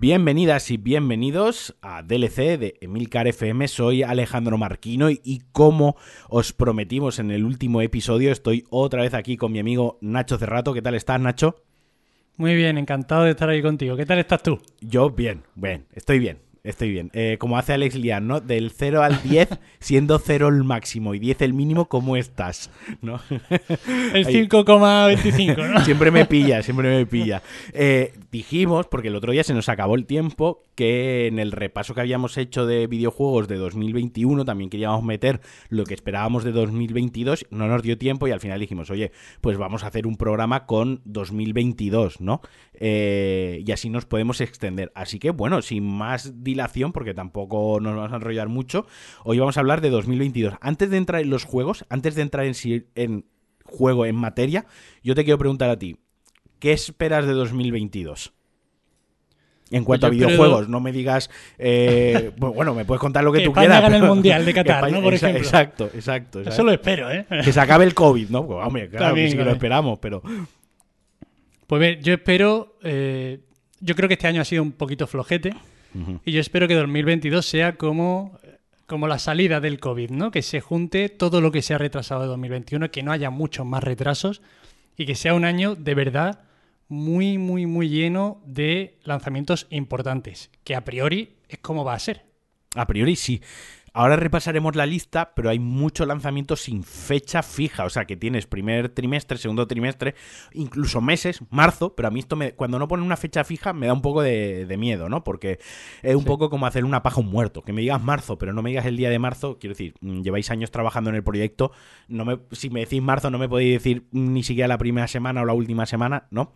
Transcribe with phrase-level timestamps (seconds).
[0.00, 3.68] Bienvenidas y bienvenidos a DLC de Emilcar FM.
[3.68, 5.94] Soy Alejandro Marquino y, como
[6.30, 10.72] os prometimos en el último episodio, estoy otra vez aquí con mi amigo Nacho Cerrato.
[10.72, 11.64] ¿Qué tal estás, Nacho?
[12.38, 13.94] Muy bien, encantado de estar ahí contigo.
[13.94, 14.58] ¿Qué tal estás tú?
[14.80, 16.38] Yo bien, bien, estoy bien.
[16.62, 17.10] Estoy bien.
[17.14, 18.40] Eh, como hace Alex Lian, ¿no?
[18.40, 22.70] Del 0 al 10, siendo 0 el máximo y 10 el mínimo, ¿cómo estás?
[23.00, 23.20] ¿No?
[24.14, 25.84] El 5,25, ¿no?
[25.84, 27.42] Siempre me pilla, siempre me pilla.
[27.72, 31.94] Eh, dijimos, porque el otro día se nos acabó el tiempo, que en el repaso
[31.94, 37.44] que habíamos hecho de videojuegos de 2021 también queríamos meter lo que esperábamos de 2022.
[37.50, 39.12] No nos dio tiempo y al final dijimos, oye,
[39.42, 42.40] pues vamos a hacer un programa con 2022, ¿no?
[42.72, 44.90] Eh, y así nos podemos extender.
[44.94, 48.86] Así que, bueno, sin más dilación, porque tampoco nos vamos a enrollar mucho,
[49.22, 50.54] hoy vamos a hablar de 2022.
[50.62, 52.54] Antes de entrar en los juegos, antes de entrar en,
[52.94, 53.26] en
[53.64, 54.64] juego, en materia,
[55.02, 55.98] yo te quiero preguntar a ti,
[56.58, 58.32] ¿qué esperas de 2022?
[59.70, 61.30] En cuanto a videojuegos, no me digas.
[61.58, 63.82] Eh, bueno, me puedes contar lo que, que tú España quieras.
[63.82, 65.00] gane el Mundial de Qatar, ¿no?
[65.00, 65.38] Por ejemplo.
[65.38, 66.40] Exacto, exacto.
[66.40, 67.26] Eso lo espero, ¿eh?
[67.44, 68.46] Que se acabe el COVID, ¿no?
[68.46, 70.22] Pues, hombre, claro, También, que sí que lo esperamos, pero.
[71.66, 72.76] Pues ver, yo espero.
[72.82, 73.38] eh,
[73.80, 75.54] yo creo que este año ha sido un poquito flojete.
[76.24, 78.38] Y yo espero que 2022 sea como,
[78.86, 80.30] como la salida del COVID, ¿no?
[80.30, 83.66] Que se junte todo lo que se ha retrasado de 2021, que no haya muchos
[83.66, 84.40] más retrasos
[84.96, 86.40] y que sea un año de verdad
[86.90, 92.26] muy, muy, muy lleno de lanzamientos importantes, que a priori es como va a ser.
[92.74, 93.40] A priori sí.
[93.92, 97.84] Ahora repasaremos la lista, pero hay muchos lanzamientos sin fecha fija.
[97.84, 100.14] O sea, que tienes primer trimestre, segundo trimestre,
[100.52, 101.94] incluso meses, marzo.
[101.96, 104.22] Pero a mí esto, me, cuando no ponen una fecha fija, me da un poco
[104.22, 105.24] de, de miedo, ¿no?
[105.24, 105.58] Porque
[106.02, 106.26] es un Sí.
[106.26, 107.62] poco como hacer una paja a un muerto.
[107.62, 109.58] Que me digas marzo, pero no me digas el día de marzo.
[109.58, 111.72] Quiero decir, mm, lleváis años trabajando en el proyecto.
[112.08, 115.42] No me, si me decís marzo, no me podéis decir ni siquiera la primera semana
[115.42, 116.52] o la última semana, ¿no?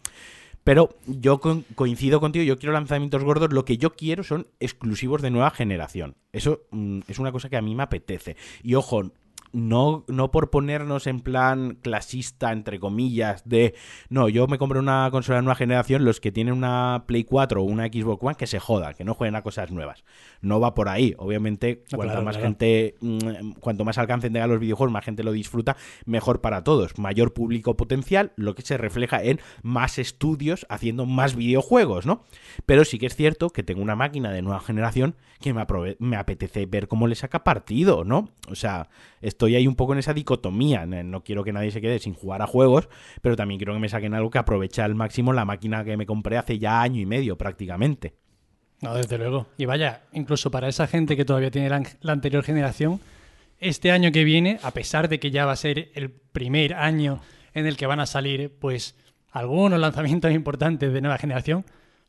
[0.65, 5.21] Pero yo co- coincido contigo, yo quiero lanzamientos gordos, lo que yo quiero son exclusivos
[5.23, 6.17] de nueva generación.
[6.33, 8.37] Eso mm, es una cosa que a mí me apetece.
[8.63, 9.11] Y ojo,
[9.55, 13.75] no, no por ponernos en plan clasista, entre comillas, de,
[14.09, 17.63] no, yo me compro una consola de nueva generación, los que tienen una Play 4
[17.63, 20.05] o una Xbox One, que se jodan, que no jueguen a cosas nuevas.
[20.41, 21.15] No va por ahí.
[21.19, 22.49] Obviamente, No, cuanta claro, más claro.
[22.49, 26.99] gente, mm, cuanto más alcance tengan los videojuegos, más gente lo disfruta, mejor para todos.
[26.99, 32.25] Mayor público potencial, lo que se refleja en más estudios haciendo más videojuegos, ¿no?
[32.67, 35.65] Pero sí que es cierto que tengo una máquina de nueva generación que me,
[36.01, 38.31] me apetece ver cómo le saca partido, ¿no?
[38.49, 38.89] O sea,
[39.45, 40.87] estoy ahí un poco en esa dicotomía.
[40.87, 42.89] No quiero que nadie se quede sin jugar a juegos,
[43.21, 46.07] pero también quiero que me saquen algo que aproveche al máximo la máquina que me
[46.07, 48.15] compré hace ya año y medio prácticamente.
[48.81, 49.47] No, desde luego.
[49.59, 53.01] Y vaya, incluso para esa gente que todavía tiene la, la anterior generación,
[53.59, 57.21] este año que viene, a pesar de que ya va a ser el primer año
[57.53, 58.97] en el que van a salir, pues,
[59.31, 61.67] algunos lanzamientos importantes de nueva generación,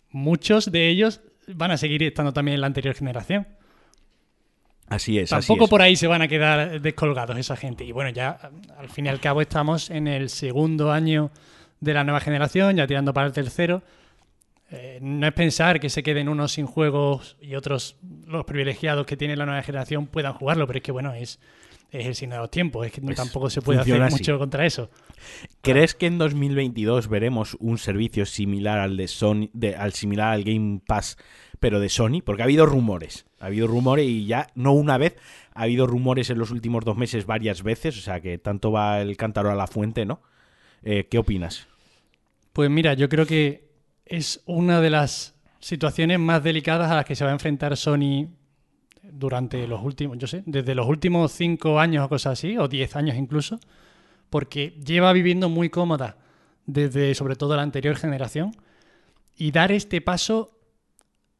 [0.09, 3.45] muchos de ellos van a seguir estando también en la anterior generación.
[4.87, 5.69] Así es, así Tampoco es.
[5.69, 7.83] por ahí se van a quedar descolgados esa gente.
[7.83, 11.31] Y bueno, ya al fin y al cabo estamos en el segundo año
[11.79, 13.81] de la nueva generación, ya tirando para el tercero.
[14.71, 17.97] Eh, no es pensar que se queden unos sin juegos y otros,
[18.27, 21.39] los privilegiados que tiene la nueva generación, puedan jugarlo, pero es que bueno, es,
[21.91, 24.15] es el signo de los tiempos, es que Pues tampoco se puede hacer así.
[24.17, 24.89] mucho contra eso.
[25.61, 30.43] ¿Crees que en 2022 veremos un servicio similar al de Sony, de- al similar al
[30.43, 31.17] Game Pass,
[31.59, 32.21] pero de Sony?
[32.23, 35.15] Porque ha habido rumores, ha habido rumores y ya no una vez,
[35.53, 39.01] ha habido rumores en los últimos dos meses varias veces, o sea que tanto va
[39.01, 40.21] el cántaro a la fuente, ¿no?
[40.83, 41.67] Eh, ¿Qué opinas?
[42.53, 43.69] Pues mira, yo creo que
[44.05, 48.27] es una de las situaciones más delicadas a las que se va a enfrentar Sony
[49.17, 52.95] durante los últimos, yo sé, desde los últimos cinco años o cosas así, o diez
[52.95, 53.59] años incluso,
[54.29, 56.17] porque lleva viviendo muy cómoda
[56.65, 58.51] desde sobre todo la anterior generación
[59.37, 60.51] y dar este paso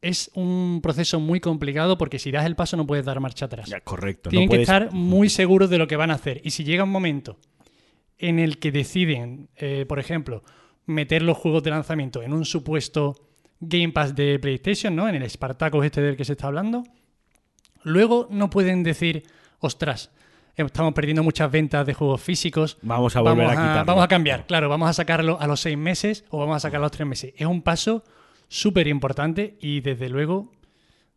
[0.02, 3.68] es un proceso muy complicado porque si das el paso no puedes dar marcha atrás.
[3.68, 4.30] Ya, correcto.
[4.30, 4.68] Tienen no puedes...
[4.68, 6.40] que estar muy seguros de lo que van a hacer.
[6.44, 7.38] Y si llega un momento
[8.18, 10.42] en el que deciden, eh, por ejemplo,
[10.86, 13.14] meter los juegos de lanzamiento en un supuesto
[13.60, 15.08] Game Pass de PlayStation, ¿no?
[15.08, 16.84] En el Spartacus este del que se está hablando,
[17.86, 19.22] luego no pueden decir,
[19.60, 20.10] ostras,
[20.56, 22.78] estamos perdiendo muchas ventas de juegos físicos.
[22.82, 23.84] Vamos a volver vamos a quitarlo.
[23.86, 26.84] Vamos a cambiar, claro, vamos a sacarlo a los seis meses o vamos a sacarlo
[26.84, 27.32] a los tres meses.
[27.36, 28.02] Es un paso
[28.48, 30.52] súper importante y desde luego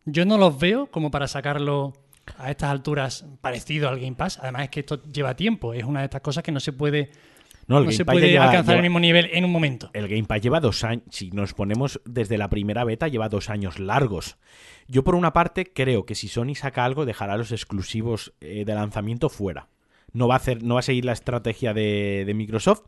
[0.06, 1.94] yo no los veo como para sacarlo
[2.38, 4.40] a estas alturas parecido al Game Pass.
[4.42, 7.10] Además es que esto lleva tiempo, es una de estas cosas que no se puede,
[7.68, 9.52] No, el no Game se Pass puede lleva- alcanzar lleva- el mismo nivel en un
[9.52, 9.90] momento.
[9.94, 13.50] El Game Pass lleva dos años, si nos ponemos desde la primera beta, lleva dos
[13.50, 14.38] años largos.
[14.92, 18.74] Yo por una parte creo que si Sony saca algo, dejará los exclusivos eh, de
[18.74, 19.68] lanzamiento fuera.
[20.14, 22.82] No va a hacer, no va a seguir la estrategia de, de Microsoft.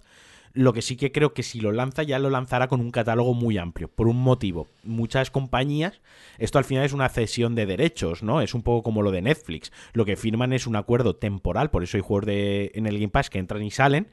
[0.53, 3.35] Lo que sí que creo que si lo lanza ya lo lanzará con un catálogo
[3.35, 4.67] muy amplio, por un motivo.
[4.83, 6.01] Muchas compañías,
[6.39, 8.41] esto al final es una cesión de derechos, ¿no?
[8.41, 9.71] Es un poco como lo de Netflix.
[9.93, 13.09] Lo que firman es un acuerdo temporal, por eso hay juegos de, en el Game
[13.09, 14.07] Pass que entran y salen,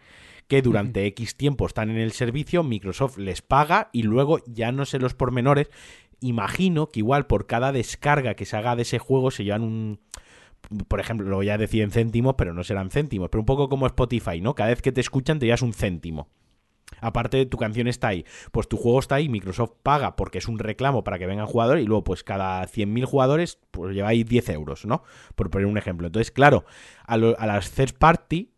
[0.48, 4.86] que durante X tiempo están en el servicio, Microsoft les paga y luego ya no
[4.86, 5.70] sé los pormenores.
[6.20, 10.00] Imagino que igual por cada descarga que se haga de ese juego se llevan un
[10.88, 13.68] por ejemplo, lo voy a decir en céntimos, pero no serán céntimos, pero un poco
[13.68, 14.54] como Spotify, ¿no?
[14.54, 16.28] Cada vez que te escuchan te llevas un céntimo.
[17.00, 20.58] Aparte, tu canción está ahí, pues tu juego está ahí, Microsoft paga porque es un
[20.58, 24.84] reclamo para que vengan jugadores y luego pues cada 100.000 jugadores pues lleváis 10 euros,
[24.84, 25.02] ¿no?
[25.36, 26.06] Por poner un ejemplo.
[26.06, 26.64] Entonces, claro,
[27.06, 28.50] a, a las third party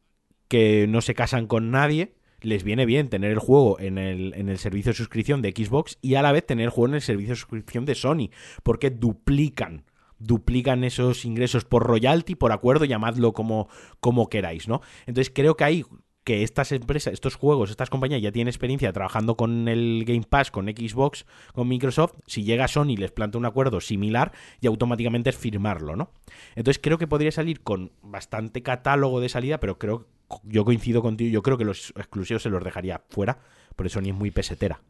[0.50, 4.48] que no se casan con nadie, les viene bien tener el juego en el, en
[4.48, 7.02] el servicio de suscripción de Xbox y a la vez tener el juego en el
[7.02, 8.30] servicio de suscripción de Sony,
[8.62, 9.84] porque duplican
[10.18, 13.68] duplican esos ingresos por royalty, por acuerdo, llamadlo como,
[14.00, 14.82] como queráis, ¿no?
[15.06, 15.84] Entonces creo que ahí
[16.24, 20.50] que estas empresas, estos juegos, estas compañías ya tienen experiencia trabajando con el Game Pass,
[20.50, 21.24] con Xbox,
[21.54, 26.10] con Microsoft, si llega Sony les planta un acuerdo similar, y automáticamente es firmarlo, ¿no?
[26.54, 30.08] Entonces creo que podría salir con bastante catálogo de salida, pero creo,
[30.44, 33.38] yo coincido contigo, yo creo que los exclusivos se los dejaría fuera,
[33.76, 34.80] porque Sony es muy pesetera.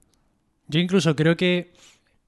[0.68, 1.72] Yo incluso creo que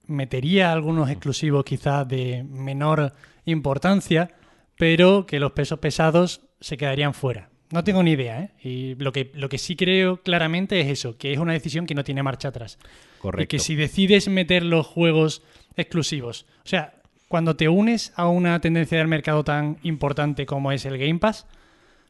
[0.07, 3.13] metería algunos exclusivos quizás de menor
[3.45, 4.31] importancia,
[4.77, 7.51] pero que los pesos pesados se quedarían fuera.
[7.71, 8.51] No tengo ni idea, ¿eh?
[8.63, 11.95] Y lo que, lo que sí creo claramente es eso, que es una decisión que
[11.95, 12.79] no tiene marcha atrás.
[13.19, 13.43] Correcto.
[13.43, 15.43] Y que si decides meter los juegos
[15.77, 16.95] exclusivos, o sea,
[17.29, 21.47] cuando te unes a una tendencia del mercado tan importante como es el Game Pass,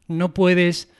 [0.08, 0.90] no puedes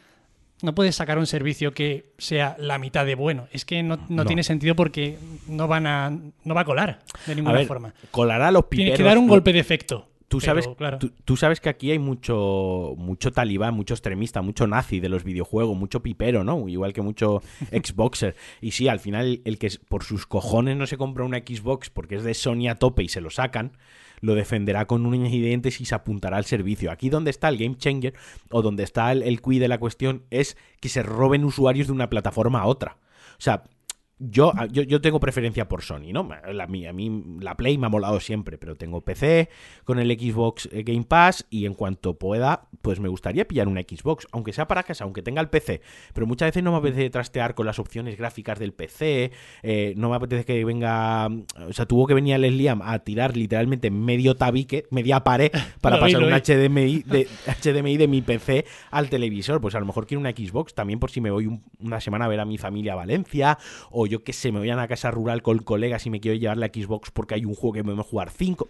[0.63, 3.49] no puedes sacar un servicio que sea la mitad de bueno.
[3.51, 5.19] Es que no, tiene sentido porque
[5.49, 7.95] no van a no va a colar de ninguna forma.
[8.11, 8.85] Colará los piperos.
[8.85, 10.09] Tienes que dar un golpe de efecto.
[10.33, 10.67] Tú sabes,
[11.27, 15.77] tú, sabes que aquí hay mucho, mucho talibán, mucho extremista, mucho nazi de los videojuegos,
[15.77, 16.71] mucho pipero, ¿no?
[16.71, 18.35] Igual que mucho Xboxer.
[18.63, 22.15] Y sí, al final el que por sus cojones no se compra una Xbox porque
[22.15, 23.73] es de Sony a tope y se lo sacan,
[24.23, 26.91] lo defenderá con uñas y dientes y se apuntará al servicio.
[26.91, 28.15] Aquí donde está el game changer
[28.51, 32.09] o donde está el, el de la cuestión es que se roben usuarios de una
[32.09, 32.97] plataforma a otra.
[33.33, 33.65] O sea,
[34.31, 36.29] yo, yo, yo, tengo preferencia por Sony, ¿no?
[36.53, 39.49] La, a mí la Play me ha molado siempre, pero tengo PC
[39.85, 43.81] con el Xbox eh, Game Pass y en cuanto pueda, pues me gustaría pillar una
[43.81, 45.81] Xbox, aunque sea para casa, aunque tenga el PC.
[46.15, 49.33] Pero muchas veces no me apetece trastear con las opciones gráficas del PC,
[49.63, 51.27] eh, no me apetece que venga...
[51.69, 55.99] O sea, tuvo que venir el Liam a tirar literalmente medio tabique, media pared, para
[56.01, 57.29] pasar un HDMI de,
[57.63, 59.61] HDMI de mi PC al televisor.
[59.61, 62.29] Pues a lo mejor quiero una Xbox también por si me voy una semana a
[62.29, 63.59] ver a mi familia a Valencia
[63.91, 66.37] o yo que sé, me voy a una casa rural con colegas y me quiero
[66.37, 68.69] llevar la Xbox porque hay un juego que me voy a jugar 5.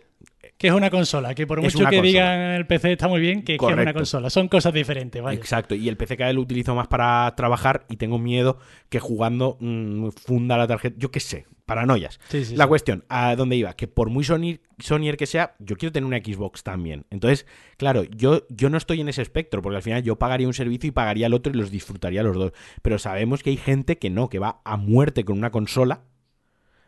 [0.56, 3.56] Que es una consola, que por mucho que digan el PC está muy bien, que,
[3.56, 4.31] es una consola.
[4.31, 5.37] Son cosas diferentes, ¿vale?
[5.37, 8.59] Exacto, y el PC cada vez lo utilizo más para trabajar y tengo miedo
[8.89, 12.21] que jugando mm, funda la tarjeta, yo qué sé, paranoias.
[12.55, 13.73] la cuestión, ¿a dónde iba?
[13.75, 17.07] Que por muy Sony, Sonyer que sea, yo quiero tener una Xbox también.
[17.11, 17.47] Entonces,
[17.79, 20.89] claro, yo, yo no estoy en ese espectro, porque al final yo pagaría un servicio
[20.89, 22.53] y pagaría el otro y los disfrutaría los dos.
[22.83, 26.03] Pero sabemos que hay gente que no, que va a muerte con una consola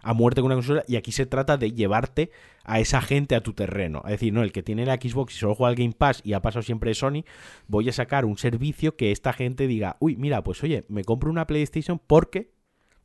[0.05, 2.31] a muerte con una consola y aquí se trata de llevarte
[2.63, 4.03] a esa gente a tu terreno.
[4.05, 6.35] Es decir, no, el que tiene la Xbox y solo juega al Game Pass y
[6.35, 7.25] ha pasado siempre de Sony,
[7.67, 11.31] voy a sacar un servicio que esta gente diga, uy, mira, pues oye, me compro
[11.31, 12.53] una PlayStation porque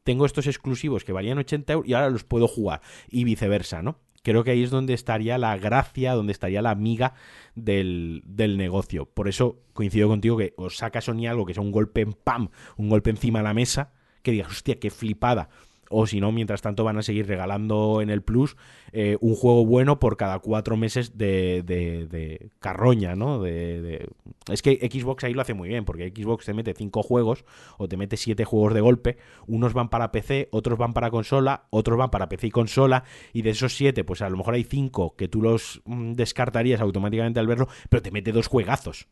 [0.04, 4.00] tengo estos exclusivos que valían 80 euros y ahora los puedo jugar y viceversa, ¿no?
[4.22, 7.14] Creo que ahí es donde estaría la gracia, donde estaría la amiga
[7.56, 9.06] del, del negocio.
[9.06, 12.50] Por eso coincido contigo que os saca Sony algo que sea un golpe en pam,
[12.76, 15.50] un golpe encima de la mesa, que digas, hostia, qué flipada
[15.90, 18.56] o si no, mientras tanto van a seguir regalando en el Plus
[18.92, 23.42] eh, un juego bueno por cada cuatro meses de, de, carroña, ¿no?
[23.42, 24.08] De,
[24.52, 27.44] Es que Xbox ahí lo hace muy bien, porque Xbox te mete cinco juegos
[27.78, 29.18] o te mete siete juegos de golpe,
[29.48, 33.04] unos van para PC, otros van para consola, otros van para PC y consola,
[33.34, 36.82] y de esos siete, pues a lo mejor hay cinco que tú los mm, descartarías
[36.82, 39.08] automáticamente al verlo, pero te mete dos juegazos.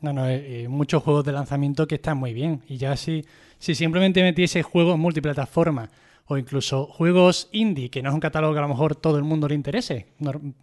[0.00, 2.62] No, no, eh, eh, muchos juegos de lanzamiento que están muy bien.
[2.68, 3.24] Y ya si,
[3.58, 5.90] si simplemente metiese juegos multiplataforma
[6.26, 9.24] o incluso juegos indie, que no es un catálogo que a lo mejor todo el
[9.24, 10.06] mundo le interese,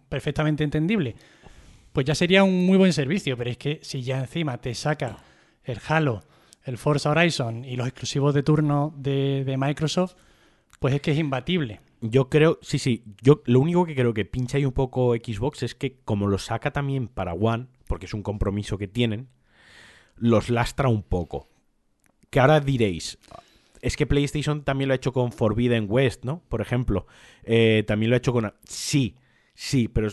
[0.08, 1.16] perfectamente entendible,
[1.92, 3.36] pues ya sería un muy buen servicio.
[3.36, 5.18] Pero es que si ya encima te saca
[5.64, 6.22] el Halo,
[6.64, 10.14] el Forza Horizon y los exclusivos de turno de, de Microsoft,
[10.80, 11.80] pues es que es imbatible.
[12.00, 15.62] Yo creo, sí, sí, yo lo único que creo que pincha ahí un poco Xbox
[15.62, 19.28] es que como lo saca también para One, porque es un compromiso que tienen,
[20.16, 21.48] los lastra un poco.
[22.30, 23.18] Que ahora diréis,
[23.80, 26.42] es que PlayStation también lo ha hecho con Forbidden West, ¿no?
[26.48, 27.06] Por ejemplo,
[27.44, 28.52] eh, también lo ha hecho con...
[28.64, 29.16] Sí,
[29.54, 30.08] sí, pero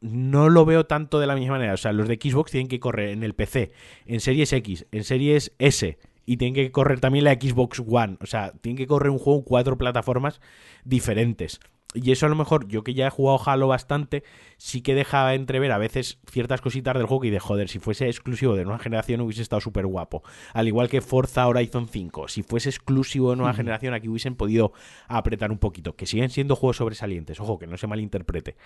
[0.00, 1.74] no lo veo tanto de la misma manera.
[1.74, 3.72] O sea, los de Xbox tienen que correr en el PC,
[4.06, 8.18] en Series X, en Series S y tiene que correr también la Xbox One.
[8.20, 10.40] O sea, tiene que correr un juego en cuatro plataformas
[10.84, 11.60] diferentes.
[11.94, 14.22] Y eso a lo mejor, yo que ya he jugado Halo bastante,
[14.58, 18.06] sí que deja entrever a veces ciertas cositas del juego y de joder, si fuese
[18.06, 20.22] exclusivo de nueva generación hubiese estado súper guapo.
[20.52, 24.72] Al igual que Forza Horizon 5, si fuese exclusivo de nueva generación aquí hubiesen podido
[25.08, 25.96] apretar un poquito.
[25.96, 28.56] Que siguen siendo juegos sobresalientes, ojo, que no se malinterprete.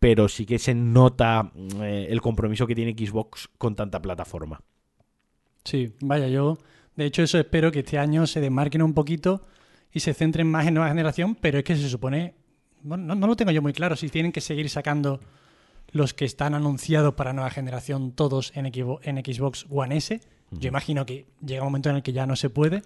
[0.00, 4.62] Pero sí que se nota eh, el compromiso que tiene Xbox con tanta plataforma.
[5.64, 6.58] Sí, vaya, yo
[6.96, 9.46] de hecho eso espero que este año se desmarquen un poquito
[9.92, 12.34] y se centren más en nueva generación, pero es que se supone
[12.82, 15.20] bueno, no, lo tengo yo muy claro, si tienen que seguir sacando
[15.92, 20.20] los que están anunciados para nueva generación todos en, Xbox One S.
[20.52, 22.82] Yo imagino que llega un momento en el que ya no se puede.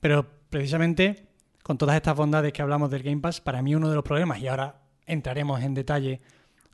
[0.00, 1.26] Pero precisamente
[1.62, 4.40] con todas estas bondades que hablamos del Game Pass, para mí uno de los problemas,
[4.40, 6.20] y ahora entraremos en detalle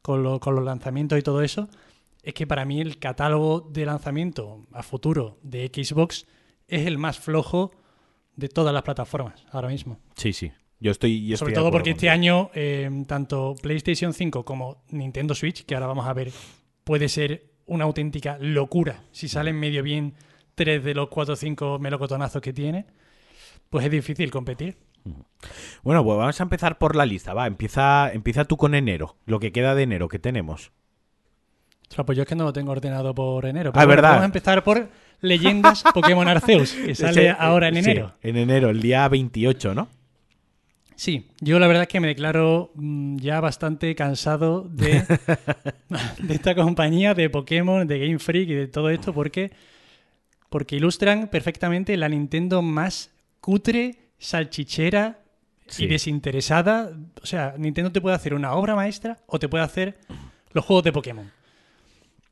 [0.03, 1.69] con, con los lanzamientos y todo eso,
[2.23, 6.27] es que para mí el catálogo de lanzamiento a futuro de Xbox
[6.69, 7.73] es el más flojo
[8.37, 9.99] de todas las plataformas ahora mismo.
[10.17, 15.35] Sí, sí, yo estoy, Sobre todo porque este año, eh, tanto PlayStation 5 como Nintendo
[15.35, 16.31] Switch, que ahora vamos a ver,
[16.85, 20.15] puede ser una auténtica locura si salen medio bien
[20.55, 22.87] tres de los cuatro o cinco melocotonazos que tiene,
[23.71, 24.77] pues es difícil competir.
[25.83, 27.33] Bueno, pues vamos a empezar por la lista.
[27.35, 30.73] Va, empieza, empieza tú con enero, lo que queda de enero que tenemos.
[32.05, 33.71] pues yo es que no lo tengo ordenado por enero.
[33.75, 34.11] ah, verdad.
[34.11, 34.89] Vamos a empezar por
[35.21, 38.13] Leyendas Pokémon Arceus, que sale ahora en enero.
[38.23, 39.89] en enero, el día 28, ¿no?
[40.97, 45.03] Sí, yo la verdad es que me declaro mm, ya bastante cansado de,
[46.19, 49.53] de esta compañía, de Pokémon, de Game Freak y de todo esto, porque,
[50.49, 53.11] porque ilustran perfectamente la Nintendo más
[53.41, 55.21] cutre, salchichera
[55.79, 56.91] y desinteresada.
[57.23, 59.99] O sea, Nintendo te puede hacer una obra maestra o te puede hacer
[60.53, 61.31] los juegos de Pokémon.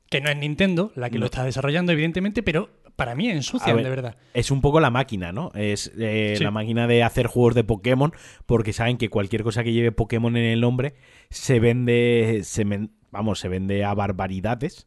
[0.08, 3.90] Que no es Nintendo la que lo está desarrollando, evidentemente, pero para mí ensucian, de
[3.90, 4.16] verdad.
[4.34, 5.50] Es un poco la máquina, ¿no?
[5.54, 8.12] Es eh, la máquina de hacer juegos de Pokémon,
[8.46, 10.94] porque saben que cualquier cosa que lleve Pokémon en el nombre
[11.30, 12.64] se vende, se
[13.10, 14.86] vamos, se vende a barbaridades.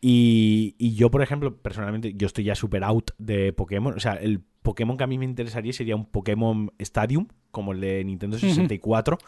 [0.00, 3.94] Y, yo, por ejemplo, personalmente, yo estoy ya super out de Pokémon.
[3.94, 7.80] O sea, el Pokémon que a mí me interesaría sería un Pokémon Stadium, como el
[7.80, 9.18] de Nintendo 64.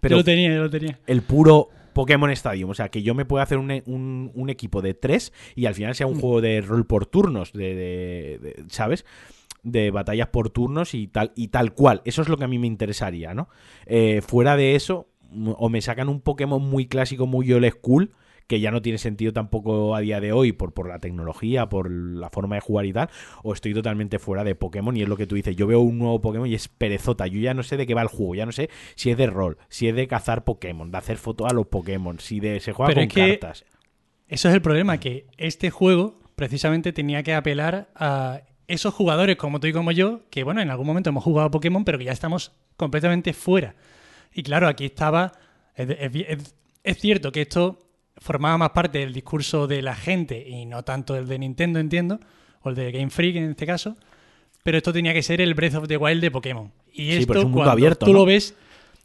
[0.00, 0.98] Pero yo lo tenía, yo lo tenía.
[1.06, 2.68] El puro Pokémon Stadium.
[2.68, 6.06] O sea, que yo me pueda hacer un, equipo de tres y al final sea
[6.06, 6.20] un mm.
[6.20, 9.06] juego de rol por turnos, de, ¿sabes?
[9.62, 12.02] De batallas por turnos y tal, y tal cual.
[12.04, 13.48] Eso es lo que a mí me interesaría, ¿no?
[13.86, 15.08] Eh, fuera de eso,
[15.56, 18.12] o me sacan un Pokémon muy clásico, muy old school
[18.46, 21.90] que ya no tiene sentido tampoco a día de hoy por, por la tecnología, por
[21.90, 23.10] la forma de jugar y tal,
[23.42, 25.98] o estoy totalmente fuera de Pokémon y es lo que tú dices, yo veo un
[25.98, 28.46] nuevo Pokémon y es perezota, yo ya no sé de qué va el juego, ya
[28.46, 31.54] no sé si es de rol, si es de cazar Pokémon, de hacer fotos a
[31.54, 33.64] los Pokémon, si de se juega con cartas.
[34.28, 39.60] Eso es el problema, que este juego precisamente tenía que apelar a esos jugadores como
[39.60, 42.04] tú y como yo, que bueno, en algún momento hemos jugado a Pokémon, pero que
[42.04, 43.74] ya estamos completamente fuera.
[44.32, 45.32] Y claro, aquí estaba...
[45.76, 47.78] es cierto que esto
[48.18, 52.20] formaba más parte del discurso de la gente y no tanto el de Nintendo, entiendo,
[52.62, 53.96] o el de Game Freak en este caso.
[54.62, 56.72] Pero esto tenía que ser el Breath of the Wild de Pokémon.
[56.92, 58.56] Y esto, es un mundo abierto, tú lo ves,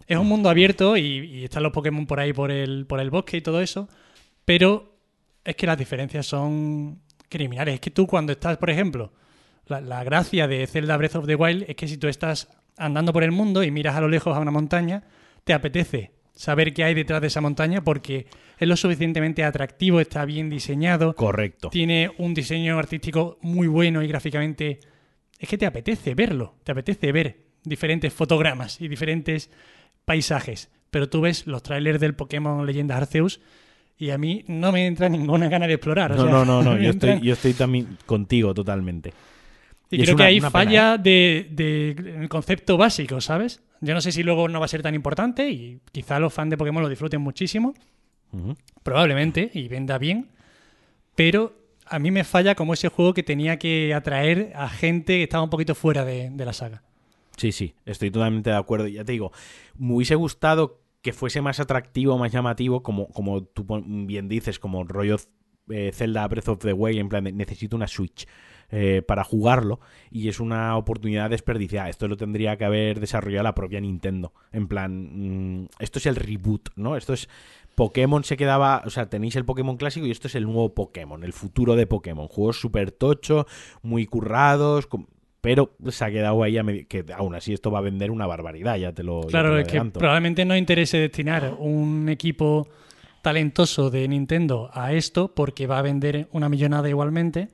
[0.07, 3.37] es un mundo abierto y, están los Pokémon por ahí por el, por el bosque
[3.37, 3.87] y todo eso.
[4.45, 4.95] Pero
[5.43, 6.99] es que las diferencias son
[7.29, 7.75] criminales.
[7.75, 9.11] Es que tú cuando estás, por ejemplo,
[9.67, 13.13] la, la gracia de Zelda Breath of the Wild es que si tú estás andando
[13.13, 15.03] por el mundo y miras a lo lejos a una montaña,
[15.43, 20.25] te apetece saber qué hay detrás de esa montaña porque es lo suficientemente atractivo, está
[20.25, 21.15] bien diseñado.
[21.15, 21.69] Correcto.
[21.69, 24.79] Tiene un diseño artístico muy bueno y gráficamente
[25.39, 29.49] es que te apetece verlo, te apetece ver diferentes fotogramas y diferentes
[30.05, 30.69] paisajes.
[30.89, 33.41] Pero tú ves los trailers del Pokémon Leyendas Arceus
[33.97, 36.15] y a mí no me entra ninguna gana de explorar.
[36.15, 39.13] No, no, no, no, yo, estoy, yo estoy también contigo totalmente.
[39.89, 40.97] Y, creo que hay falla ¿eh?
[40.97, 43.61] de, de, concepto básico, ¿sabes?
[43.81, 46.51] Yo no sé si luego no va a ser tan importante y quizá los fans
[46.51, 47.73] de Pokémon lo disfruten muchísimo.
[48.83, 50.29] Probablemente, y venda bien.
[51.15, 51.53] Pero
[51.87, 55.43] a mí me falla como ese juego que tenía que atraer a gente que estaba
[55.43, 56.83] un poquito fuera de, la saga.
[57.37, 58.87] Sí, sí, estoy totalmente de acuerdo.
[58.87, 59.31] Ya te digo,
[59.77, 63.65] me hubiese gustado que fuese más atractivo, más llamativo, como, como tú
[64.05, 65.17] bien dices, como rollo
[65.69, 68.27] eh, Zelda Breath of the Wild, en plan, necesito una Switch.
[68.73, 71.89] Eh, para jugarlo y es una oportunidad desperdiciada.
[71.89, 74.31] Esto lo tendría que haber desarrollado la propia Nintendo.
[74.53, 76.95] En plan, mm, esto es el reboot, ¿no?
[76.95, 77.27] Esto es
[77.75, 81.23] Pokémon se quedaba, o sea, tenéis el Pokémon clásico y esto es el nuevo Pokémon,
[81.25, 82.27] el futuro de Pokémon.
[82.27, 83.45] Juegos súper tocho,
[83.81, 84.87] muy currados,
[85.41, 88.77] pero se ha quedado ahí a que aún así esto va a vender una barbaridad,
[88.77, 92.69] ya te lo Claro, es que probablemente no interese destinar un equipo
[93.21, 97.49] talentoso de Nintendo a esto porque va a vender una millonada igualmente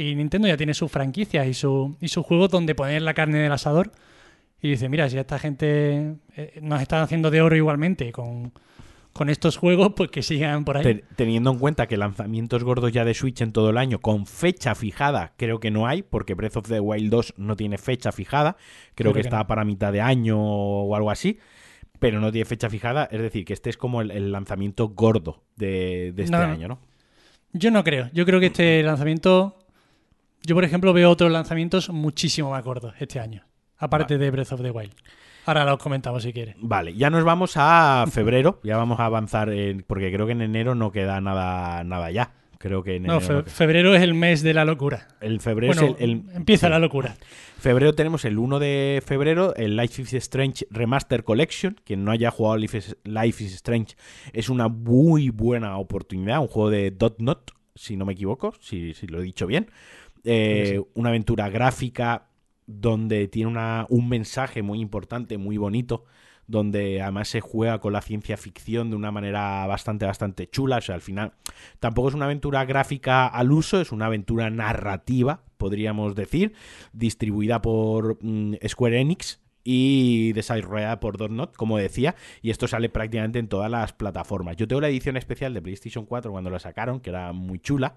[0.00, 3.38] Y Nintendo ya tiene sus franquicias y, su, y sus juegos donde poner la carne
[3.38, 3.92] del asador.
[4.62, 8.52] Y dice, mira, si esta gente eh, nos está haciendo de oro igualmente con,
[9.12, 10.82] con estos juegos, pues que sigan por ahí.
[10.84, 14.26] Te- teniendo en cuenta que lanzamientos gordos ya de Switch en todo el año con
[14.26, 18.12] fecha fijada, creo que no hay, porque Breath of the Wild 2 no tiene fecha
[18.12, 18.56] fijada,
[18.94, 19.46] creo, Creo que, que está no.
[19.46, 21.38] para mitad de año o algo así,
[21.98, 25.42] pero no tiene fecha fijada, es decir, que este es como el, el lanzamiento gordo
[25.56, 26.42] de, de este No.
[26.42, 26.78] año, ¿no?
[27.52, 28.08] Yo no creo.
[28.12, 29.56] Yo creo que este lanzamiento.
[30.44, 33.44] Yo, por ejemplo, veo otros lanzamientos muchísimo más gordos este año.
[33.78, 34.92] Aparte de Breath of the Wild.
[35.46, 36.54] Ahora los comentamos si quieres.
[36.58, 40.42] Vale, ya nos vamos a febrero, ya vamos a avanzar, en- porque creo que en
[40.42, 42.32] enero no queda nada, nada ya.
[42.58, 45.08] Creo que en No, enero fe- no febrero es el mes de la locura.
[45.22, 46.70] El febrero Bueno, es el, el- empieza sí.
[46.70, 47.16] la locura.
[47.58, 51.80] Febrero tenemos el 1 de febrero, el Life is Strange Remaster Collection.
[51.84, 53.94] Quien no haya jugado Life is, Life is Strange
[54.34, 56.40] es una muy buena oportunidad.
[56.40, 59.70] Un juego de Dot Not, si no me equivoco, si, si lo he dicho bien.
[60.24, 62.26] Eh, Una aventura gráfica
[62.66, 66.04] donde tiene una- un mensaje muy importante, muy bonito.
[66.46, 70.78] Donde además se juega con la ciencia ficción de una manera bastante, bastante chula.
[70.78, 71.32] O sea, al final
[71.78, 76.52] tampoco es una aventura gráfica al uso, es una aventura narrativa, podríamos decir,
[76.92, 83.38] distribuida por mm, Square Enix y desarrollada por Dotnot, como decía, y esto sale prácticamente
[83.38, 84.56] en todas las plataformas.
[84.56, 87.96] Yo tengo la edición especial de PlayStation 4 cuando la sacaron, que era muy chula,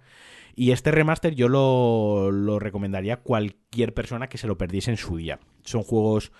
[0.55, 4.97] y este remaster yo lo, lo recomendaría a cualquier persona que se lo perdiese en
[4.97, 5.39] su día.
[5.63, 6.31] Son juegos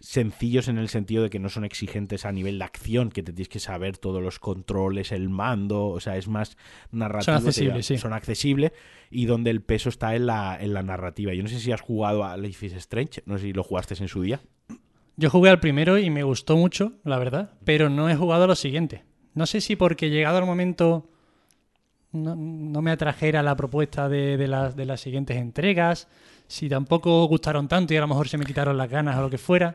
[0.00, 3.32] sencillos en el sentido de que no son exigentes a nivel de acción, que te
[3.32, 6.56] tienes que saber todos los controles, el mando, o sea, es más
[6.90, 7.24] narrativo.
[7.24, 7.98] Son accesibles, sí.
[7.98, 8.72] Son accesibles
[9.10, 11.34] y donde el peso está en la, en la narrativa.
[11.34, 13.94] Yo no sé si has jugado a Life is Strange, no sé si lo jugaste
[14.00, 14.40] en su día.
[15.16, 18.46] Yo jugué al primero y me gustó mucho, la verdad, pero no he jugado a
[18.46, 19.02] los siguientes.
[19.34, 21.10] No sé si porque llegado al momento
[22.10, 26.08] no, no me atrajera la propuesta de, de las, de las siguientes entregas,
[26.50, 29.30] si tampoco gustaron tanto y a lo mejor se me quitaron las ganas o lo
[29.30, 29.72] que fuera.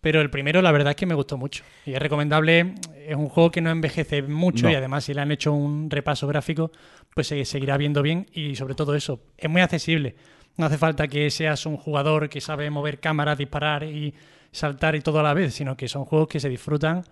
[0.00, 1.64] Pero el primero, la verdad es que me gustó mucho.
[1.86, 2.74] Y es recomendable,
[3.08, 4.70] es un juego que no envejece mucho No.
[4.72, 6.70] y además si le han hecho un repaso gráfico,
[7.14, 10.14] pues se seguirá viendo bien y sobre todo eso, es muy accesible.
[10.56, 14.14] No hace falta que seas un jugador que sabe mover cámaras, disparar y
[14.52, 17.02] saltar y todo a la vez, sino que son juegos que se disfrutan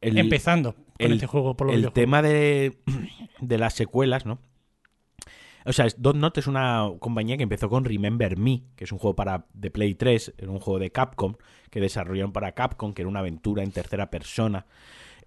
[0.00, 2.78] El, empezando con el- este juego por los el tema de,
[3.40, 4.38] de las secuelas, ¿no?
[5.64, 9.16] O sea, Dotnot es una compañía que empezó con Remember Me, que es un juego
[9.16, 11.34] para de Play 3, era un juego de Capcom,
[11.70, 14.66] que desarrollaron para Capcom, que era una aventura en tercera persona,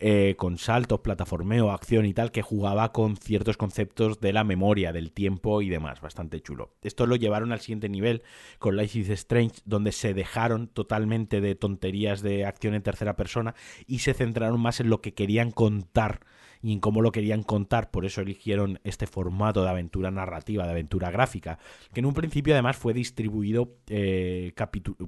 [0.03, 4.91] eh, con saltos, plataformeo, acción y tal, que jugaba con ciertos conceptos de la memoria,
[4.91, 6.73] del tiempo y demás, bastante chulo.
[6.81, 8.23] Esto lo llevaron al siguiente nivel
[8.57, 13.53] con Life is Strange, donde se dejaron totalmente de tonterías de acción en tercera persona
[13.85, 16.21] y se centraron más en lo que querían contar
[16.61, 17.91] y en cómo lo querían contar.
[17.91, 21.57] Por eso eligieron este formato de aventura narrativa, de aventura gráfica,
[21.93, 24.53] que en un principio además fue distribuido eh,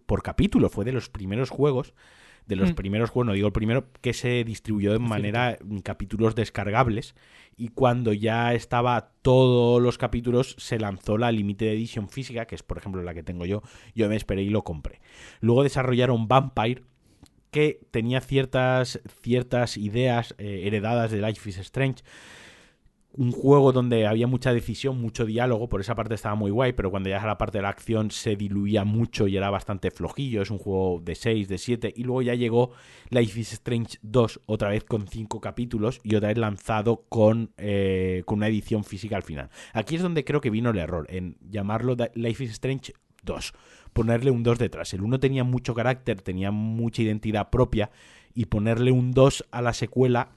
[0.05, 1.93] por capítulo, fue de los primeros juegos.
[2.45, 2.75] De los Mm.
[2.75, 7.15] primeros juegos, no digo el primero, que se distribuyó de manera en capítulos descargables.
[7.55, 12.61] Y cuando ya estaba todos los capítulos, se lanzó la Limited Edition física, que es
[12.63, 13.61] por ejemplo la que tengo yo.
[13.95, 14.99] Yo me esperé y lo compré.
[15.39, 16.83] Luego desarrollaron Vampire,
[17.53, 22.03] que tenía ciertas, ciertas ideas eh, heredadas de Life is Strange.
[23.15, 26.89] Un juego donde había mucha decisión, mucho diálogo, por esa parte estaba muy guay, pero
[26.89, 30.41] cuando ya a la parte de la acción se diluía mucho y era bastante flojillo.
[30.41, 31.93] Es un juego de 6, de 7.
[31.95, 32.71] Y luego ya llegó
[33.11, 38.23] Life is Strange 2, otra vez con 5 capítulos y otra vez lanzado con, eh,
[38.25, 39.51] con una edición física al final.
[39.73, 43.53] Aquí es donde creo que vino el error, en llamarlo Life is Strange 2
[43.93, 44.93] ponerle un 2 detrás.
[44.93, 47.91] El 1 tenía mucho carácter, tenía mucha identidad propia
[48.33, 50.31] y ponerle un 2 a la secuela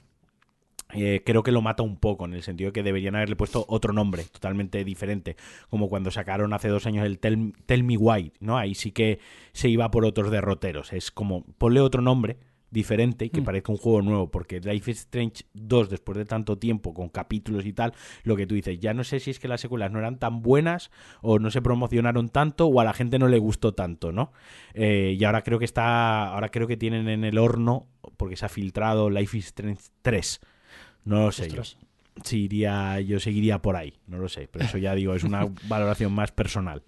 [0.93, 3.65] eh, creo que lo mata un poco en el sentido de que deberían haberle puesto
[3.67, 5.35] otro nombre totalmente diferente,
[5.69, 8.57] como cuando sacaron hace dos años el Tell, Tell Me Why, ¿no?
[8.57, 9.19] Ahí sí que
[9.51, 10.93] se iba por otros derroteros.
[10.93, 12.37] Es como ponle otro nombre
[12.69, 13.45] diferente y que Mm.
[13.45, 17.65] parezca un juego nuevo, porque Life is Strange 2, después de tanto tiempo, con capítulos
[17.65, 19.99] y tal, lo que tú dices, ya no sé si es que las secuelas no
[19.99, 23.73] eran tan buenas o no se promocionaron tanto o a la gente no le gustó
[23.73, 24.31] tanto, ¿no?
[24.73, 28.45] Eh, y ahora creo que está, ahora creo que tienen en el horno, porque se
[28.45, 30.39] ha filtrado Life is Strange 3.
[31.05, 31.61] No lo sé yo.
[32.23, 35.45] Si iría, yo seguiría por ahí, no lo sé, pero eso ya digo, es una
[35.69, 36.83] valoración más personal.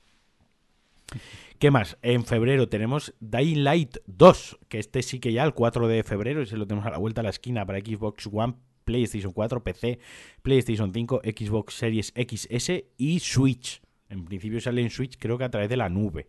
[1.60, 1.98] ¿Qué más?
[2.02, 6.42] En febrero tenemos Dying Light 2, que este sí que ya el 4 de febrero,
[6.42, 8.54] y se lo tenemos a la vuelta a la esquina para Xbox One,
[8.86, 10.00] PlayStation 4, PC,
[10.42, 13.82] PlayStation 5, Xbox Series XS y Switch.
[14.08, 16.28] En principio sale en Switch, creo que a través de la nube.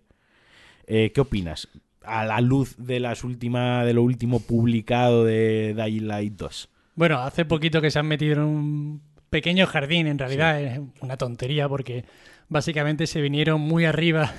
[0.89, 1.69] Eh, ¿Qué opinas?
[2.03, 6.69] A la luz de las última, de lo último publicado de Dying Light 2.
[6.97, 11.17] Bueno, hace poquito que se han metido en un pequeño jardín, en realidad es una
[11.17, 12.05] tontería porque
[12.49, 14.35] básicamente se vinieron muy arriba,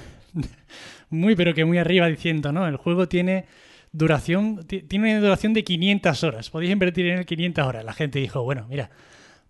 [1.09, 2.67] muy pero que muy arriba diciendo, ¿no?
[2.67, 3.45] El juego tiene
[3.91, 7.83] duración, tiene una duración de 500 horas, podéis invertir en él 500 horas.
[7.85, 8.89] La gente dijo, bueno, mira,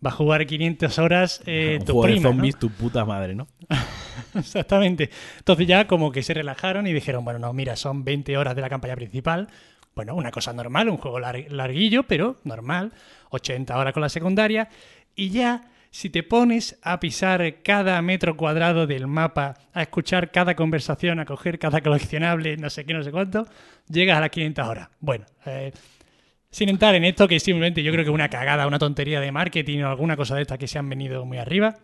[0.03, 2.35] va a jugar 500 horas eh, Un tu juego de prima, ¿no?
[2.35, 3.47] zombies, tu puta madre, ¿no?
[4.35, 5.09] Exactamente.
[5.39, 8.61] Entonces ya como que se relajaron y dijeron, bueno, no, mira, son 20 horas de
[8.61, 9.47] la campaña principal.
[9.93, 12.93] Bueno, una cosa normal, un juego lar- larguillo, pero normal.
[13.29, 14.69] 80 horas con la secundaria.
[15.15, 20.55] Y ya, si te pones a pisar cada metro cuadrado del mapa, a escuchar cada
[20.55, 23.45] conversación, a coger cada coleccionable, no sé qué, no sé cuánto,
[23.89, 24.89] llegas a las 500 horas.
[25.01, 25.73] Bueno, eh,
[26.49, 29.33] sin entrar en esto, que simplemente yo creo que es una cagada, una tontería de
[29.33, 31.77] marketing o alguna cosa de estas que se han venido muy arriba.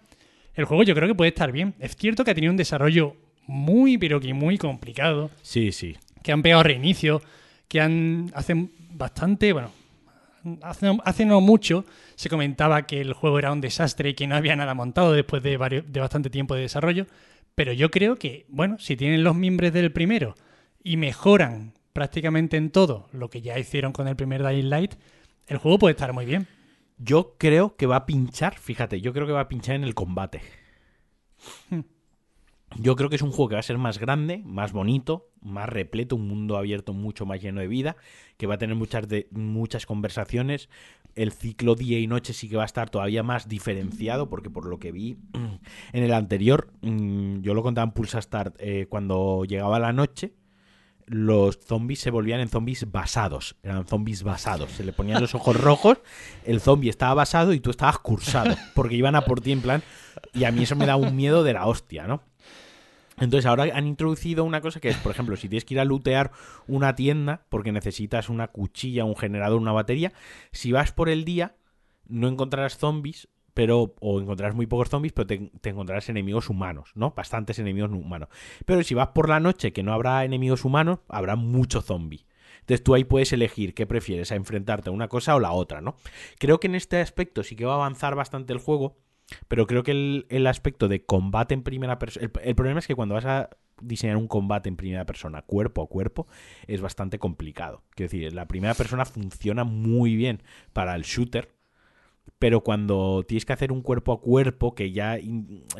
[0.56, 1.76] El juego yo creo que puede estar bien.
[1.80, 3.16] Es cierto que ha tenido un desarrollo
[3.46, 5.30] muy, pero que muy complicado.
[5.42, 5.98] Sí, sí.
[6.24, 7.22] Que han pegado reinicio,
[7.68, 9.72] que han hacen bastante, bueno,
[10.62, 14.36] hace, hace no mucho se comentaba que el juego era un desastre y que no
[14.36, 17.08] había nada montado después de, varios, de bastante tiempo de desarrollo.
[17.56, 20.36] Pero yo creo que, bueno, si tienen los mimbres del primero
[20.84, 24.94] y mejoran prácticamente en todo lo que ya hicieron con el primer Dying Light,
[25.48, 26.48] el juego puede estar muy bien.
[27.00, 29.96] Yo creo que va a pinchar, fíjate, yo creo que va a pinchar en el
[29.96, 30.42] combate.
[31.70, 31.82] Hmm.
[32.76, 35.70] Yo creo que es un juego que va a ser más grande, más bonito, más
[35.70, 37.96] repleto, un mundo abierto mucho más lleno de vida,
[38.38, 40.70] que va a tener muchas, de, muchas conversaciones.
[41.16, 44.66] El ciclo día y noche sí que va a estar todavía más diferenciado, porque por
[44.66, 45.18] lo que vi
[45.94, 50.34] en el anterior, mm, yo lo contaba en Pulsa Start, eh, cuando llegaba la noche,
[51.08, 53.56] los zombies se volvían en zombies basados.
[53.64, 54.72] Eran zombies basados.
[54.72, 56.00] Se le ponían los ojos rojos,
[56.44, 58.56] el zombie estaba basado y tú estabas cursado.
[58.76, 59.84] Porque iban a por ti en plan.
[60.34, 62.22] Y a mí eso me da un miedo de la hostia, ¿no?
[63.20, 65.86] Entonces ahora han introducido una cosa que es, por ejemplo, si tienes que ir a
[65.86, 66.32] lootear
[66.68, 70.14] una tienda porque necesitas una cuchilla, un generador, una batería,
[70.52, 71.56] si vas por el día
[72.08, 76.92] no encontrarás zombies, pero o encontrarás muy pocos zombies, pero te, te, encontrarás enemigos humanos,
[76.94, 77.12] ¿no?
[77.12, 78.30] Bastantes enemigos humanos.
[78.66, 82.28] Pero si vas por la noche que no habrá enemigos humanos, habrá mucho zombie.
[82.60, 85.82] Entonces tú ahí puedes elegir qué prefieres, a enfrentarte a una cosa o la otra,
[85.82, 85.96] ¿no?
[86.38, 88.98] Creo que en este aspecto sí que va a avanzar bastante el juego,
[89.48, 92.26] pero creo que el, el aspecto de combate en primera persona...
[92.26, 93.50] El, el, problema es que cuando vas a
[93.82, 96.28] diseñar un combate en primera persona, cuerpo a cuerpo,
[96.68, 97.84] es bastante complicado.
[97.92, 100.42] Quiero decir, la primera persona funciona muy bien
[100.74, 101.57] para el shooter,
[102.40, 105.18] pero cuando tienes que hacer un cuerpo a cuerpo que ya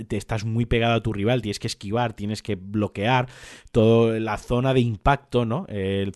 [0.08, 3.28] te estás muy pegado a tu rival, tienes que esquivar, tienes que bloquear
[3.72, 5.66] toda la zona de impacto, ¿no?
[5.70, 6.12] Eh,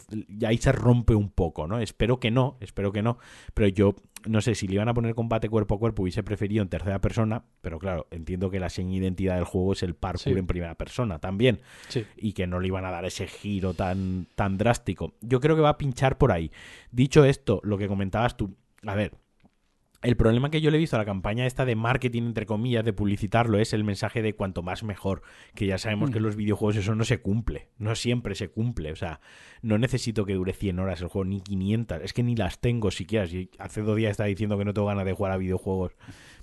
[0.45, 1.79] ahí se rompe un poco, ¿no?
[1.79, 3.17] Espero que no, espero que no,
[3.53, 6.61] pero yo no sé si le iban a poner combate cuerpo a cuerpo hubiese preferido
[6.61, 10.33] en tercera persona, pero claro, entiendo que la seña identidad del juego es el parkour
[10.33, 10.39] sí.
[10.39, 12.05] en primera persona también sí.
[12.17, 15.13] y que no le iban a dar ese giro tan tan drástico.
[15.21, 16.51] Yo creo que va a pinchar por ahí.
[16.91, 19.13] Dicho esto, lo que comentabas tú, a ver,
[20.01, 22.83] el problema que yo le he visto a la campaña esta de marketing, entre comillas,
[22.83, 25.21] de publicitarlo, es el mensaje de cuanto más mejor.
[25.53, 26.13] Que ya sabemos mm.
[26.13, 27.69] que en los videojuegos eso no se cumple.
[27.77, 28.91] No siempre se cumple.
[28.91, 29.21] O sea,
[29.61, 32.01] no necesito que dure 100 horas el juego, ni 500.
[32.01, 33.27] Es que ni las tengo siquiera.
[33.27, 35.91] Si hace dos días estaba diciendo que no tengo ganas de jugar a videojuegos,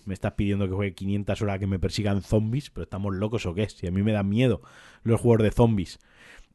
[0.05, 2.71] me estás pidiendo que juegue 500 horas que me persigan zombies.
[2.71, 3.69] Pero estamos locos o qué?
[3.69, 4.63] Si a mí me dan miedo
[5.03, 5.99] los juegos de zombies.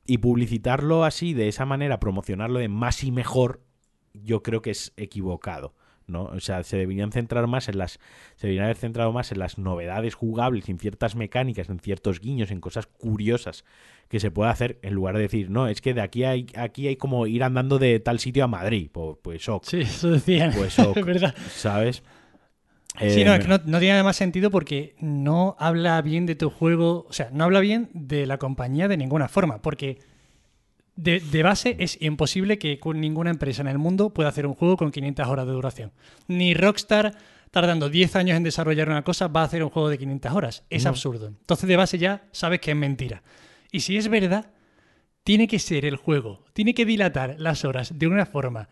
[0.05, 3.61] Y publicitarlo así, de esa manera, promocionarlo de más y mejor,
[4.13, 5.75] yo creo que es equivocado.
[6.07, 6.25] ¿No?
[6.25, 7.99] O sea, se deberían centrar más en las.
[8.35, 12.51] Se deberían haber centrado más en las novedades jugables, en ciertas mecánicas, en ciertos guiños,
[12.51, 13.65] en cosas curiosas
[14.09, 16.87] que se puede hacer, en lugar de decir, no, es que de aquí hay, aquí
[16.87, 18.89] hay como ir andando de tal sitio a Madrid.
[18.91, 19.65] Pues, pues ok.
[19.65, 20.51] Sí, eso decían.
[20.55, 21.33] Pues ok, verdad.
[21.49, 22.03] ¿Sabes?
[22.99, 26.35] Sí, eh, no, es que no, no, tiene más sentido porque no habla bien de
[26.35, 29.97] tu juego, o sea, no habla bien de la compañía de ninguna forma, porque
[30.95, 34.77] de, de, base es imposible que ninguna empresa en el mundo pueda hacer un juego
[34.77, 35.91] con 500 horas de duración.
[36.27, 37.15] Ni Rockstar,
[37.51, 40.63] tardando 10 años en desarrollar una cosa, va a hacer un juego de 500 horas.
[40.69, 40.89] Es No.
[40.91, 41.27] absurdo.
[41.27, 43.23] Entonces, de base ya sabes que es mentira.
[43.71, 44.51] Y si es verdad,
[45.23, 48.69] tiene que ser el juego, tiene que dilatar las horas de una forma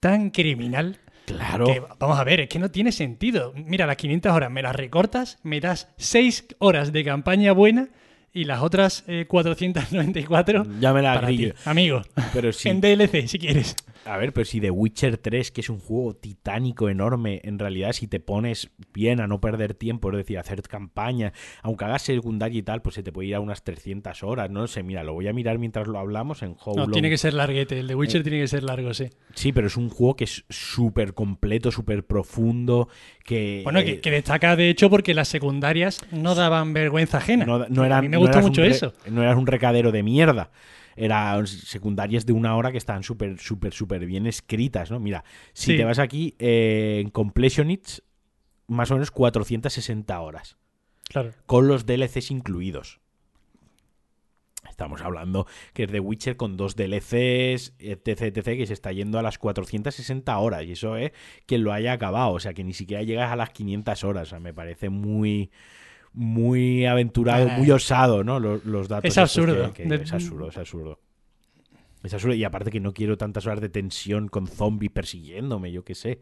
[0.00, 1.66] tan criminal Claro.
[1.66, 3.52] que, vamos a ver, es que no tiene sentido.
[3.54, 7.88] Mira, las 500 horas me las recortas, me das 6 horas de campaña buena
[8.32, 11.54] y las otras eh, 494 Ya me la para ti, grillo.
[11.64, 12.02] amigo.
[12.32, 12.68] Pero sí.
[12.68, 13.74] En DLC, si quieres.
[14.06, 17.92] A ver, pero si The Witcher 3, que es un juego titánico, enorme, en realidad
[17.92, 21.32] si te pones bien a no perder tiempo, es decir, hacer campaña,
[21.62, 24.66] aunque hagas secundaria y tal, pues se te puede ir a unas 300 horas, no
[24.66, 27.18] sé, mira, lo voy a mirar mientras lo hablamos en How No, Long- tiene que
[27.18, 27.78] ser larguete.
[27.80, 29.10] El de Witcher Eh, tiene que ser largo, sí.
[29.34, 32.88] Sí, pero es un juego que es súper completo, súper profundo,
[33.24, 33.60] que...
[33.64, 37.44] Bueno, eh, que, que destaca de hecho porque las secundarias no daban vergüenza ajena.
[37.44, 38.92] no, no a eran- mí me no eras mucho un eso.
[39.10, 40.50] No eras un recadero de mierda.
[40.96, 45.00] Eran secundarias de una hora que estaban súper, súper, súper bien escritas, ¿no?
[45.00, 45.76] Mira, si Sí.
[45.76, 48.02] te vas aquí eh, en Completionists,
[48.66, 50.56] más o menos 460 horas.
[51.08, 51.32] Claro.
[51.46, 53.00] con los DLCs incluidos.
[54.68, 59.18] Estamos hablando que es The Witcher con dos DLCs, etc, etc, que se está yendo
[59.18, 60.64] a las 460 horas.
[60.66, 61.12] Y eso es
[61.46, 62.32] quien lo haya acabado.
[62.32, 64.28] O sea, que ni siquiera llegas a las 500 horas.
[64.28, 65.50] O sea, me parece muy
[66.12, 68.40] muy aventurado, Ah, muy osado, ¿no?
[68.40, 69.08] Los, los datos.
[69.08, 69.72] Es absurdo.
[69.72, 71.00] que- que- De- es absurdo, es absurdo.
[72.02, 72.34] Es absurdo.
[72.34, 76.20] Y aparte que no quiero tantas horas de tensión con zombies persiguiéndome, yo qué sé.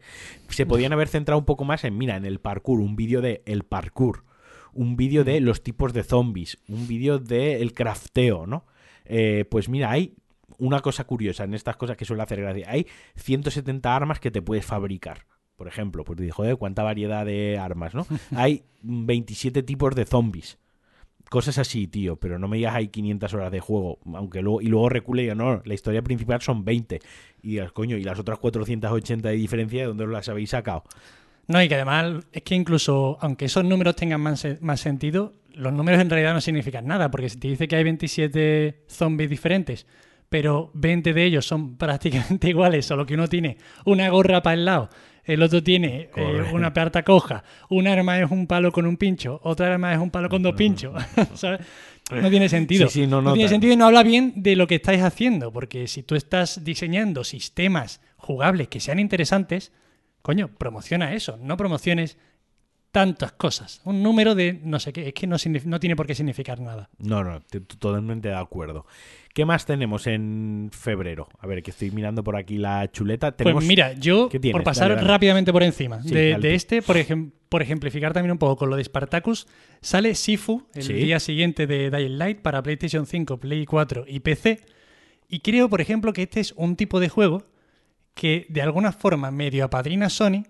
[0.49, 3.41] Se podían haber centrado un poco más en, mira, en el parkour, un vídeo de
[3.45, 4.25] el parkour,
[4.73, 8.65] un vídeo de los tipos de zombies, un vídeo de el crafteo, ¿no?
[9.05, 10.15] Eh, pues mira, hay
[10.57, 12.65] una cosa curiosa en estas cosas que suele hacer gracia.
[12.69, 15.25] Hay 170 armas que te puedes fabricar.
[15.59, 18.07] Por ejemplo, pues dijo, joder, cuánta variedad de armas, ¿no?
[18.33, 20.57] Hay 27 tipos de zombies.
[21.29, 24.67] Cosas así, tío, pero no me digas hay 500 horas de juego, aunque luego y
[24.67, 27.01] luego recule y diga, no, la historia principal son 20.
[27.43, 30.85] Y digas, coño, y las otras 480 de diferencia, ¿de dónde las habéis sacado?
[31.47, 35.73] No, y que además es que incluso, aunque esos números tengan más, más sentido, los
[35.73, 39.85] números en realidad no significan nada, porque si te dice que hay 27 zombies diferentes,
[40.29, 44.65] pero 20 de ellos son prácticamente iguales, solo que uno tiene una gorra para el
[44.65, 44.89] lado,
[45.23, 49.39] el otro tiene eh, una parta coja, un arma es un palo con un pincho,
[49.43, 50.93] otra arma es un palo con dos pinchos,
[51.35, 51.61] ¿sabes?
[52.11, 52.87] No tiene sentido.
[52.87, 55.51] Sí, sí, no, no, tiene sentido y no habla bien de lo que estáis haciendo,
[55.51, 59.71] porque si tú estás diseñando sistemas jugables que sean interesantes,
[60.23, 62.17] coño, promociona eso, no promociones
[62.91, 63.81] tantas cosas.
[63.85, 66.89] Un número de no sé qué, es que no, no tiene por qué significar nada.
[66.97, 68.85] No, no, totalmente de acuerdo.
[69.39, 71.29] ¿Qué más tenemos en febrero?
[71.39, 73.31] A ver, que estoy mirando por aquí la chuleta.
[73.37, 75.07] Pues mira, yo, por pasar Dale, dale.
[75.07, 78.75] rápidamente por encima Sí, de, este, por, ejem- por ejemplificar también un poco con lo
[78.75, 79.47] de Spartacus,
[79.79, 80.91] sale Sifu el Sí.
[80.91, 84.59] día siguiente de Dying Light para PlayStation 5, Play 4 y PC.
[85.29, 87.43] Y creo, por ejemplo, que este es un tipo de juego
[88.15, 90.43] que de alguna forma medio apadrina Sony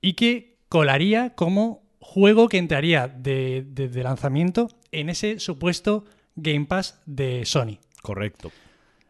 [0.00, 6.64] y que colaría como juego que entraría de, de- de lanzamiento en ese supuesto Game
[6.66, 7.78] Pass de Sony.
[8.04, 8.52] Correcto.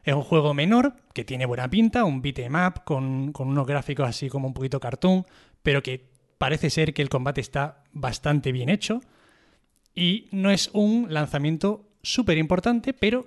[0.04, 4.09] Es un juego menor, que tiene buena pinta, un beat'em up con, con unos gráficos
[4.09, 5.24] así como un poquito cartoon,
[5.62, 6.04] pero que
[6.38, 9.00] parece ser que el combate está bastante bien hecho.
[9.94, 13.26] Y no es un lanzamiento súper importante, pero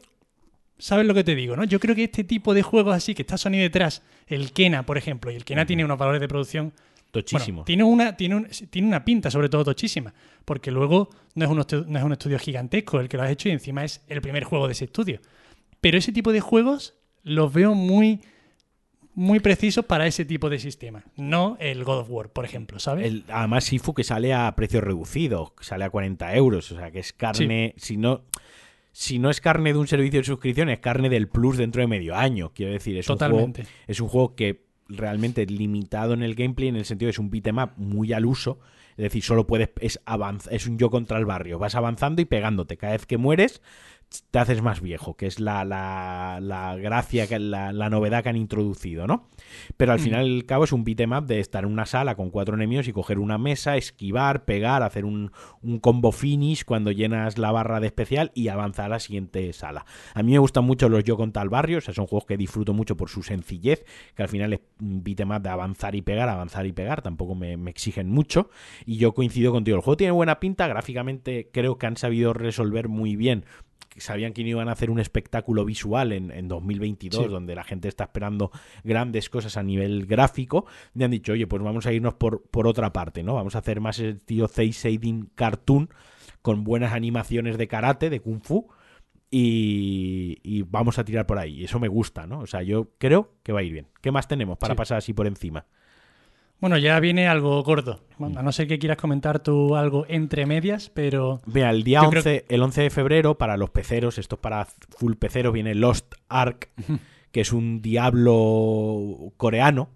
[0.77, 1.63] sabes lo que te digo, ¿no?
[1.63, 4.97] Yo creo que este tipo de juegos así, que está Sony detrás, el Kena, por
[4.97, 6.73] ejemplo, y el Kena tiene unos valores de producción
[7.12, 7.58] Tochísimo.
[7.60, 10.13] bueno, tiene una, tiene, un- tiene una pinta, sobre todo, tochísima.
[10.45, 11.58] Porque luego no es, un
[11.91, 14.43] no es un estudio gigantesco el que lo has hecho y encima es el primer
[14.43, 15.19] juego de ese estudio.
[15.88, 18.19] Pero ese tipo de juegos los veo muy,
[19.13, 21.04] muy precisos para ese tipo de sistema.
[21.15, 23.08] No el God of War, por ejemplo, ¿sabes?
[23.08, 26.91] El- además, Sifu que sale a precio reducido, que sale a 40 euros, o sea,
[26.91, 28.21] que es carne, si no...
[28.91, 31.88] Si no es carne de un servicio de suscripción, es carne del plus dentro de
[31.88, 32.52] medio año.
[32.56, 33.45] Quiero decir, es un juego.
[33.86, 37.15] Es un juego que realmente es limitado en el gameplay, en el sentido de que
[37.15, 38.60] es un beat'em up muy al uso.
[38.97, 39.69] Es decir, solo puedes.
[39.82, 41.60] Es, avanz- es un yo contra el barrio.
[41.60, 42.76] Vas avanzando y pegándote.
[42.78, 43.62] Cada vez que mueres,
[44.31, 48.29] te haces más viejo, que es la, la, la gracia, que la, la novedad que
[48.29, 49.27] han introducido, ¿no?
[49.75, 52.15] Pero al final y al cabo es un beat'em up de estar en una sala
[52.15, 56.91] con cuatro enemigos y coger una mesa, esquivar, pegar, hacer un, un combo finish cuando
[56.91, 59.85] llenas la barra de especial y avanzar a la siguiente sala.
[60.13, 62.37] A mí me gustan mucho los Yo contra el barrio, o sea, son juegos que
[62.37, 66.01] disfruto mucho por su sencillez, que al final es un beat'em up de avanzar y
[66.01, 68.49] pegar, avanzar y pegar, tampoco me, me exigen mucho.
[68.85, 72.87] Y yo coincido contigo, el juego tiene buena pinta, gráficamente creo que han sabido resolver
[72.87, 73.45] muy bien
[73.97, 77.31] sabían que no iban a hacer un espectáculo visual en, en 2022, Sí.
[77.31, 78.51] donde la gente está esperando
[78.83, 82.67] grandes cosas a nivel gráfico, y han dicho, oye, pues vamos a irnos por, por
[82.67, 83.33] otra parte, ¿no?
[83.33, 85.89] Vamos a hacer más estilo Cel Shading Cartoon,
[86.43, 88.67] con buenas animaciones de karate, de kung fu,
[89.31, 91.59] y, y vamos a tirar por ahí.
[91.61, 92.39] Y eso me gusta, ¿no?
[92.39, 93.87] O sea, yo creo que va a ir bien.
[94.01, 94.77] ¿Qué más tenemos para Sí.
[94.77, 95.65] pasar así por encima?
[96.59, 98.01] Bueno, ya viene algo gordo.
[98.17, 102.01] Bueno, a no ser que quieras comentar tú algo entre medias, pero Mira, el día
[102.03, 105.53] Yo creo 11, el 11 de febrero, para los peceros, esto es para full peceros,
[105.53, 106.69] viene Lost Ark,
[107.31, 109.89] que es un diablo coreano,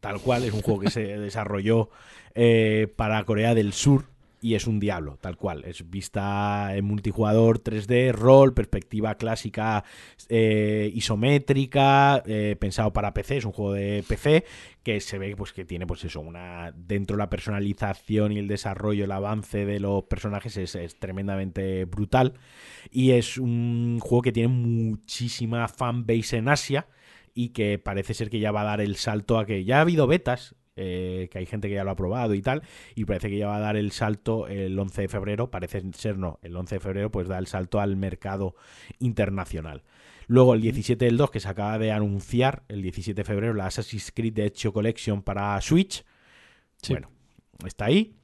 [0.00, 1.90] tal cual, es un juego que se desarrolló
[2.34, 4.09] eh, para Corea del Sur
[4.40, 5.64] y es un diablo, tal cual.
[5.64, 9.84] Es vista en multijugador 3D, rol, perspectiva clásica
[10.28, 14.44] eh, isométrica, eh, pensado para PC, es un juego de PC
[14.82, 18.48] que se ve pues que tiene pues eso, una dentro de la personalización y el
[18.48, 22.34] desarrollo, el avance de los personajes es, es tremendamente brutal
[22.90, 26.86] y es un juego que tiene muchísima fanbase en Asia
[27.34, 29.80] y que parece ser que ya va a dar el salto a que ya ha
[29.82, 32.62] habido betas eh, que hay gente que ya lo ha probado y tal,
[32.94, 36.18] y parece que ya va a dar el salto el 11 de febrero, parece ser
[36.18, 38.54] no, el 11 de febrero pues da el salto al mercado
[38.98, 39.82] internacional.
[40.26, 43.66] Luego el 17 del 2 que se acaba de anunciar, el 17 de febrero, la
[43.66, 46.04] Assassin's Creed Ezio Collection para Switch.
[46.80, 46.92] Sí.
[46.94, 47.10] Bueno,
[47.66, 48.14] está ahí.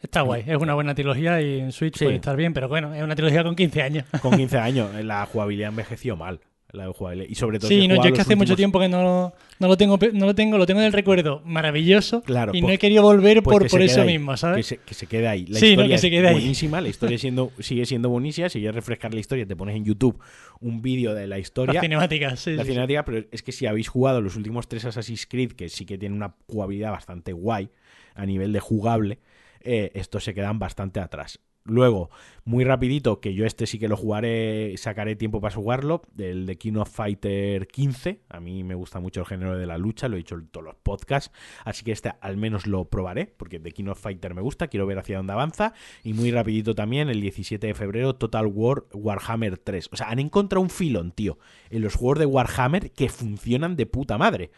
[0.00, 2.04] Está guay, es una buena trilogía y en Switch Sí.
[2.04, 4.04] puede estar bien, pero bueno, es una trilogía con 15 años.
[4.22, 6.40] Con 15 años, la jugabilidad envejeció mal.
[6.70, 7.30] La de jugabilidad.
[7.30, 7.68] Y sobre todo.
[7.68, 10.34] Sí, no, yo es que hace mucho tiempo que no, no lo tengo, no lo
[10.34, 13.62] tengo, lo tengo del recuerdo maravilloso Claro, y pues- no he querido volver Pues por,
[13.62, 14.66] que por eso ahí, mismo, Que ¿sabes?
[14.66, 15.46] se, que se quede ahí.
[15.46, 16.34] La Sí, no, historia que se es quede ahí.
[16.34, 18.50] buenísima, la historia siendo, sigue siendo buenísima.
[18.50, 20.20] Si quieres refrescar la historia, te pones en YouTube
[20.60, 21.72] un vídeo de la historia.
[21.72, 22.72] Las cinemáticas, sí, la sí, sí.
[22.72, 25.96] cinemática, pero es que si habéis jugado los últimos tres Assassin's Creed, que sí que
[25.96, 27.70] tienen una jugabilidad bastante guay
[28.14, 29.18] a nivel de jugable,
[29.62, 31.40] eh, estos se quedan bastante atrás.
[31.68, 32.10] Luego,
[32.44, 36.56] muy rapidito, que yo este sí que lo jugaré, sacaré tiempo para jugarlo, del de
[36.56, 38.22] King of Fighter 15.
[38.30, 40.64] A mí me gusta mucho el género de la lucha, lo he dicho en todos
[40.64, 41.30] los podcasts,
[41.64, 44.86] así que este al menos lo probaré, porque de King of Fighter me gusta, quiero
[44.86, 45.74] ver hacia dónde avanza.
[46.02, 49.90] Y muy rapidito también, el 17 de febrero, Total War Warhammer 3.
[49.92, 53.84] O sea, han encontrado un filón, tío, en los juegos de Warhammer que funcionan de
[53.84, 54.50] puta madre.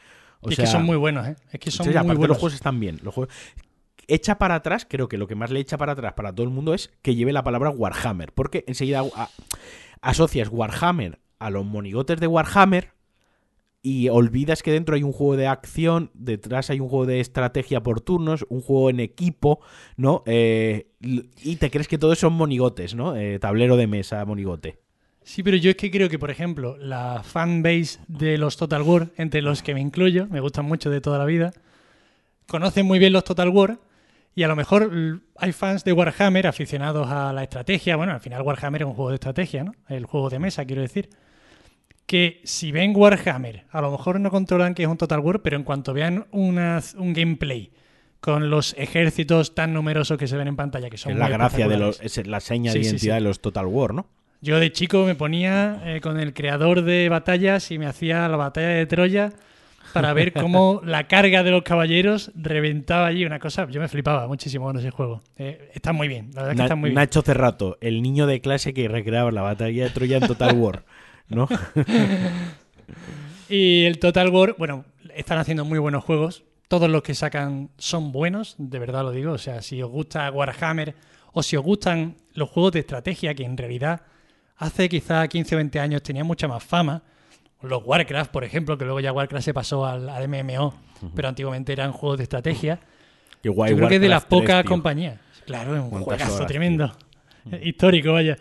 [0.42, 1.37] O Y es sea, que son muy buenos, ¿eh?
[1.53, 2.29] Es que son muy aparte buenos.
[2.29, 2.99] los juegos están bien.
[3.03, 3.35] Los juegos...
[4.12, 6.53] Echa para atrás, creo que lo que más le echa para atrás para todo el
[6.53, 8.33] mundo es que lleve la palabra Warhammer.
[8.33, 9.05] Porque enseguida
[10.01, 12.92] asocias Warhammer a los monigotes de Warhammer
[13.83, 17.85] y olvidas que dentro hay un juego de acción, detrás hay un juego de estrategia
[17.85, 19.61] por turnos, un juego en equipo,
[19.96, 20.25] ¿no?
[20.27, 23.16] Eh, y te crees que todos son monigotes, ¿no?
[23.16, 24.81] Eh, tablero de mesa, monigote.
[25.23, 29.11] Sí, pero yo es que creo que, por ejemplo, la fanbase de los Total War,
[29.16, 31.53] entre los que me incluyo, me gustan mucho de toda la vida,
[32.49, 33.79] conocen muy bien los Total War
[34.34, 34.90] y a lo mejor
[35.36, 37.96] hay fans de Warhammer aficionados a la estrategia.
[37.96, 39.72] Bueno, al final Warhammer es un juego de estrategia, ¿no?
[39.88, 41.08] El juego de mesa, quiero decir.
[42.06, 45.56] Que si ven Warhammer, a lo mejor no controlan que es un Total War, pero
[45.56, 47.70] en cuanto vean una- un gameplay
[48.20, 51.68] con los ejércitos tan numerosos que se ven en pantalla, que son es la gracia
[51.68, 53.22] de los, es la seña de sí, identidad sí.
[53.22, 54.06] de los Total War, ¿no?
[54.42, 58.36] Yo de chico me ponía eh, con el creador de batallas y me hacía la
[58.36, 59.32] batalla de Troya
[59.92, 63.68] para ver cómo la carga de los caballeros reventaba allí una cosa.
[63.68, 65.22] Yo me flipaba muchísimo con ese juego.
[65.37, 66.94] Eh, está muy bien, la verdad es que está muy bien.
[66.94, 70.85] Nacho Cerrato, el niño de clase que recreaba la batalla de Troya en Total War,
[71.29, 71.48] ¿no?
[73.50, 76.44] Y el Total War, bueno, están haciendo muy buenos juegos.
[76.68, 79.33] Todos los que sacan son buenos, de verdad lo digo.
[79.33, 80.94] O sea, si os gusta Warhammer
[81.33, 84.03] o si os gustan los juegos de estrategia, que en realidad
[84.57, 87.03] hace quizá 15 o 20 años tenían mucha más fama.
[87.62, 90.75] Los Warcraft, por ejemplo, que luego ya Warcraft se pasó al, al MMO,
[91.14, 92.81] pero antiguamente eran juegos de estrategia.
[93.42, 95.18] Qué guay, Yo creo que es de las Warcraft 3, pocas compañías.
[95.46, 96.92] Claro, es un ¿Cuántas juegazo horas, tremendo.
[97.62, 98.37] Histórico, vaya.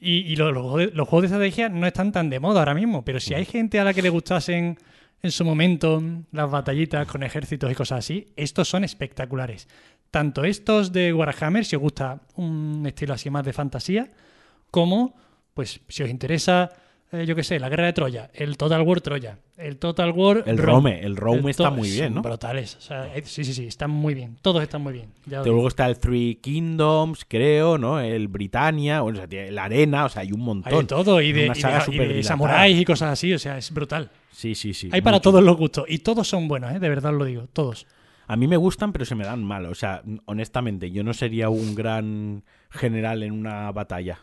[0.00, 2.60] Y, y los, los juegos de- los juegos de estrategia no están tan de moda
[2.60, 4.78] ahora mismo, pero si hay gente a la que le gustasen
[5.22, 6.02] en su momento
[6.32, 9.66] las batallitas con ejércitos y cosas así, estos son espectaculares.
[10.10, 14.10] Tanto estos de Warhammer, si os gusta un estilo así más de fantasía,
[14.70, 15.14] como,
[15.54, 16.70] pues, si os interesa,
[17.12, 20.42] eh, yo qué sé, la guerra de Troya, el Total War Troya, el Total War
[20.46, 20.72] El Rome.
[20.72, 22.22] Rome, el Rome El está muy bien, ¿no?
[22.22, 22.76] Brutales.
[22.76, 24.36] O sea, eh, sí, sí, sí, están muy bien.
[24.42, 25.06] Todos están muy bien.
[25.26, 25.42] Ya.
[25.42, 28.00] Luego está el Three Kingdoms, creo, ¿no?
[28.00, 30.72] El Britannia, bueno, o sea, la Arena, o sea, hay un montón.
[30.72, 33.56] Hay de todo, y de, y de- y de samuráis y cosas así, o sea,
[33.58, 34.10] es brutal.
[34.32, 34.88] Sí, sí, sí.
[34.92, 35.30] Hay para mucho.
[35.30, 36.78] todos los gustos, y todos son buenos, ¿eh?
[36.78, 37.86] de verdad os lo digo, todos.
[38.28, 39.66] A mí me gustan, pero se me dan mal.
[39.66, 44.18] O sea, honestamente, yo no sería un gran general en una batalla.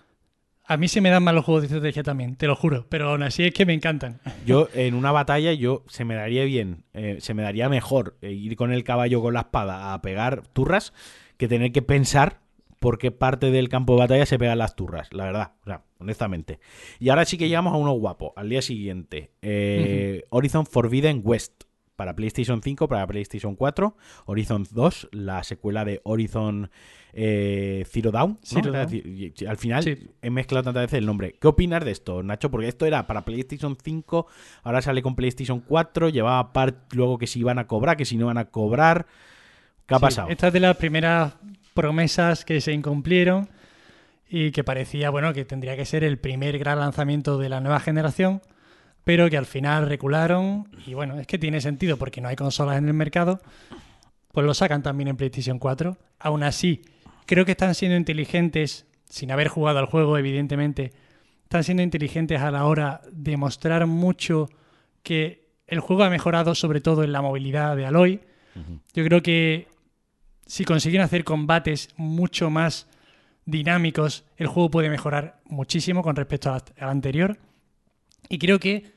[0.74, 3.12] A mí se me dan mal los juegos de estrategia también, te lo juro, pero
[3.12, 4.20] aún así es que me encantan.
[4.48, 8.32] Yo en una batalla yo se me daría bien, eh, se me daría mejor eh,
[8.32, 10.92] ir con el caballo con la espada a pegar turras
[11.38, 12.40] que tener que pensar
[12.80, 15.84] por qué parte del campo de batalla se pegan las turras, la verdad, o sea,
[16.00, 16.60] honestamente.
[17.00, 21.66] Y ahora sí que llegamos a uno guapo, al día siguiente, eh, Horizon Forbidden West
[21.96, 26.72] para PlayStation 5, para PlayStation 4, Horizon 2, la secuela de Horizon
[27.14, 28.32] eh, Zero Dawn.
[28.32, 28.40] ¿no?
[28.44, 28.90] Zero Dawn.
[29.48, 30.10] Al final Sí.
[30.22, 31.36] he mezclado tantas veces el nombre.
[31.40, 32.50] ¿Qué opinas de esto, Nacho?
[32.50, 34.28] Porque esto era para PlayStation 5,
[34.64, 38.18] ahora sale con PlayStation 4, llevaba part luego que si iban a cobrar, que si
[38.18, 39.06] no iban a cobrar.
[39.86, 40.30] ¿Qué ha Sí, pasado?
[40.30, 41.36] Esta es de las primeras
[41.74, 43.50] promesas que se incumplieron
[44.28, 47.80] y que parecía, bueno, que tendría que ser el primer gran lanzamiento de la nueva
[47.80, 48.42] generación,
[49.04, 52.78] pero que al final recularon y bueno, es que tiene sentido porque no hay consolas
[52.78, 53.42] en el mercado,
[54.32, 55.98] pues lo sacan también en PlayStation 4.
[56.20, 56.82] Aún así,
[57.26, 60.92] creo que están siendo inteligentes, sin haber jugado al juego, evidentemente,
[61.44, 64.50] están siendo inteligentes a la hora de mostrar mucho
[65.04, 68.22] que el juego ha mejorado, sobre todo en la movilidad de Aloy.
[68.94, 69.68] Yo creo que
[70.46, 72.88] si consiguen hacer combates mucho más
[73.46, 77.38] dinámicos, el juego puede mejorar muchísimo con respecto al anterior.
[78.30, 78.93] Y creo que,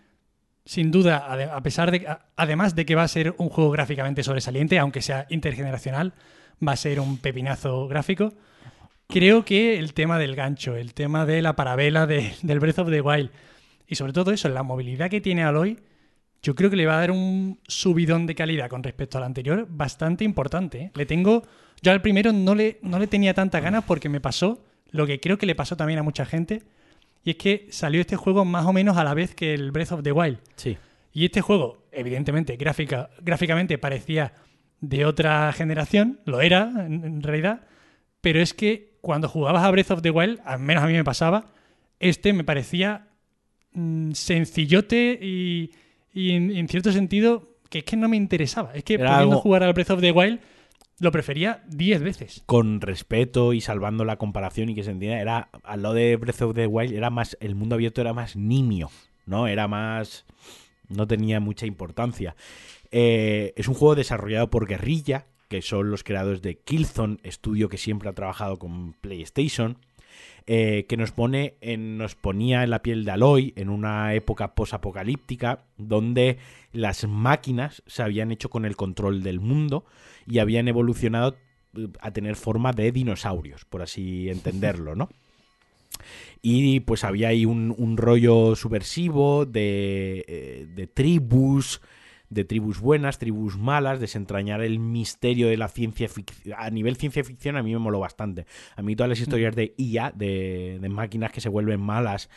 [0.67, 1.17] sin duda,
[1.57, 2.07] a pesar de,
[2.37, 6.13] además de que va a ser un juego gráficamente sobresaliente, aunque sea intergeneracional,
[6.67, 8.35] va a ser un pepinazo gráfico.
[9.09, 12.91] Creo que el tema del gancho, el tema de la parabela de- del Breath of
[12.91, 13.31] the Wild
[13.87, 15.79] y sobre todo eso, la movilidad que tiene Aloy,
[16.43, 19.67] yo creo que le va a dar un subidón de calidad con respecto al anterior
[19.71, 20.79] bastante importante.
[20.83, 20.91] ¿eh?
[20.95, 21.43] Le tengo.
[21.83, 25.21] Yo al primero no le, no le tenía tantas ganas porque me pasó lo que
[25.21, 26.63] creo que le pasó también a mucha gente.
[27.27, 29.91] Y es que salió este juego más o menos a la vez que el Breath
[29.91, 30.39] of the Wild.
[30.55, 30.79] Sí.
[31.13, 34.33] Y este juego, evidentemente, gráfica, gráficamente parecía
[34.81, 37.63] de otra generación, lo era en, realidad,
[38.21, 41.03] pero es que cuando jugabas a Breath of the Wild, al menos a mí me
[41.03, 41.47] pasaba,
[41.99, 43.09] este me parecía
[43.73, 45.73] mm, sencillote y,
[46.15, 48.71] y en, en cierto sentido que es que no me interesaba.
[48.73, 50.39] Es que Era pudiendo algo- jugar al Breath of the Wild
[50.99, 52.43] lo prefería 10 veces.
[52.47, 56.43] Con respeto y salvando la comparación y que se entienda, era al lado de Breath
[56.43, 58.91] of the Wild, era más, el mundo abierto era más nimio,
[59.27, 59.47] ¿no?
[59.47, 60.25] Era más.
[60.89, 62.37] no tenía mucha importancia.
[62.91, 67.79] Eh, es un juego desarrollado por Guerrilla, que son los creadores de Killzone, estudio que
[67.79, 69.79] siempre ha trabajado con PlayStation.
[70.49, 75.65] Eh, que nos pone nos ponía en la piel de Aloy en una época posapocalíptica
[75.77, 76.39] donde
[76.73, 79.85] las máquinas se habían hecho con el control del mundo
[80.27, 81.37] y habían evolucionado
[81.77, 85.09] eh, a tener forma de dinosaurios, por así entenderlo, ¿no?
[86.43, 91.81] Y pues había ahí un, un rollo subversivo de, eh, de tribus,
[92.31, 96.57] de tribus buenas, tribus malas, desentrañar el misterio de la ciencia ficción.
[96.59, 98.47] A nivel ciencia ficción a mí me moló bastante.
[98.75, 102.29] A mí todas las historias de IA, de, de máquinas que se vuelven malas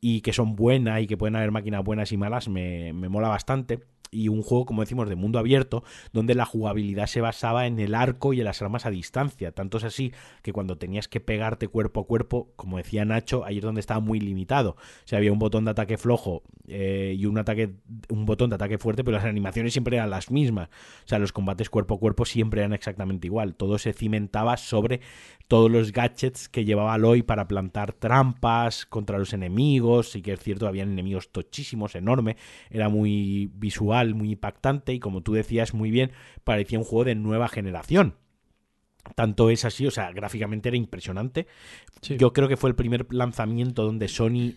[0.00, 3.28] y que son buenas y que pueden haber máquinas buenas y malas, me, me mola
[3.28, 3.80] bastante.
[4.10, 7.94] Y un juego, como decimos, de mundo abierto, donde la jugabilidad se basaba en el
[7.94, 9.52] arco y en las armas a distancia.
[9.52, 13.58] Tanto es así que cuando tenías que pegarte cuerpo a cuerpo, como decía Nacho, ahí
[13.58, 14.70] es donde estaba muy limitado.
[14.70, 17.74] O sea, había un botón de ataque flojo eh, y un ataque,
[18.08, 20.68] un botón de ataque fuerte, pero las animaciones siempre eran las mismas.
[21.04, 23.54] O sea, los combates cuerpo a cuerpo siempre eran exactamente igual.
[23.54, 25.00] Todo se cimentaba sobre
[25.48, 30.10] todos los gadgets que llevaba Aloy para plantar trampas contra los enemigos.
[30.10, 32.36] Sí que es cierto, habían enemigos tochísimos, enorme.
[32.70, 36.12] Era muy visual, muy impactante y como tú decías muy bien,
[36.44, 38.16] parecía un juego de nueva generación.
[39.14, 41.46] Tanto es así, o sea, gráficamente era impresionante.
[42.00, 42.16] Sí.
[42.16, 44.54] Yo creo que fue el primer lanzamiento donde Sony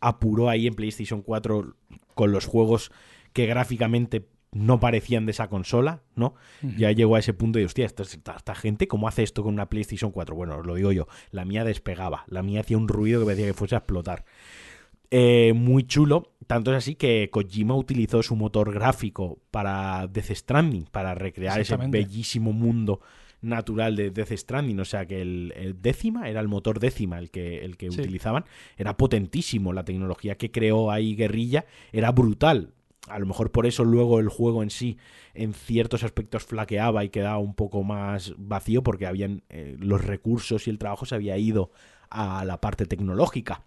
[0.00, 1.76] apuró ahí en PlayStation 4
[2.14, 2.90] con los juegos
[3.32, 6.34] que gráficamente no parecían de esa consola, ¿no?
[6.76, 9.54] Ya llegó a ese punto y, hostia, esta, esta- esta gente, ¿cómo hace esto con
[9.54, 10.36] una PlayStation 4?
[10.36, 13.46] Bueno, os lo digo yo, la mía despegaba, la mía hacía un ruido que parecía
[13.46, 14.26] que fuese a explotar.
[15.14, 20.84] Eh, muy chulo, tanto es así que Kojima utilizó su motor gráfico para Death Stranding,
[20.90, 23.00] para recrear ese bellísimo mundo
[23.42, 27.30] natural de Death Stranding, o sea que el, el décima era el motor décima el
[27.30, 28.00] que, el que Sí.
[28.00, 28.46] utilizaban,
[28.78, 32.72] era potentísimo, la tecnología que creó ahí Guerrilla era brutal.
[33.08, 34.96] A lo mejor por eso luego el juego en sí
[35.34, 40.66] en ciertos aspectos flaqueaba y quedaba un poco más vacío porque habían eh, los recursos
[40.66, 41.70] y el trabajo se había ido
[42.10, 43.64] a la parte tecnológica.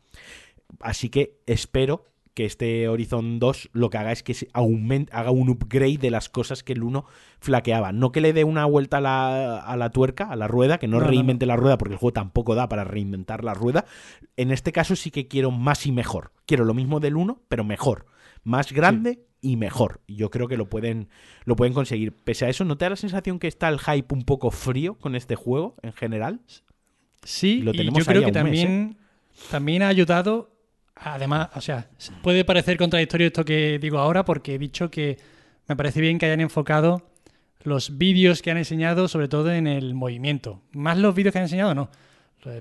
[0.80, 5.32] Así que espero que este Horizon 2 lo que haga es que se aumente, haga
[5.32, 7.06] un upgrade de las cosas que el 1
[7.40, 7.94] flaqueaba.
[7.94, 10.88] No que le dé una vuelta a la, a la tuerca, a la rueda, que
[10.88, 11.12] no, No, no, no.
[11.12, 13.86] reinvente la rueda porque el juego tampoco da para reinventar la rueda.
[14.36, 16.34] En este caso sí que quiero más y mejor.
[16.46, 18.06] Quiero lo mismo del 1, pero mejor.
[18.44, 20.02] Más grande y mejor.
[20.08, 21.08] Yo creo que lo pueden,
[21.46, 22.12] lo pueden conseguir.
[22.12, 24.96] Pese a eso, ¿no te da la sensación que está el hype un poco frío
[24.96, 26.42] con este juego en general?
[27.24, 28.44] Sí, Lo y tenemos yo creo que un mes, ¿eh?
[28.44, 28.98] también,
[29.50, 30.52] también ha ayudado,
[30.96, 31.88] además, o sea,
[32.24, 35.18] puede parecer contradictorio esto que digo ahora porque he dicho que
[35.68, 37.10] me parece bien que hayan enfocado
[37.64, 40.62] los vídeos que han enseñado sobre todo en el movimiento.
[40.74, 41.90] Más los vídeos que han enseñado, no.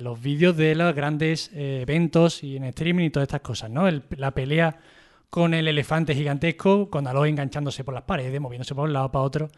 [0.01, 3.87] Los vídeos de los grandes eh, eventos y en streaming y todas estas cosas, ¿no?
[3.87, 4.79] El- la pelea
[5.29, 9.25] con el elefante gigantesco, con Aloy enganchándose por las paredes, moviéndose por un lado para
[9.25, 9.49] otro.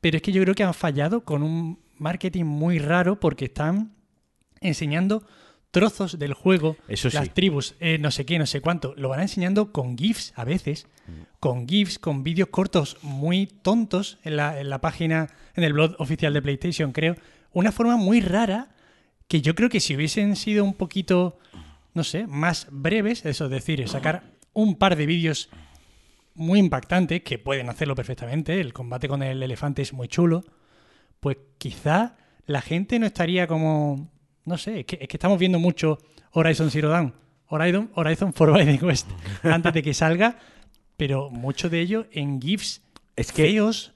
[0.00, 3.92] Pero es que yo creo que han fallado con un marketing muy raro porque están
[4.62, 5.26] enseñando
[5.76, 7.18] trozos del juego, Eso sí.
[7.18, 8.94] las tribus, eh, no sé qué, no sé cuánto.
[8.96, 10.86] Lo van enseñando con GIFs a veces,
[11.38, 15.94] con GIFs, con vídeos cortos muy tontos en la, en la página, en el blog
[15.98, 17.16] oficial de PlayStation, creo.
[17.52, 18.70] Una forma muy rara
[19.28, 21.38] que yo creo que si hubiesen sido un poquito,
[21.92, 24.22] no sé, más breves, eso es decir, sacar
[24.54, 25.50] un par de vídeos
[26.34, 30.42] muy impactantes, que pueden hacerlo perfectamente, el combate con el elefante es muy chulo,
[31.20, 32.16] pues quizá
[32.46, 34.10] la gente no estaría como,
[34.46, 35.98] no sé, es que, es que estamos viendo mucho
[36.32, 37.12] Horizon Zero Dawn,
[37.48, 39.08] Horizon, Horizon Forbidden West,
[39.42, 40.38] antes de que salga,
[40.96, 42.82] pero mucho de ello en GIFs
[43.16, 43.92] Es que feos,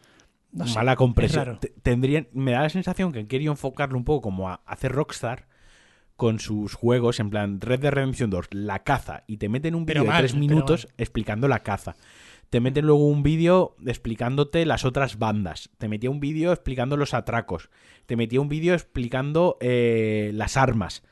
[0.52, 1.58] no mala es compresión.
[1.82, 5.46] Tendrían, me da la sensación que han querido enfocarlo un poco como a hacer Rockstar
[6.16, 9.86] con sus juegos, en plan Red Dead Redemption 2, la caza, y te meten un
[9.86, 11.96] vídeo de tres minutos explicando la caza.
[12.50, 15.70] Te meten luego un vídeo explicándote las otras bandas.
[15.78, 17.70] Te metía un vídeo explicando los atracos.
[18.06, 21.04] Te metía un vídeo explicando eh, las armas.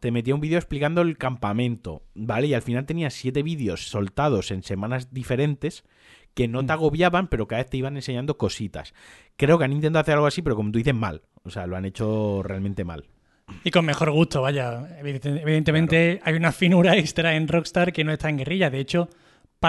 [0.00, 2.02] Te metía un vídeo explicando el campamento.
[2.14, 2.46] ¿Vale?
[2.46, 5.84] Y al final tenías siete vídeos soltados en semanas diferentes
[6.32, 8.94] que no te agobiaban, pero cada vez te iban enseñando cositas.
[9.36, 11.22] Creo que han intentado hacer algo así, pero como tú dices, mal.
[11.42, 13.06] O sea, lo han hecho realmente mal.
[13.64, 14.98] Y con mejor gusto, vaya.
[14.98, 18.70] Evidentemente hay una finura extra en Rockstar que no está en guerrilla.
[18.70, 19.10] De hecho,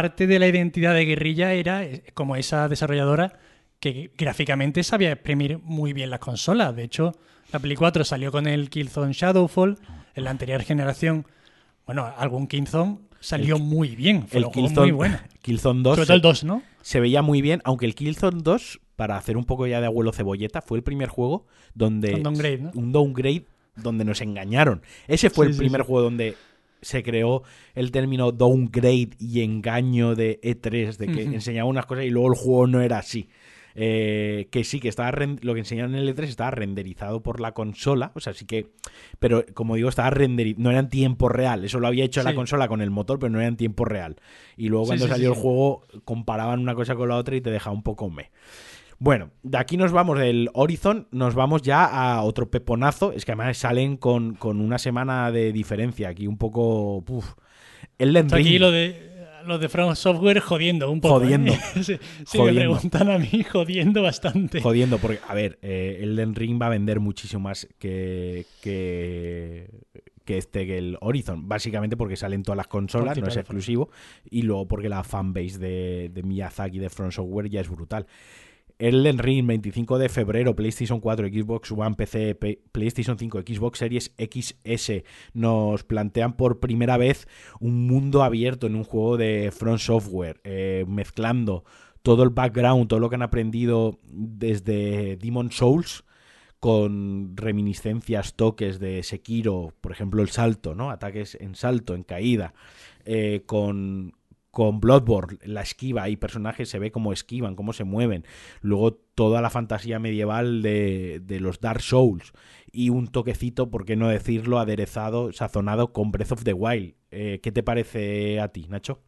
[0.02, 3.40] parte de la identidad de guerrilla era eh, como esa desarrolladora
[3.80, 6.76] que gráficamente sabía exprimir muy bien las consolas.
[6.76, 7.14] De hecho,
[7.52, 9.80] la Play 4 salió con el Killzone Shadowfall.
[10.14, 11.26] En la anterior generación,
[11.88, 14.28] bueno, algún Killzone salió muy bien.
[14.28, 15.18] Fue el un juego Killzone, muy bueno.
[15.42, 16.64] Killzone 2 Sobre todo el 2, ¿no?
[16.84, 20.14] se veía muy bien, aunque el Killzone 2, para hacer un poco ya de abuelo
[20.14, 22.12] cebolleta, fue el primer juego donde...
[22.12, 22.72] Con downgrade, ¿no?
[22.76, 23.46] Un downgrade
[23.76, 24.84] donde nos engañaron.
[25.08, 25.88] Ese fue Sí, el sí, primer sí.
[25.88, 26.36] juego donde
[26.82, 27.44] se creó
[27.76, 31.36] el término downgrade y engaño de E3, de que Ujú.
[31.36, 33.30] enseñaba unas cosas y luego el juego no era así.
[33.80, 37.52] Eh, que sí, que estaba lo que enseñaron en el E3 estaba renderizado por la
[37.54, 38.72] consola, o sea, sí que,
[39.20, 42.34] pero como digo, estaba renderizado, no era en tiempo real, eso lo había hecho la
[42.34, 44.16] consola con el motor, pero no era en tiempo real.
[44.56, 47.52] Y luego cuando sí, salió el juego, comparaban una cosa con la otra y te
[47.52, 48.32] dejaba un poco me.
[49.00, 53.12] Bueno, de aquí nos vamos del Horizon, nos vamos ya a otro peponazo.
[53.12, 56.10] Es que además salen con, con una semana de diferencia.
[56.10, 57.04] Aquí un poco.
[57.08, 57.34] Uf.
[58.00, 58.62] Elden Esto aquí Ring.
[58.62, 59.08] lo de
[59.46, 61.22] los de From Software jodiendo un poco.
[61.22, 61.26] ¿eh?
[61.26, 61.54] Jodiendo.
[61.76, 62.72] si si Jodiendo.
[62.74, 64.62] me preguntan a mí, jodiendo bastante.
[64.62, 69.70] Jodiendo, porque, a ver, eh, Elden Ring va a vender muchísimo más que, que,
[70.26, 71.48] que este, que el Horizon.
[71.48, 73.90] Básicamente porque salen todas las consolas, no es exclusivo.
[74.30, 78.06] Y luego porque la fanbase de, de Miyazaki de Front Software ya es brutal.
[78.80, 82.36] Elden Ring, 25 de febrero, PlayStation 4, Xbox One, PC,
[82.72, 85.04] PlayStation 5, Xbox Series XS.
[85.34, 87.28] Nos plantean por primera vez
[87.60, 91.64] un mundo abierto en un juego de Front Software, eh, mezclando
[92.04, 96.04] todo el background, todo lo que han aprendido desde Demon Souls
[96.60, 100.90] con reminiscencias, toques de Sekiro, por ejemplo, el salto, ¿no?
[100.90, 102.54] Ataques en salto, en caída,
[103.06, 104.14] eh, con,
[104.58, 108.26] con Bloodborne, la esquiva, y personajes se ve cómo esquivan, cómo se mueven.
[108.62, 112.34] Luego toda la fantasía medieval de, de los Dark Souls
[112.72, 116.96] y un toquecito, por qué no decirlo, aderezado, sazonado con Breath of the Wild.
[117.12, 119.00] Eh, ¿Qué te parece a ti, Nacho?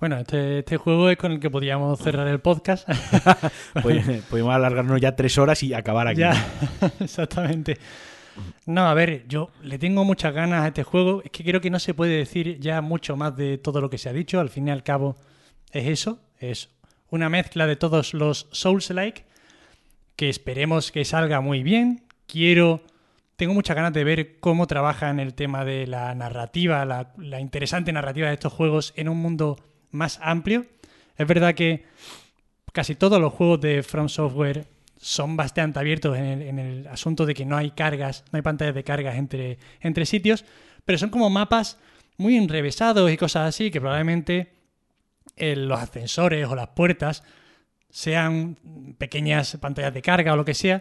[0.00, 2.88] Bueno, este, este juego es con el que podíamos cerrar el podcast.
[3.74, 6.22] Pod- Podemos alargarnos ya tres horas y acabar aquí.
[6.22, 6.34] ya,
[6.98, 7.78] exactamente.
[8.66, 11.22] No, a ver, yo le tengo muchas ganas a este juego.
[11.24, 13.98] Es que creo que no se puede decir ya mucho más de todo lo que
[13.98, 14.40] se ha dicho.
[14.40, 15.16] Al fin y al cabo,
[15.72, 16.20] es eso.
[16.38, 16.70] Es
[17.10, 19.24] una mezcla de todos los Souls-like
[20.16, 22.04] que esperemos que salga muy bien.
[22.26, 22.82] Quiero.
[23.36, 27.92] Tengo muchas ganas de ver cómo trabajan el tema de la narrativa, la, la interesante
[27.92, 29.58] narrativa de estos juegos en un mundo
[29.90, 30.66] más amplio.
[31.16, 31.84] Es verdad que
[32.72, 34.66] casi todos los juegos de From Software
[34.96, 38.84] son bastante abiertos en el, asunto de que no hay cargas, no hay pantallas de
[38.84, 40.44] cargas entre, entre sitios,
[40.84, 41.78] pero son como mapas
[42.16, 44.52] muy enrevesados y cosas así que probablemente
[45.36, 47.22] eh, los ascensores o las puertas
[47.90, 48.58] sean
[48.98, 50.80] pequeñas pantallas de carga o lo que sea,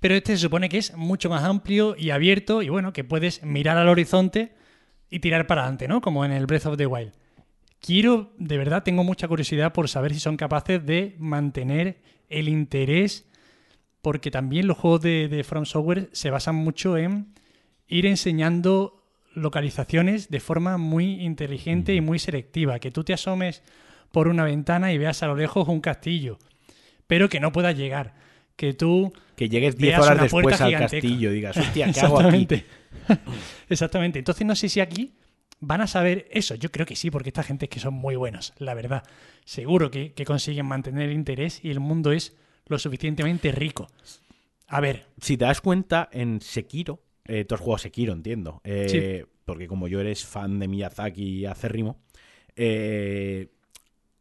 [0.00, 3.42] pero este se supone que es mucho más amplio y abierto y bueno, que puedes
[3.42, 4.52] mirar al horizonte
[5.08, 6.00] y tirar para adelante, ¿no?
[6.00, 7.12] Como en el Breath of the Wild.
[7.80, 13.26] Quiero, de verdad, tengo mucha curiosidad por saber si son capaces de mantener el interés,
[14.02, 17.32] porque también los juegos de, de From Software se basan mucho en
[17.86, 19.02] ir enseñando
[19.34, 22.78] localizaciones de forma muy inteligente y muy selectiva.
[22.78, 23.62] Que tú te asomes
[24.10, 26.38] por una ventana y veas a lo lejos un castillo,
[27.06, 28.14] pero que no puedas llegar.
[28.56, 32.20] Que tú Que llegues 10 Veas horas después al castillo y digas, hostia, ¿qué hago
[32.20, 32.42] aquí?
[32.42, 32.66] Exactamente.
[33.68, 34.18] Exactamente.
[34.18, 35.14] Entonces no sé si aquí
[35.60, 36.54] van a saber eso.
[36.54, 39.04] Yo creo que sí, porque esta gente es que son muy buenos, la verdad.
[39.44, 42.36] Seguro que, que consiguen mantener el interés y el mundo es
[42.72, 43.86] lo suficientemente rico.
[44.66, 49.26] A ver, Si te das cuenta, en Sekiro, eh, tú has jugado Sekiro, entiendo, eh,
[49.44, 52.00] porque como yo eres fan de Miyazaki acérrimo,
[52.56, 53.48] eh,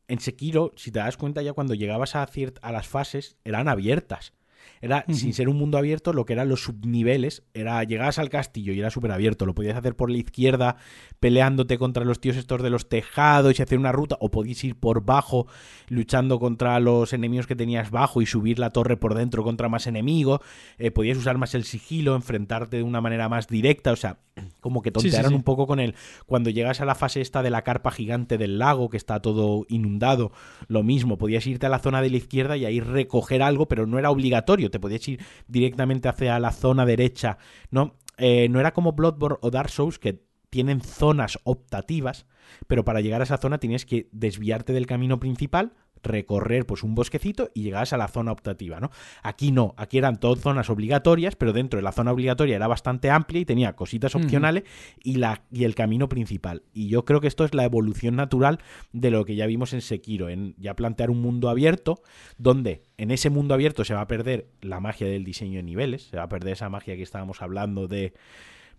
[0.08, 2.28] en Sekiro, si te das cuenta ya cuando llegabas a,
[2.62, 4.34] a las fases, eran abiertas.
[4.82, 8.74] Era, sin ser un mundo abierto, lo que eran los subniveles, era llegabas al castillo
[8.74, 9.46] y era súper abierto.
[9.46, 10.78] Lo podías hacer por la izquierda,
[11.20, 14.76] peleándote contra los tíos estos de los tejados y hacer una ruta, o podías ir
[14.76, 15.48] por bajo,
[15.88, 19.88] luchando contra los enemigos que tenías bajo y subir la torre por dentro contra más
[19.88, 20.42] enemigos.
[20.78, 23.92] Eh, podías usar más el sigilo, enfrentarte de una manera más directa.
[23.92, 24.18] O sea,
[24.60, 25.36] como que Sí, sí, tontearon sí.
[25.36, 25.96] un poco con el.
[26.26, 29.66] Cuando llegas a la fase esta de la carpa gigante del lago, que está todo
[29.70, 30.32] inundado,
[30.68, 31.18] lo mismo.
[31.18, 34.12] Podías irte a la zona de la izquierda y ahí recoger algo, pero no era
[34.12, 34.70] obligatorio.
[34.72, 37.38] Te podías ir directamente hacia la zona derecha.
[37.70, 40.22] No, Eh, no era como Bloodborne o Dark Souls que
[40.52, 42.28] tienen zonas optativas,
[42.68, 45.74] pero para llegar a esa zona tienes que desviarte del camino principal,
[46.04, 48.92] recorrer pues un bosquecito y llegabas a la zona optativa, ¿no?
[49.24, 53.10] Aquí no, aquí eran todas zonas obligatorias, pero dentro de la zona obligatoria era bastante
[53.10, 54.64] amplia y tenía cositas opcionales
[55.04, 56.64] y, la, y el camino principal.
[56.74, 58.60] Y yo creo que esto es la evolución natural
[58.92, 62.02] de lo que ya vimos en Sekiro, en ya plantear un mundo abierto
[62.38, 66.04] donde en ese mundo abierto se va a perder la magia del diseño de niveles,
[66.04, 68.14] se va a perder esa magia que estábamos hablando de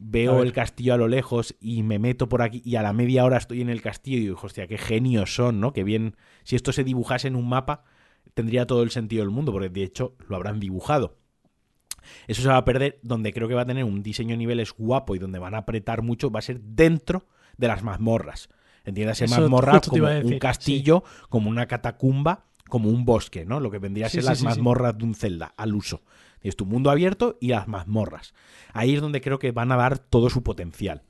[0.04, 3.24] veo el castillo a lo lejos y me meto por aquí y a la media
[3.24, 5.72] hora estoy en el castillo y digo, hostia, qué genios son, ¿no?
[5.72, 7.84] Que bien, si esto se dibujase en un mapa,
[8.34, 11.18] tendría todo el sentido del mundo, porque de hecho lo habrán dibujado.
[12.26, 14.72] Eso se va a perder, donde creo que va a tener un diseño de niveles
[14.72, 17.26] guapo y donde van a apretar mucho, va a ser dentro
[17.56, 18.48] de las mazmorras.
[18.84, 23.60] Entiéndase, mazmorras como un castillo, como una catacumba, como un bosque, ¿no?
[23.60, 26.02] Lo que vendría a ser las mazmorras de un Zelda, al uso.
[26.42, 28.34] Es tu mundo abierto y las mazmorras.
[28.72, 31.02] Ahí es donde creo que van a dar todo su potencial.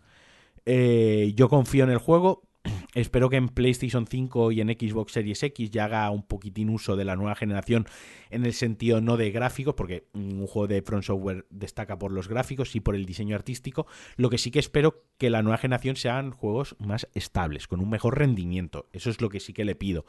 [0.66, 2.42] Eh, yo confío en el juego.
[2.94, 6.94] Espero que en PlayStation 5 y en Xbox Series X ya haga un poquitín uso
[6.94, 7.86] de la nueva generación
[8.30, 12.28] en el sentido no de gráficos, porque un juego de Front Software destaca por los
[12.28, 13.86] gráficos y por el diseño artístico.
[14.16, 17.90] Lo que sí que espero que la nueva generación sean juegos más estables, con un
[17.90, 18.88] mejor rendimiento.
[18.92, 20.04] Eso es lo que sí que le pido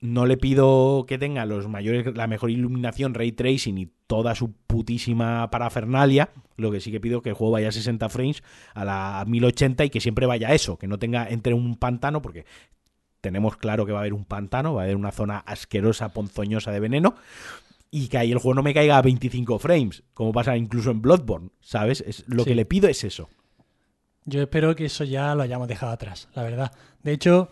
[0.00, 4.52] no le pido que tenga los mayores, la mejor iluminación, ray tracing y toda su
[4.52, 6.30] putísima parafernalia.
[6.56, 8.42] Lo que sí que pido que el juego vaya a 60 frames
[8.74, 12.44] a la 1080 y que siempre vaya eso, que no tenga entre un pantano, porque
[13.20, 16.70] tenemos claro que va a haber un pantano, va a haber una zona asquerosa, ponzoñosa
[16.70, 17.16] de veneno.
[17.90, 21.00] Y que ahí el juego no me caiga a 25 frames, como pasa incluso en
[21.00, 22.02] Bloodborne, ¿sabes?
[22.02, 23.30] Es, lo que le pido es eso.
[24.26, 26.72] Yo espero que eso ya lo hayamos dejado atrás, la verdad.
[27.02, 27.48] De hecho,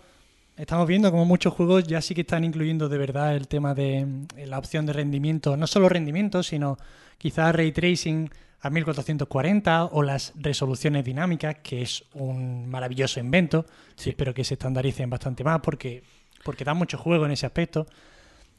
[0.57, 4.07] Estamos viendo como muchos juegos ya sí que están incluyendo de verdad el tema de
[4.37, 6.79] eh, la opción de rendimiento, no solo rendimiento, sino
[7.19, 8.31] quizás ray tracing
[8.63, 13.67] a 1440 o las resoluciones dinámicas, que es un maravilloso invento.
[13.97, 14.11] Sí.
[14.11, 16.03] Espero que se estandaricen bastante más porque,
[16.43, 17.87] porque da mucho juego en ese aspecto.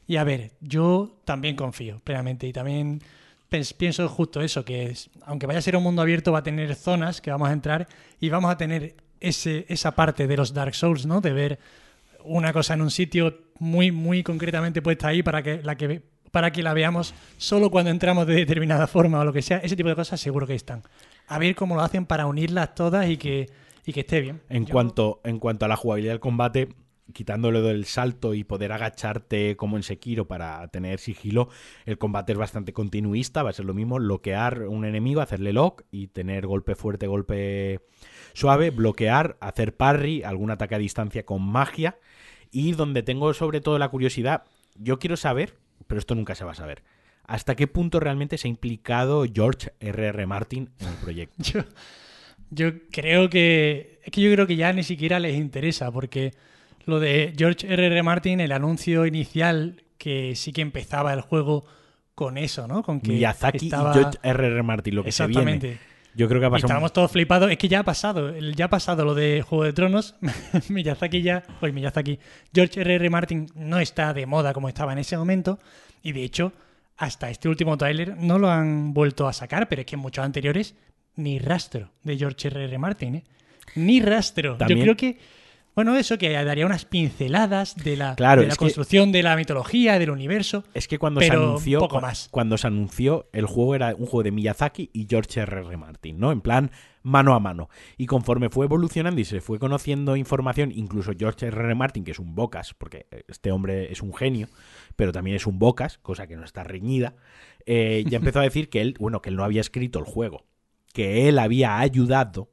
[0.06, 3.02] Y a ver, yo también confío plenamente y también
[3.76, 6.76] pienso justo eso, que es, aunque vaya a ser un mundo abierto, va a tener
[6.76, 7.88] zonas que vamos a entrar
[8.20, 11.20] y vamos a tener ese, esa parte de los Dark Souls, ¿no?
[11.20, 11.58] De ver
[12.24, 16.52] una cosa en un sitio muy, muy concretamente puesta ahí para que la que para
[16.52, 19.88] que la veamos solo cuando entramos de determinada forma o lo que sea, ese tipo
[19.88, 20.82] de cosas seguro que están.
[21.26, 23.48] A ver cómo lo hacen para unirlas todas y que,
[23.86, 24.40] y que esté bien.
[24.48, 26.68] En, cuanto, en cuanto a la jugabilidad del combate,
[27.12, 31.48] quitándole del salto y poder agacharte como en Sekiro para tener sigilo,
[31.86, 35.82] el combate es bastante continuista, va a ser lo mismo, bloquear un enemigo, hacerle lock
[35.90, 37.80] y tener golpe fuerte, golpe
[38.38, 41.98] suave, bloquear, hacer parry, algún ataque a distancia con magia
[42.52, 44.44] y donde tengo sobre todo la curiosidad,
[44.76, 45.56] yo quiero saber,
[45.88, 46.82] pero esto nunca se va a saber,
[47.24, 50.26] hasta qué punto realmente se ha implicado George R.R.
[50.26, 51.34] Martin en el proyecto.
[51.38, 51.64] yo,
[52.50, 54.00] yo creo que.
[54.04, 56.32] Es que yo creo que ya ni siquiera les interesa, porque
[56.86, 58.02] lo de George R.R.
[58.04, 61.64] Martin, el anuncio inicial que sí que empezaba el juego
[62.14, 62.82] con eso, ¿no?
[62.82, 64.62] Con que Miyazaki y George R.R.
[64.62, 65.78] Martin, lo que se viene.
[66.18, 66.66] Yo creo que ha pasado.
[66.66, 67.48] estábamos todos flipados.
[67.48, 68.36] Es que ya ha pasado.
[68.36, 70.16] Ya ha pasado lo de Juego de Tronos.
[70.68, 71.44] Miyazaki ya.
[71.60, 72.18] Oye, Miyazaki.
[72.52, 73.08] George R.R.
[73.08, 75.60] Martin no está de moda como estaba en ese momento.
[76.02, 76.52] Y de hecho,
[76.96, 79.68] hasta este último tráiler no lo han vuelto a sacar.
[79.68, 80.74] Pero es que en muchos anteriores,
[81.14, 82.78] ni rastro de George R.R.
[82.78, 83.14] Martin.
[83.14, 83.24] ¿eh?
[83.76, 84.58] Ni rastro.
[84.58, 85.18] Yo creo que
[85.78, 90.10] bueno, eso que daría unas pinceladas de la, de la construcción de la mitología, del
[90.10, 90.64] universo.
[90.74, 91.78] Es que cuando se anunció.
[91.78, 92.26] Poco más.
[92.32, 95.60] Cuando se anunció, el juego era un juego de Miyazaki y George R.
[95.60, 95.76] R.
[95.76, 96.32] Martin, ¿no?
[96.32, 96.72] En plan,
[97.04, 97.68] mano a mano.
[97.96, 101.56] Y conforme fue evolucionando y se fue conociendo información, incluso George R.
[101.56, 101.76] R.
[101.76, 104.48] Martin, que es un bocas, porque este hombre es un genio,
[104.96, 107.14] pero también es un bocas, cosa que no está reñida,
[107.66, 110.44] eh, ya empezó a decir que él, bueno, que él no había escrito el juego,
[110.92, 112.50] que él había ayudado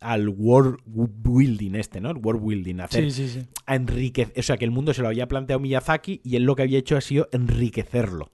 [0.00, 2.10] al world building este, ¿no?
[2.10, 3.46] El world building, hacer sí, sí, sí.
[3.66, 6.56] a enriquecer, o sea, que el mundo se lo había planteado Miyazaki y él lo
[6.56, 8.32] que había hecho ha sido enriquecerlo,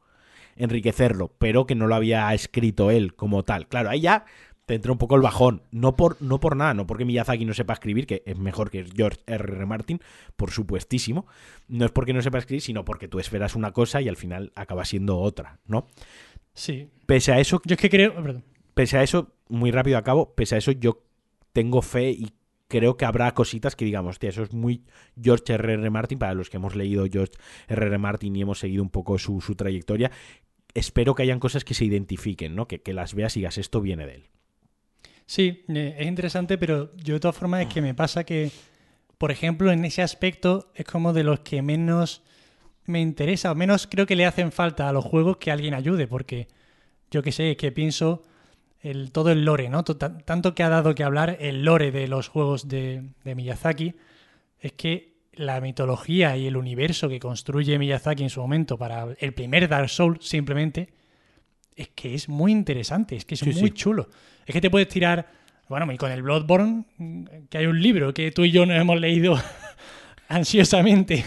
[0.57, 3.69] enriquecerlo, pero que no lo había escrito él como tal.
[3.69, 4.25] Claro, ahí ya
[4.67, 7.55] te entra un poco el bajón, no por no por nada, no porque Miyazaki no
[7.55, 9.53] sepa escribir, que es mejor que George R.
[9.57, 9.67] R.
[9.67, 10.01] Martin,
[10.37, 11.27] por supuestísimo,
[11.69, 14.53] no es porque no sepa escribir, sino porque tú esperas una cosa y al final
[14.55, 15.87] acaba siendo otra, ¿no?
[16.55, 16.89] Sí.
[17.07, 18.45] Pese a eso, yo es que creo, perdón.
[18.75, 21.03] Pese a eso, muy rápido acabo, pese a eso yo
[21.55, 22.33] tengo fe y
[22.69, 24.83] creo que habrá cositas que digamos, tío, eso es muy
[25.21, 25.81] George R.R.
[25.81, 25.91] R.
[25.91, 27.33] Martin, para los que hemos leído George
[27.69, 27.87] R.R.
[27.87, 27.99] R.
[27.99, 30.11] Martin y hemos seguido un poco su, trayectoria,
[30.75, 32.67] espero que hayan cosas que se identifiquen, ¿no?
[32.67, 34.25] Que, que, las veas y digas, esto viene de él.
[35.27, 38.51] Sí, eh, es interesante, pero yo de todas formas es que me pasa que,
[39.17, 42.23] por ejemplo, en ese aspecto es como de los que menos
[42.85, 46.09] me interesa, o menos creo que le hacen falta a los juegos que alguien ayude,
[46.09, 46.49] porque
[47.11, 48.23] yo que sé, es que pienso
[48.85, 49.83] el, todo el lore, ¿no?
[49.83, 53.95] Tanto que ha dado que hablar el lore de los juegos de, Miyazaki,
[54.61, 59.33] es que la mitología y el universo que construye Miyazaki en su momento para el
[59.33, 60.91] primer Dark Souls simplemente
[61.75, 63.71] es que es muy interesante, es que es Sí, muy sí.
[63.71, 64.09] chulo.
[64.47, 65.27] Es que te puedes tirar,
[65.69, 66.85] bueno, y con el Bloodborne,
[67.51, 69.37] que hay un libro que tú y yo nos hemos leído
[70.29, 71.25] ansiosamente,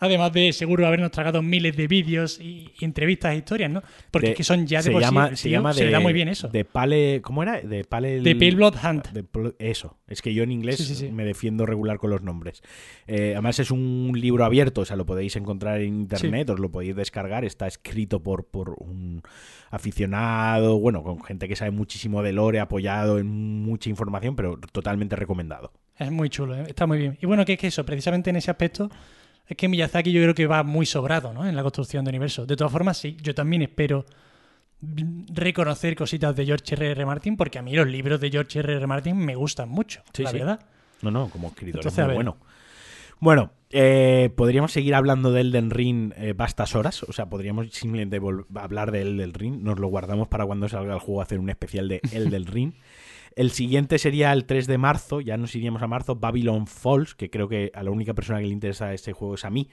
[0.00, 3.82] además de seguro habernos tragado miles de vídeos y, y entrevistas e historias, ¿no?
[4.10, 5.72] Porque De- es que son ya de se por sí, llama, el se tío llama
[5.72, 6.48] se le de, da muy bien eso.
[6.48, 7.60] De Pale, ¿cómo era?
[7.60, 8.20] De Pale.
[8.22, 9.08] De Pale Blood Hunt.
[9.10, 9.24] de
[9.60, 9.98] eso.
[10.08, 11.12] Es que yo en inglés Sí, sí, sí.
[11.12, 12.62] me defiendo regular con los nombres.
[13.06, 16.70] Eh, además es un libro abierto, o sea, lo podéis encontrar en internet, os lo
[16.70, 17.44] podéis descargar.
[17.44, 19.22] Está escrito por, por un
[19.70, 25.16] aficionado, bueno, con gente que sabe muchísimo de lore, apoyado en mucha información, pero totalmente
[25.16, 25.72] recomendado.
[25.98, 26.64] Es muy chulo, ¿eh?
[26.68, 27.18] está muy bien.
[27.20, 28.90] Y bueno, que es que eso, precisamente en ese aspecto,
[29.50, 31.44] es que Miyazaki yo creo que va muy sobrado ¿no?
[31.44, 32.46] en la construcción de universo.
[32.46, 34.06] De todas formas, sí, yo también espero
[35.34, 37.04] reconocer cositas de George R.R.
[37.04, 38.86] Martin, porque a mí los libros de George R.R.
[38.86, 40.38] Martin me gustan mucho, Sí, la sí.
[40.38, 40.60] verdad.
[41.02, 42.36] No, no, como escritor Entonces, es muy bueno.
[43.18, 47.02] Bueno, eh, podríamos seguir hablando de Elden Ring eh, vastas horas.
[47.02, 48.20] O sea, podríamos simplemente
[48.54, 49.62] hablar de Elden Ring.
[49.62, 52.72] Nos lo guardamos para cuando salga el juego hacer un especial de Elden Ring.
[53.36, 57.30] El siguiente sería el 3 de marzo, ya nos iríamos a marzo, Babylon Falls, que
[57.30, 59.68] creo que a la única persona que le interesa este juego es a mí.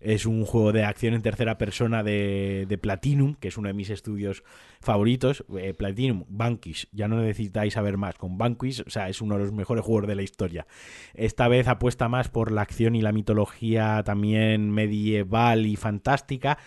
[0.00, 3.88] Es un juego de acción en tercera persona de, Platinum, que es uno de mis
[3.88, 4.42] estudios
[4.80, 5.44] favoritos.
[5.56, 8.16] Eh, Platinum, Vanquish, ya no necesitáis saber más.
[8.16, 10.66] Con Vanquish, o sea, es uno de los mejores juegos de la historia.
[11.14, 16.58] Esta vez apuesta más por la acción y la mitología también medieval y fantástica,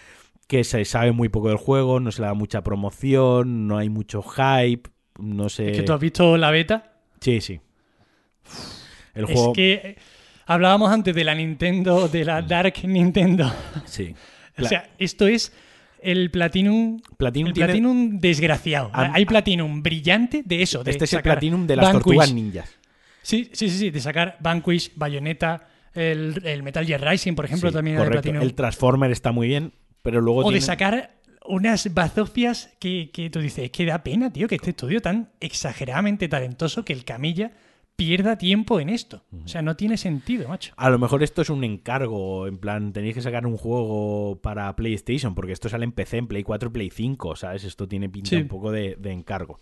[0.48, 3.89] que se sabe muy poco del juego, no se le da mucha promoción, no hay
[3.89, 4.89] mucho hype,
[5.20, 5.72] no sé...
[5.72, 6.93] Es que tú has visto la beta.
[7.22, 7.59] Sí, sí.
[9.13, 9.53] El Es juego...
[9.53, 9.95] que eh,
[10.45, 13.51] hablábamos antes de la Nintendo, de la Dark Nintendo.
[13.86, 14.13] Sí.
[14.59, 15.53] o sea, esto es
[16.01, 18.89] el Platinum, Platinum el tiene- Platinum desgraciado.
[18.93, 20.84] Am- Hay Platinum brillante de eso.
[20.84, 22.03] De Este es el Platinum de las Vanquish.
[22.03, 22.70] tortugas ninjas.
[23.22, 27.70] Sí, sí, sí, sí, de sacar Vanquish, Bayonetta, el, el Metal Gear Rising, por ejemplo,
[27.70, 28.22] Sí, también era de correcto.
[28.24, 28.43] Platinum.
[28.47, 31.16] El Transformer está muy bien, pero luego O de sacar
[31.48, 35.30] unas bazofias que, que tú dices, es que da pena, tío, que este estudio tan
[35.39, 37.52] exageradamente talentoso que el Camilla
[37.96, 39.24] pierda tiempo en esto.
[39.46, 40.74] O sea, no tiene sentido, macho.
[40.76, 44.76] A lo mejor esto es un encargo, en plan, tenéis que sacar un juego para
[44.76, 47.64] PlayStation, porque esto sale en PC, en Play 4 y Play 5, ¿sabes?
[47.64, 48.36] Esto tiene pinta Sí.
[48.36, 49.60] un poco de, de encargo.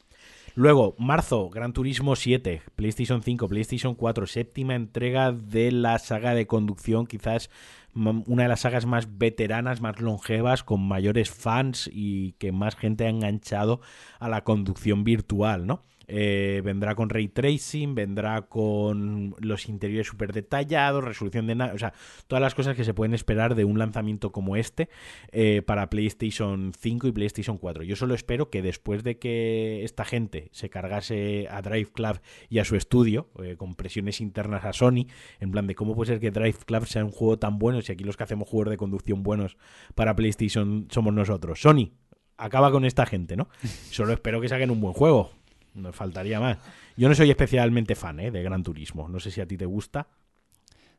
[0.55, 6.45] Luego, marzo, Gran Turismo 7, PlayStation 5, PlayStation 4, séptima entrega de la saga de
[6.47, 7.49] conducción, quizás
[7.95, 13.05] una de las sagas más veteranas, más longevas, con mayores fans y que más gente
[13.05, 13.81] ha enganchado
[14.19, 15.83] a la conducción virtual, ¿no?
[16.07, 21.77] Eh, vendrá con ray tracing, vendrá con los interiores súper detallados, resolución de nada, o
[21.77, 21.93] sea,
[22.27, 24.89] todas las cosas que se pueden esperar de un lanzamiento como este
[25.31, 27.83] eh, para PlayStation 5 y PlayStation 4.
[27.83, 32.59] Yo solo espero que después de que esta gente se cargase a Drive Club y
[32.59, 35.07] a su estudio, eh, con presiones internas a Sony,
[35.39, 37.91] en plan de cómo puede ser que Drive Club sea un juego tan bueno si
[37.91, 39.57] aquí los que hacemos juegos de conducción buenos
[39.95, 41.61] para PlayStation somos nosotros.
[41.61, 41.91] Sony,
[42.37, 43.47] acaba con esta gente, ¿no?
[43.91, 45.31] Solo espero que saquen un buen juego.
[45.75, 46.57] No faltaría más.
[46.95, 48.31] Yo no soy especialmente fan ¿eh?
[48.31, 49.07] de Gran Turismo.
[49.09, 50.07] No sé si a ti te gusta.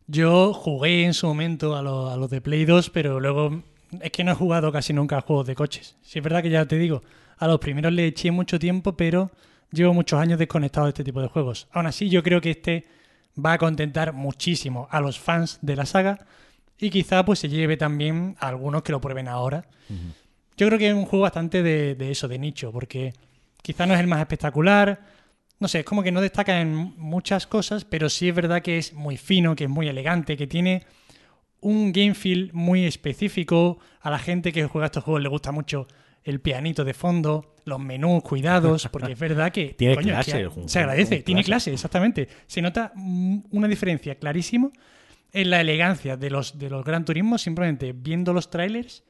[0.06, 3.62] Yo jugué en su momento a, lo- a los de Play 2, pero luego
[4.02, 5.96] es que no he jugado casi nunca a juegos de coches.
[6.02, 7.02] Sí, es verdad que ya te digo,
[7.38, 9.30] a los primeros le eché mucho tiempo, pero
[9.70, 11.68] llevo muchos años desconectado de este tipo de juegos.
[11.72, 12.84] Aún así, yo creo que este
[13.42, 16.26] va a contentar muchísimo a los fans de la saga
[16.78, 19.66] y quizá pues se lleve también a algunos que lo prueben ahora.
[20.56, 23.12] Yo creo que es un juego bastante de, de eso, de nicho, porque
[23.64, 25.00] quizá no es el más espectacular.
[25.58, 28.76] No sé, es como que no destaca en muchas cosas, pero sí es verdad que
[28.76, 30.82] es muy fino, que es muy elegante, que tiene
[31.60, 33.78] un game feel muy específico.
[34.02, 35.88] A la gente que juega estos juegos le gusta mucho
[36.24, 40.68] el pianito de fondo, los menús cuidados, porque es verdad que Tiene coño, clase que
[40.68, 41.70] se agradece, tiene clase.
[41.70, 42.28] clase, exactamente.
[42.46, 44.70] Se nota mm, una diferencia clarísima
[45.32, 49.04] en la elegancia de los, de los Gran Turismo, simplemente viendo los trailers,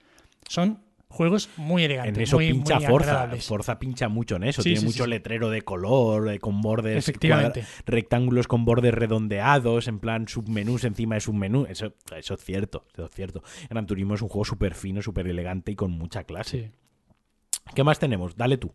[0.48, 0.80] son
[1.15, 2.17] juegos muy elegantes.
[2.17, 3.11] En eso muy, pincha muy Forza.
[3.12, 3.47] agradables.
[3.47, 4.62] Forza pincha mucho en eso.
[4.62, 5.11] Sí, Tiene sí, mucho sí.
[5.11, 7.61] letrero de color, eh, con bordes, Efectivamente.
[7.61, 11.67] cuadra- rectángulos con bordes redondeados, en plan submenús encima de submenú.
[11.69, 13.43] Eso, eso es cierto, eso es cierto.
[13.71, 16.71] Gran Turismo es un juego súper fino, súper elegante y con mucha clase.
[16.73, 17.61] Sí.
[17.75, 18.37] ¿Qué más tenemos?
[18.37, 18.75] Dale tú.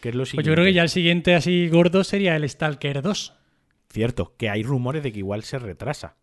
[0.00, 0.48] ¿Qué es lo Pues siguiente?
[0.48, 3.34] yo creo que ya el siguiente así gordo sería el Stalker 2.
[3.90, 6.16] Cierto, que hay rumores de que igual se retrasa.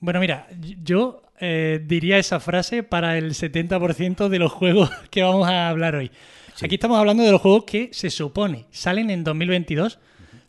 [0.00, 0.48] Bueno, mira,
[0.82, 5.96] yo eh, diría esa frase para el 70% de los juegos que vamos a hablar
[5.96, 6.12] hoy.
[6.54, 6.66] Sí.
[6.66, 9.98] Aquí estamos hablando de los juegos que se supone salen en 2022,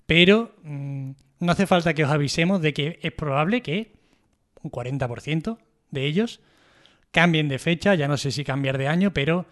[0.06, 3.94] pero mm, no hace falta que os avisemos de que es probable que
[4.62, 5.58] un 40%
[5.90, 6.42] de ellos
[7.10, 9.48] cambien de fecha, ya no sé si cambiar de año, pero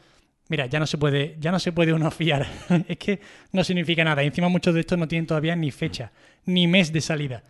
[0.48, 2.46] mira, ya no se puede, ya no se puede uno fiar.
[2.88, 3.20] es que
[3.52, 4.24] no significa nada.
[4.24, 6.12] Y encima muchos de estos no tienen todavía ni fecha,
[6.46, 7.42] ni mes de salida.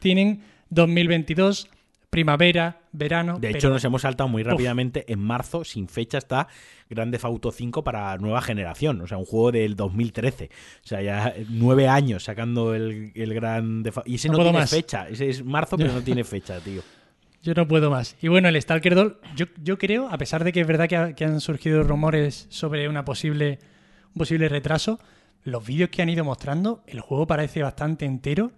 [0.00, 1.70] Tienen 2022
[2.10, 3.38] primavera, verano.
[3.38, 5.04] De hecho, nos hemos saltado muy rápidamente.
[5.12, 6.48] En marzo, sin fecha, está
[6.88, 9.00] Grand Theft Auto 5 para nueva generación.
[9.00, 10.50] O sea, un juego del 2013.
[10.84, 14.10] O sea, ya nueve años sacando el, el Grand Theft Auto.
[14.10, 14.70] Y ese No tiene más.
[14.70, 15.08] fecha.
[15.08, 16.82] Ese es marzo, pero no tiene fecha, tío.
[17.42, 18.16] Yo no puedo más.
[18.20, 20.96] Y bueno, el Stalker 2, yo, yo creo, a pesar de que es verdad que,
[20.96, 23.60] ha- que han surgido rumores sobre una posible,
[24.08, 24.98] un posible retraso,
[25.44, 28.50] los vídeos que han ido mostrando, el juego parece bastante entero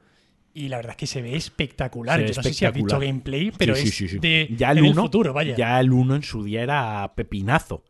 [0.55, 2.17] y la verdad es que se ve espectacular.
[2.19, 4.19] Se ve yo no sé si has visto gameplay, pero Sí, es sí, sí.
[4.19, 5.55] de ya el en el uno, futuro, vaya.
[5.57, 7.85] Ya el 1 en su día era pepinazo.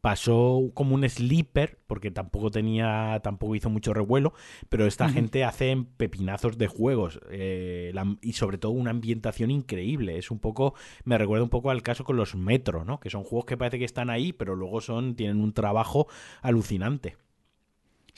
[0.00, 4.32] Pasó como un sleeper, porque tampoco tenía, tampoco hizo mucho revuelo,
[4.68, 10.16] pero esta gente hace pepinazos de juegos eh, la- y sobre todo una ambientación increíble.
[10.16, 13.00] Es un poco, me recuerda un poco al caso con los Metro, ¿no?
[13.00, 16.06] Que son juegos que parece que están ahí, pero luego son, tienen un trabajo
[16.42, 17.16] alucinante.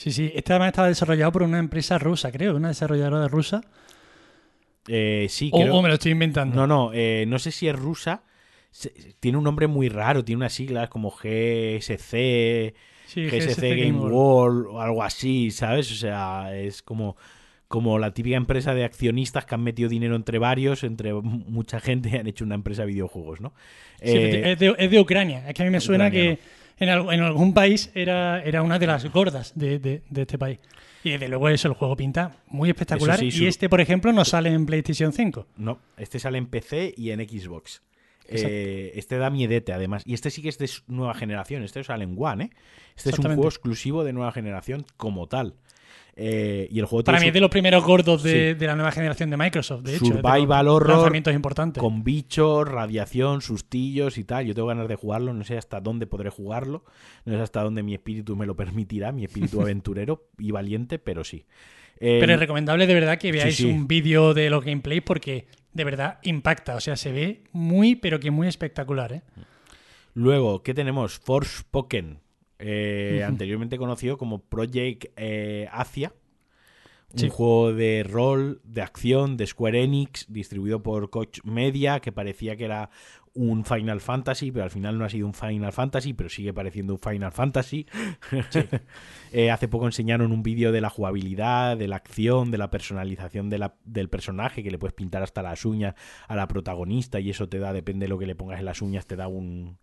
[0.01, 0.33] Sí, sí.
[0.35, 3.61] Este además estaba desarrollado por una empresa rusa, creo, una desarrolladora rusa.
[4.89, 6.57] Eh, sí, O, creo- o me lo estoy inventando.
[6.57, 8.23] No, no, eh, no sé si es rusa.
[9.21, 12.75] Tiene un nombre muy raro, tiene unas siglas como GSC,
[13.07, 15.93] sí, GSC Game World o algo así, ¿sabes?
[15.93, 17.17] O sea, es como,
[17.69, 22.09] como la típica empresa de accionistas que han metido dinero entre varios, entre mucha gente
[22.11, 23.53] y han hecho una empresa de videojuegos, ¿no?
[24.03, 25.47] Sí, Eh, es, de, es de Ucrania.
[25.47, 26.39] Es que a mí me suena que
[26.81, 30.37] en, al- en algún país era, era una de las gordas de, de- de este
[30.39, 30.59] país.
[31.05, 33.15] Y desde luego eso, el juego pinta muy espectacular.
[33.17, 35.47] Eso sí, su- y este, por ejemplo, no sale en PlayStation 5.
[35.57, 37.83] No, este sale en PC y en Xbox.
[38.33, 40.03] Eh, este da miedete, además.
[40.07, 41.65] Y este sí que es de nueva generación.
[41.65, 42.51] Este sale en One, ¿eh?
[42.97, 45.55] Este es un juego exclusivo de nueva generación como tal.
[46.17, 48.59] Eh, y el juego Para mí es de los primeros gordos de, Sí.
[48.59, 50.05] de la nueva generación de Microsoft, de hecho.
[50.05, 51.81] de los Survival horror Lanzamientos importantes.
[51.81, 54.45] con bichos, radiación, sustillos y tal.
[54.45, 56.85] Yo tengo ganas de jugarlo, no sé hasta dónde podré jugarlo,
[57.25, 61.25] no sé hasta dónde mi espíritu me lo permitirá, mi espíritu aventurero y valiente, pero
[61.25, 61.47] sí.
[62.03, 63.67] Eh, Pero es recomendable de verdad que veáis sí.
[63.67, 66.75] un vídeo de los gameplays porque de verdad impacta.
[66.75, 69.23] O sea, se ve muy, pero que muy espectacular, ¿eh?
[70.15, 71.19] luego, ¿qué tenemos?
[71.19, 72.19] Forspoken,
[72.61, 76.13] eh, anteriormente conocido como Project eh, Asia.
[77.13, 82.55] Un juego de rol, de acción, de Square Enix, distribuido por Koch Media, que parecía
[82.55, 82.91] que era
[83.35, 86.93] un Final Fantasy, pero al final no ha sido un Final Fantasy, pero sigue pareciendo
[86.95, 87.87] un Final Fantasy.
[89.33, 93.49] Eh, hace poco enseñaron un vídeo de la jugabilidad, de la acción, de la personalización
[93.49, 95.95] de la- del personaje, que le puedes pintar hasta las uñas
[96.27, 98.83] a la protagonista y eso te da, depende de lo que le pongas en las
[98.83, 99.79] uñas, te da un...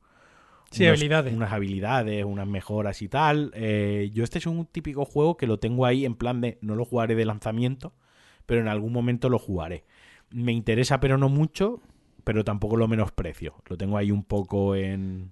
[0.71, 1.33] Sí, unos- habilidades.
[1.33, 3.51] Unas habilidades, unas mejoras y tal.
[3.55, 6.75] Eh, yo este es un típico juego que lo tengo ahí en plan de no
[6.75, 7.93] lo jugaré de lanzamiento,
[8.45, 9.85] pero en algún momento lo jugaré.
[10.29, 11.81] Me interesa, pero no mucho,
[12.23, 13.55] pero tampoco lo menosprecio.
[13.69, 15.31] Lo tengo ahí un poco en...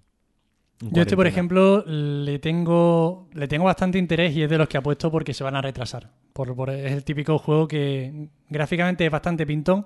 [0.82, 4.70] en Yo este, por ejemplo, le tengo, le tengo bastante interés y es de los
[4.70, 6.12] que apuesto porque se van a retrasar.
[6.32, 9.86] Por, por- es el típico juego que gráficamente es bastante pintón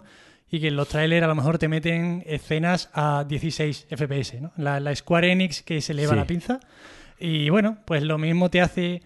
[0.52, 4.42] y que en los trailers a lo mejor te meten escenas a 16 FPS.
[4.42, 4.52] ¿no?
[4.58, 6.16] La, la Square Enix que se eleva Sí.
[6.18, 6.60] la pinza.
[7.20, 9.02] Y bueno, pues lo mismo te hace...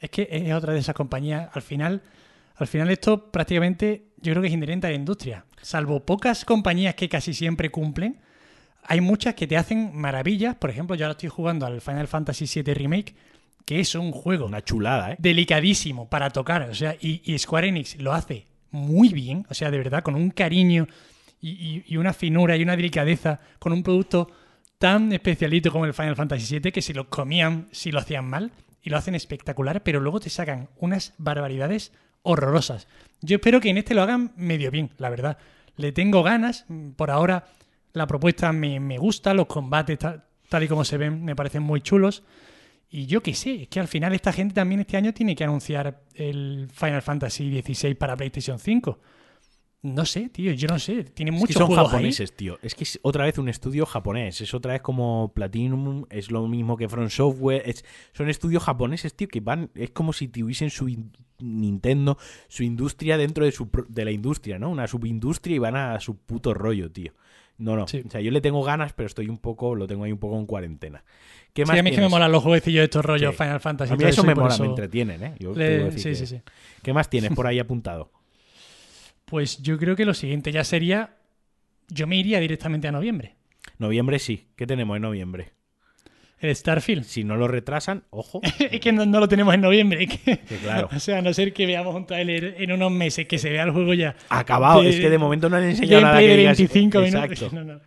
[0.00, 1.50] Es que es otra de esas compañías.
[1.52, 2.02] Al final,
[2.56, 5.44] al final esto prácticamente yo creo que es inherente a la industria.
[5.60, 8.20] Salvo pocas compañías que casi siempre cumplen,
[8.84, 10.54] hay muchas que te hacen maravillas.
[10.54, 13.14] Por ejemplo, yo ahora estoy jugando al Final Fantasy VII Remake,
[13.66, 15.16] que es un juego Una chulada, ¿eh?
[15.18, 16.62] delicadísimo para tocar.
[16.70, 19.46] O sea, y, y Square Enix lo hace muy bien.
[19.50, 20.86] O sea, de verdad, con un cariño
[21.40, 24.30] y, y- una finura y una delicadeza, con un producto
[24.78, 28.52] tan especialito como el Final Fantasy VII, que si lo comían, si lo hacían mal,
[28.82, 31.92] y lo hacen espectacular, pero luego te sacan unas barbaridades
[32.22, 32.86] horrorosas.
[33.20, 35.38] Yo espero que en este lo hagan medio bien, la verdad.
[35.76, 36.64] Le tengo ganas.
[36.96, 37.46] Por ahora
[37.92, 41.80] la propuesta me, me gusta, los combates tal y como se ven me parecen muy
[41.80, 42.22] chulos.
[42.90, 45.44] Y yo qué sé, es que al final esta gente también este año tiene que
[45.44, 48.98] anunciar el Final Fantasy XVI para PlayStation 5.
[49.80, 51.04] No sé, tío, yo no sé.
[51.04, 51.90] Tienen Es muchos que son juegos ahí.
[51.92, 52.58] japoneses, tío.
[52.62, 54.40] Es que es otra vez un estudio japonés.
[54.40, 57.62] Es otra vez como Platinum, es lo mismo que From Software.
[57.64, 59.70] Es, son estudios japoneses, tío, que van.
[59.76, 62.18] Es como si tuviesen su in- Nintendo,
[62.48, 64.68] su industria dentro de, su, de la industria, ¿no?
[64.70, 67.12] Una subindustria y van a su puto rollo, tío.
[67.58, 67.86] No, no.
[67.88, 68.02] Sí.
[68.06, 70.38] O sea, yo le tengo ganas, pero estoy un poco, lo tengo ahí un poco
[70.38, 71.04] en cuarentena.
[71.52, 73.42] ¿Qué Sí, más a mí es que me molan los jueguecillos de estos rollos Sí.
[73.42, 73.92] Final Fantasy.
[73.92, 75.34] A mí eso me mola, eso me entretienen, ¿eh?
[75.40, 76.40] Yo le- decir Sí, que- sí, sí.
[76.82, 78.12] ¿Qué más tienes por ahí apuntado?
[79.24, 81.16] Pues yo creo que lo siguiente ya sería.
[81.88, 83.34] Yo me iría directamente a noviembre.
[83.78, 84.48] Noviembre sí.
[84.56, 85.52] ¿Qué tenemos en noviembre?
[86.40, 87.04] El Starfield.
[87.04, 90.06] Si no lo retrasan, ojo, es que no, no lo tenemos en noviembre.
[90.06, 90.88] que- que claro.
[90.96, 93.64] o sea, a no ser que veamos un trailer en unos meses que se vea
[93.64, 94.14] el juego ya.
[94.28, 97.24] Acabado, de- es que de momento no han enseñado nada que de digas- 25 minutos.
[97.32, 97.50] Exacto.
[97.56, 97.80] No, no.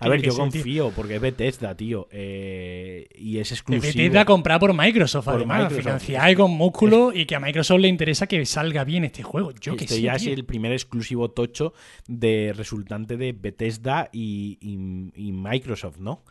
[0.00, 0.38] A ver, que yo tío.
[0.38, 2.08] confío porque es Bethesda, tío.
[2.10, 3.82] eh, y es exclusivo.
[3.92, 5.82] Bethesda comprada por Microsoft, Por además, Microsoft.
[5.84, 9.52] financiada y con músculo, y que a Microsoft le interesa que salga bien este juego.
[9.60, 11.74] Yo que este sí, ya es el primer exclusivo tocho
[12.06, 16.22] de resultante de Bethesda y, y- y Microsoft, ¿no?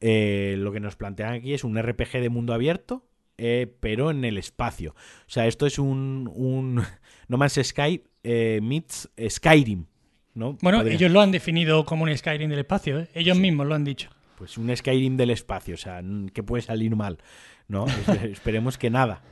[0.00, 3.04] Eh, lo que nos plantean aquí es un RPG de mundo abierto,
[3.36, 4.92] eh, pero en el espacio.
[4.92, 6.82] O sea, esto es un, un
[7.28, 9.86] No Man's Sky eh, meets Skyrim,
[10.34, 10.56] ¿no?
[10.62, 13.08] Bueno, Podría- ellos lo han definido como un Skyrim del espacio, ¿eh?
[13.14, 14.10] ellos mismos lo han dicho.
[14.36, 16.00] Pues un Skyrim del espacio, o sea,
[16.32, 17.18] que puede salir mal,
[17.66, 17.86] ¿no?
[17.86, 19.22] Es- Esperemos que nada.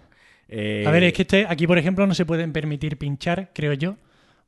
[0.48, 3.96] A ver, es que este, aquí, por ejemplo, no se pueden permitir pinchar, creo yo,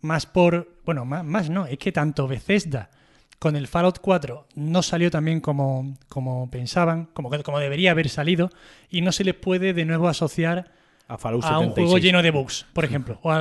[0.01, 0.77] más por...
[0.85, 2.91] Bueno, más, más no, es que tanto Bethesda
[3.39, 8.51] con el Fallout 4 no salió también como, como pensaban, como, como debería haber salido,
[8.91, 10.73] y no se les puede de nuevo asociar
[11.07, 11.87] a Fallout a un 76.
[11.87, 13.21] juego lleno de bugs, por ejemplo.
[13.23, 13.33] O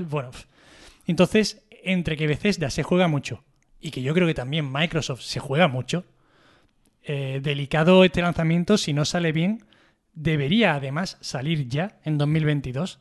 [0.00, 0.30] bueno,
[1.06, 3.42] entonces, entre que Bethesda se juega mucho
[3.80, 6.04] y que yo creo que también Microsoft se juega mucho,
[7.02, 9.64] eh, delicado este lanzamiento, si no sale bien,
[10.12, 13.00] debería además salir ya en 2022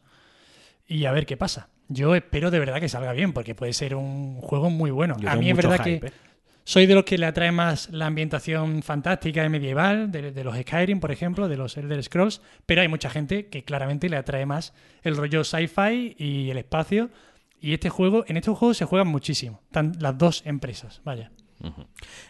[0.87, 1.69] y a ver qué pasa.
[1.89, 5.17] Yo espero de verdad que salga bien, porque puede ser un juego muy bueno.
[5.19, 6.11] Yo a mí es verdad hype, que ¿eh?
[6.67, 10.53] Soy de los que le atrae más la ambientación fantástica y medieval, de, de los
[10.53, 14.45] Skyrim, por ejemplo, de los Elder Scrolls, pero hay mucha gente que claramente le atrae
[14.45, 17.09] más el rollo sci-fi y el espacio.
[17.61, 21.31] Y este juego, en este juego se juegan muchísimo, tan, las dos empresas, vaya.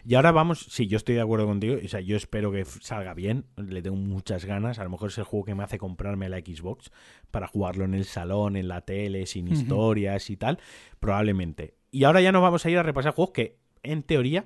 [0.06, 3.16] Y ahora vamos, sí, yo estoy de acuerdo contigo, o sea, yo espero que salga
[3.16, 6.30] bien, le tengo muchas ganas, a lo mejor es el juego que me hace comprarme
[6.30, 6.92] la Xbox
[7.32, 10.60] para jugarlo en el salón, en la tele, sin historias y tal,
[11.00, 11.74] probablemente.
[11.90, 13.58] Y ahora ya nos vamos a ir a repasar juegos que,
[13.92, 14.46] en teoría,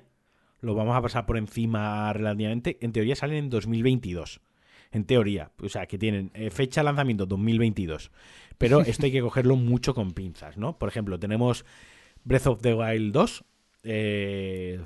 [0.60, 4.40] lo vamos a pasar por encima relativamente, en teoría salen en 2022.
[4.92, 8.10] En teoría, o sea, que tienen eh, fecha de lanzamiento 2022.
[8.58, 10.78] Pero esto hay que cogerlo mucho con pinzas, ¿no?
[10.78, 11.64] Por ejemplo, tenemos
[12.24, 13.44] Breath of the Wild 2.
[13.84, 14.80] eh,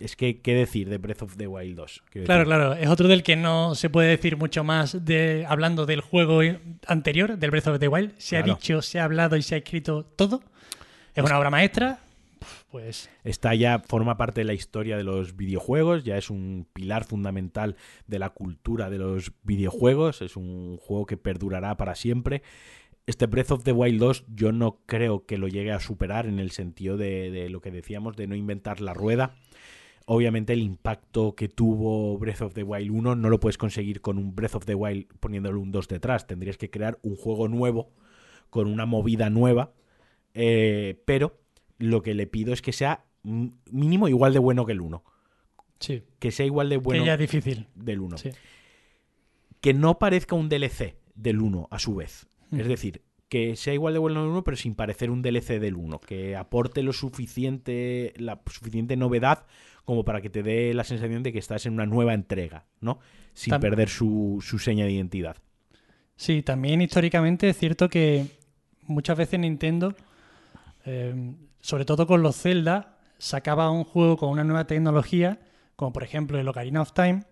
[0.00, 2.02] es que, ¿qué decir de Breath of the Wild 2?
[2.10, 5.44] Quiero Claro, decir, claro, es otro del que no se puede decir mucho más de
[5.46, 6.40] hablando del juego
[6.86, 8.14] anterior, del Breath of the Wild.
[8.16, 10.42] Se ha dicho, se ha hablado y se ha escrito todo.
[11.14, 11.98] Es una obra maestra.
[12.70, 17.04] Pues Está ya, forma parte de la historia de los videojuegos, ya es un pilar
[17.04, 17.76] fundamental
[18.06, 22.42] de la cultura de los videojuegos, es un juego que perdurará para siempre.
[23.06, 26.38] Este Breath of the Wild 2 yo no creo que lo llegue a superar en
[26.38, 29.34] el sentido de, lo que decíamos, de no inventar la rueda.
[30.06, 34.18] Obviamente el impacto que tuvo Breath of the Wild 1 no lo puedes conseguir con
[34.18, 36.26] un Breath of the Wild poniéndole un 2 detrás.
[36.26, 37.90] Tendrías que crear un juego nuevo,
[38.48, 39.72] con una movida nueva,
[40.34, 41.39] eh, pero
[41.80, 45.02] lo que le pido es que sea mm, mínimo igual de bueno que el 1.
[45.80, 47.66] sí, Que sea igual de bueno que ya es difícil.
[47.74, 48.18] del 1.
[48.18, 48.30] Sí.
[49.60, 52.26] Que no parezca un DLC del 1 a su vez.
[52.52, 52.68] Es Ujú.
[52.68, 56.00] decir, que sea igual de bueno del 1, pero sin parecer un DLC del 1.
[56.00, 59.46] Que aporte lo suficiente, la suficiente novedad
[59.84, 62.98] como para que te dé la sensación de que estás en una nueva entrega, ¿no?
[63.34, 65.36] Sin Tam- perder su, su seña de identidad.
[66.16, 68.26] Sí, también históricamente es cierto que
[68.86, 69.94] muchas veces Nintendo,
[70.84, 75.40] eh, sobre todo con los Zelda, sacaba un juego con una nueva tecnología,
[75.76, 77.24] como por ejemplo el Ocarina of Time.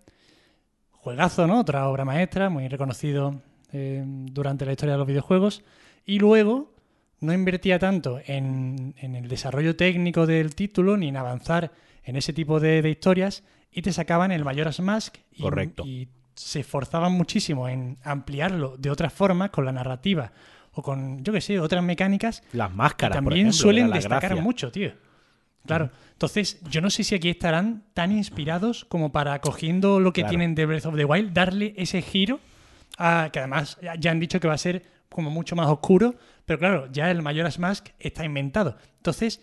[0.91, 1.61] Juegazo, ¿no?
[1.61, 3.41] Otra obra maestra, muy reconocido
[3.73, 5.63] eh, durante la historia de los videojuegos.
[6.05, 6.75] Y luego
[7.21, 11.73] no invertía tanto en, en el desarrollo técnico del título ni en avanzar
[12.05, 15.85] en ese tipo de, de historias y te sacaban el Majora's Mask y, Correcto.
[15.87, 20.33] y se esforzaban muchísimo en ampliarlo de otras formas con la narrativa
[20.79, 24.21] o con, yo qué sé, otras mecánicas Las que máscaras, por también ejemplo, suelen destacar
[24.31, 24.43] gracia.
[24.43, 24.93] mucho, tío.
[25.67, 25.91] Claro.
[26.13, 30.31] Entonces, yo no sé si aquí estarán tan inspirados como para cogiendo lo que Claro.
[30.31, 32.39] tienen de Breath of the Wild, darle ese giro,
[32.97, 36.15] a, que además ya- ya han dicho que va a ser como mucho más oscuro,
[36.47, 38.77] pero claro, ya el Majora's Mask está inventado.
[38.99, 39.41] Entonces,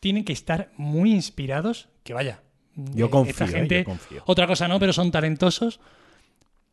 [0.00, 2.40] tienen que estar muy inspirados, que vaya.
[2.74, 4.22] Yo eh, confío, esta eh, gente, yo confío.
[4.26, 5.80] otra cosa no, pero son talentosos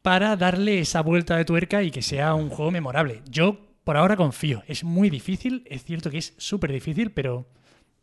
[0.02, 3.22] para darle esa vuelta de tuerca y que sea un juego memorable.
[3.30, 4.64] Yo por ahora confío.
[4.68, 7.46] Es muy difícil, es cierto que es súper difícil, pero,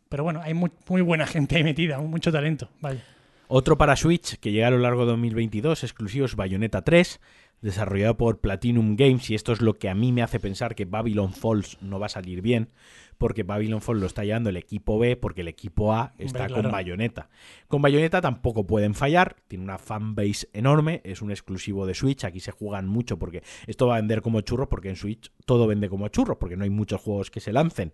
[0.09, 2.69] pero bueno, hay muy, muy buena gente ahí metida, mucho talento.
[2.81, 3.01] Vale.
[3.49, 7.19] Otro para Switch que llega a lo largo de 2022, exclusivos Bayonetta 3,
[7.61, 10.85] desarrollado por Platinum Games, y esto es lo que a mí me hace pensar que
[10.85, 12.69] Babylon Falls no va a salir bien,
[13.17, 16.71] porque Babylon Falls lo está llevando el equipo B, porque el equipo A está con.
[16.71, 17.29] Bayonetta.
[17.67, 22.39] Con Bayonetta tampoco pueden fallar, tiene una fanbase enorme, es un exclusivo de Switch, aquí
[22.39, 25.89] se juegan mucho porque esto va a vender como churros, porque en Switch todo vende
[25.89, 27.93] como churros, porque no hay muchos juegos que se lancen,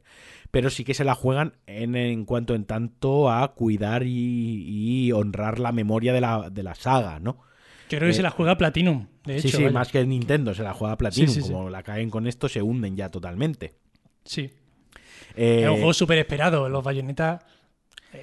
[0.51, 4.63] pero sí que se la juegan en, en cuanto en tanto a cuidar y,
[5.07, 7.37] y honrar la memoria de la, de la saga, ¿no?
[7.89, 9.47] Yo creo que Eh, se la juega Platinum, de hecho.
[9.47, 9.73] sí, sí, vaya.
[9.73, 11.51] más que Nintendo, se la juega Platinum, Sí, sí, sí.
[11.51, 13.73] como la caen con esto se hunden ya totalmente.
[14.25, 14.51] Sí.
[15.41, 16.67] Eh, Es un juego súper esperado.
[16.69, 17.39] Los Bayonetta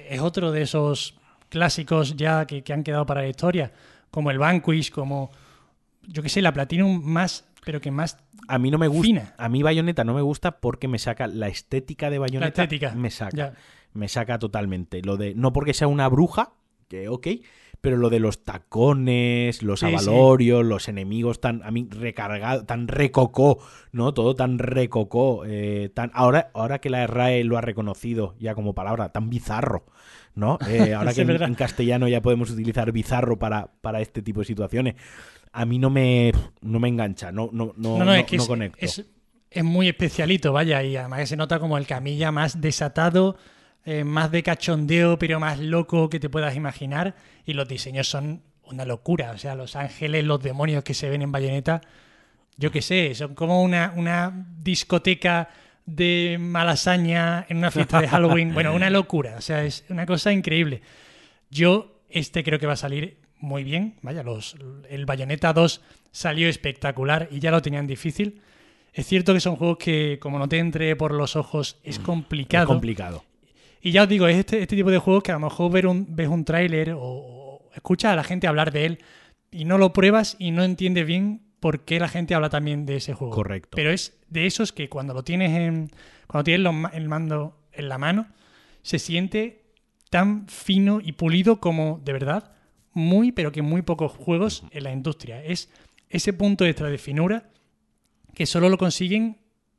[0.09, 1.17] es otro de esos
[1.49, 3.71] clásicos ya que, que han quedado para la historia,
[4.11, 5.31] como el Vanquish, como,
[6.03, 9.03] yo qué sé, la Platinum más, pero que más A mí no me gusta.
[9.03, 9.33] fina.
[9.37, 12.61] A mí Bayonetta no me gusta porque me saca la estética de Bayonetta.
[12.61, 12.93] La estética.
[12.95, 13.35] Me saca.
[13.37, 13.53] Ya.
[13.93, 15.01] Me saca totalmente.
[15.01, 15.33] Lo de.
[15.35, 16.51] No porque sea una bruja,
[16.87, 17.27] que ok.
[17.81, 19.93] Pero lo de los tacones, los Sí, sí.
[19.93, 23.59] avalorios, los enemigos tan a mí recargado, tan recocó,
[23.91, 24.13] ¿no?
[24.13, 25.43] Todo tan recocó.
[25.45, 29.85] eh, tan, ahora, ahora que la RAE lo ha reconocido ya como palabra, tan bizarro,
[30.35, 30.57] ¿no?
[30.67, 34.95] Eh, ahora que en, castellano ya podemos utilizar bizarro para, para este tipo de situaciones.
[35.53, 38.37] A mí no me, no me engancha, no, no, no, No, no, no- es que
[38.37, 38.77] no es, conecto.
[38.85, 39.05] es-
[39.49, 43.37] es muy especialito, vaya, y además se nota como el camilla más desatado,
[43.89, 47.15] eh, más de cachondeo, pero más loco que te puedas imaginar.
[47.45, 49.31] Y los diseños son una locura.
[49.31, 51.79] O sea, los ángeles, los demonios que se ven en Bayonetta,
[52.57, 55.47] yo qué sé, son como una, una discoteca
[55.85, 58.53] de malasaña en una fiesta de Halloween.
[58.53, 59.35] bueno, una locura.
[59.37, 60.81] O sea, es una cosa increíble.
[61.49, 63.95] Yo, este creo que va a salir muy bien.
[64.01, 64.57] Vaya, los,
[64.89, 65.81] el Bayonetta 2
[66.11, 68.41] salió espectacular y ya lo tenían difícil.
[68.91, 71.99] Es cierto que son juegos que, como no te entre por los ojos, es
[72.67, 73.23] Es complicado.
[73.81, 75.87] Y ya os digo, es este, este tipo de juegos que a lo mejor ver
[75.87, 78.99] un, ves un tráiler o, o escuchas a la gente hablar de él
[79.51, 82.97] y no lo pruebas y no entiendes bien por qué la gente habla también de
[82.97, 83.33] ese juego.
[83.33, 83.75] Correcto.
[83.75, 85.89] Pero es de esos que cuando lo tienes en,
[86.27, 88.27] cuando tienes los el mando en la mano,
[88.81, 89.63] se siente
[90.09, 92.53] tan fino y pulido como de verdad
[92.93, 95.43] muy, pero que muy pocos juegos en la industria.
[95.43, 95.69] Es
[96.09, 97.49] ese punto extra de finura
[98.33, 99.37] que solo lo consiguen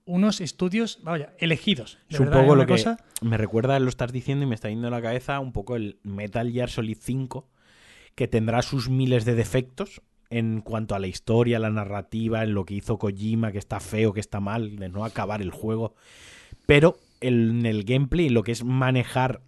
[0.08, 1.98] unos estudios, vaya, elegidos.
[2.08, 4.54] De Es un poco una lo que cosa- me recuerda, lo estás diciendo y me
[4.54, 7.48] está yendo a la cabeza un poco el Metal Gear Solid 5,
[8.14, 12.64] que tendrá sus miles de defectos en cuanto a la historia, la narrativa, en lo
[12.64, 15.94] que hizo Kojima, que está feo, que está mal, de no acabar el juego.
[16.66, 19.40] Pero en el gameplay, lo que es manejar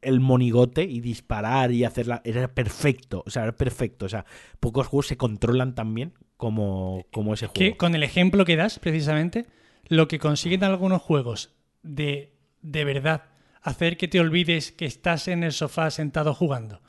[0.00, 4.06] el monigote y disparar y hacerla, era perfecto, o sea, era perfecto.
[4.06, 4.24] O sea,
[4.60, 7.76] pocos juegos se controlan tan bien como, como ese que juego.
[7.78, 9.46] con el ejemplo que das, precisamente,
[9.88, 11.50] lo que consiguen algunos juegos
[11.82, 13.24] de, de verdad
[13.62, 16.80] hacer que te olvides que estás en el sofá sentado jugando.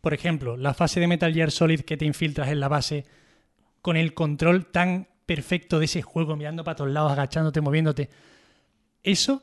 [0.00, 3.04] Por ejemplo, la fase de Metal Gear Solid que te infiltras en la base
[3.82, 8.10] con el control tan perfecto de ese juego, mirando para todos lados, agachándote, moviéndote.
[9.02, 9.42] Eso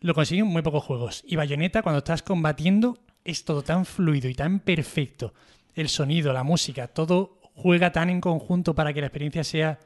[0.00, 1.22] lo consiguen muy pocos juegos.
[1.26, 5.32] Y Bayonetta, cuando estás combatiendo, es todo tan fluido y tan perfecto.
[5.74, 9.78] El sonido, la música, todo juega tan en conjunto para que la experiencia sea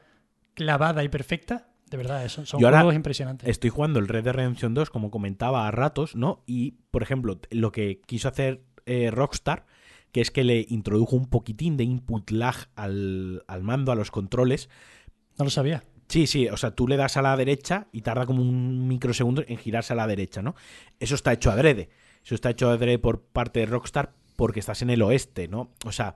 [0.53, 1.66] clavada y perfecta.
[1.89, 3.47] De verdad, eso, son Yo juegos impresionantes.
[3.47, 6.43] Estoy jugando el Red Dead Redemption 2, como comentaba, a ratos, ¿no?
[6.45, 9.65] Y, por ejemplo, lo que quiso hacer eh, Rockstar,
[10.11, 14.11] que es que le introdujo un poquitín de input lag al, al mando, a los
[14.11, 14.69] controles.
[15.37, 15.83] No lo sabía.
[16.09, 19.43] Sí, sí, o sea, tú le das a la derecha y tarda como un microsegundo
[19.47, 20.55] en girarse a la derecha, ¿no?
[20.99, 21.89] Eso está hecho adrede.
[22.23, 25.71] Eso está hecho adrede por parte de Rockstar porque estás en el oeste, ¿no?
[25.85, 26.15] O sea,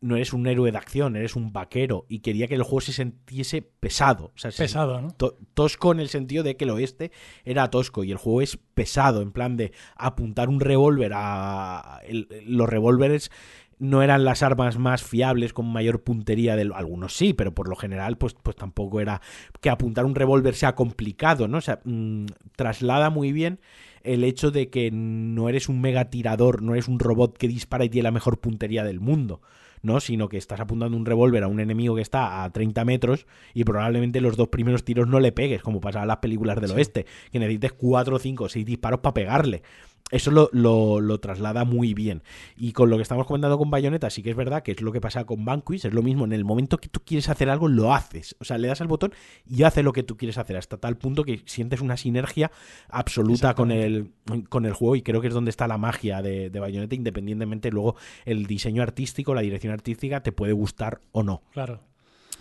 [0.00, 2.92] no eres un héroe de acción, eres un vaquero y quería que el juego se
[2.92, 4.32] sintiese pesado.
[4.34, 5.10] O sea, se- Pesado, ¿no?
[5.12, 7.10] to- tosco en el sentido de que el oeste
[7.44, 12.00] era tosco y el juego es pesado, en plan de apuntar un revólver a...
[12.06, 13.30] el- los revólveres
[13.78, 17.76] no eran las armas más fiables con mayor puntería de algunos sí, pero por lo
[17.76, 19.22] general pues, pues tampoco era
[19.62, 21.58] que apuntar un revólver sea complicado, ¿no?
[21.58, 22.26] O sea, mm,
[22.56, 23.58] traslada muy bien
[24.02, 27.84] el hecho de que no eres un mega tirador, no eres un robot que dispara
[27.84, 29.40] y tiene la mejor puntería del mundo.
[29.82, 30.00] ¿No?
[30.00, 33.64] Sino que estás apuntando un revólver a un enemigo que está a 30 metros y
[33.64, 36.76] probablemente los dos primeros tiros no le pegues, como pasaba en las películas del Sí.
[36.76, 39.62] oeste, que necesites 4, 5, 6 disparos para pegarle.
[40.10, 42.22] Eso lo, lo- lo traslada muy bien.
[42.56, 44.92] Y con lo que estamos comentando con Bayonetta, sí que es verdad que es lo
[44.92, 46.24] que pasa con Vanquish, es lo mismo.
[46.24, 48.36] En el momento que tú quieres hacer algo, lo haces.
[48.40, 49.12] O sea, le das al botón
[49.46, 52.50] y hace lo que tú quieres hacer, hasta tal punto que sientes una sinergia
[52.88, 54.10] absoluta con el,
[54.48, 54.96] con el juego.
[54.96, 58.82] Y creo que es donde está la magia de, de Bayonetta, independientemente luego el diseño
[58.82, 61.42] artístico, la dirección artística, te puede gustar o no.
[61.52, 61.80] Claro.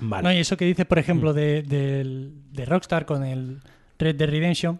[0.01, 0.23] Vale.
[0.23, 3.59] No, y eso que dices, por ejemplo, de, del- de Rockstar con el
[3.97, 4.79] Red Dead Redemption.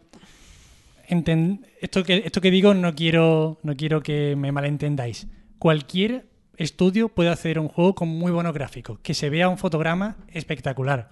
[1.81, 5.27] Esto, que, esto que digo no quiero, no quiero que me malentendáis.
[5.57, 6.27] Cualquier
[6.57, 11.09] estudio puede hacer un juego con muy buenos gráficos, que se vea un fotograma espectacular,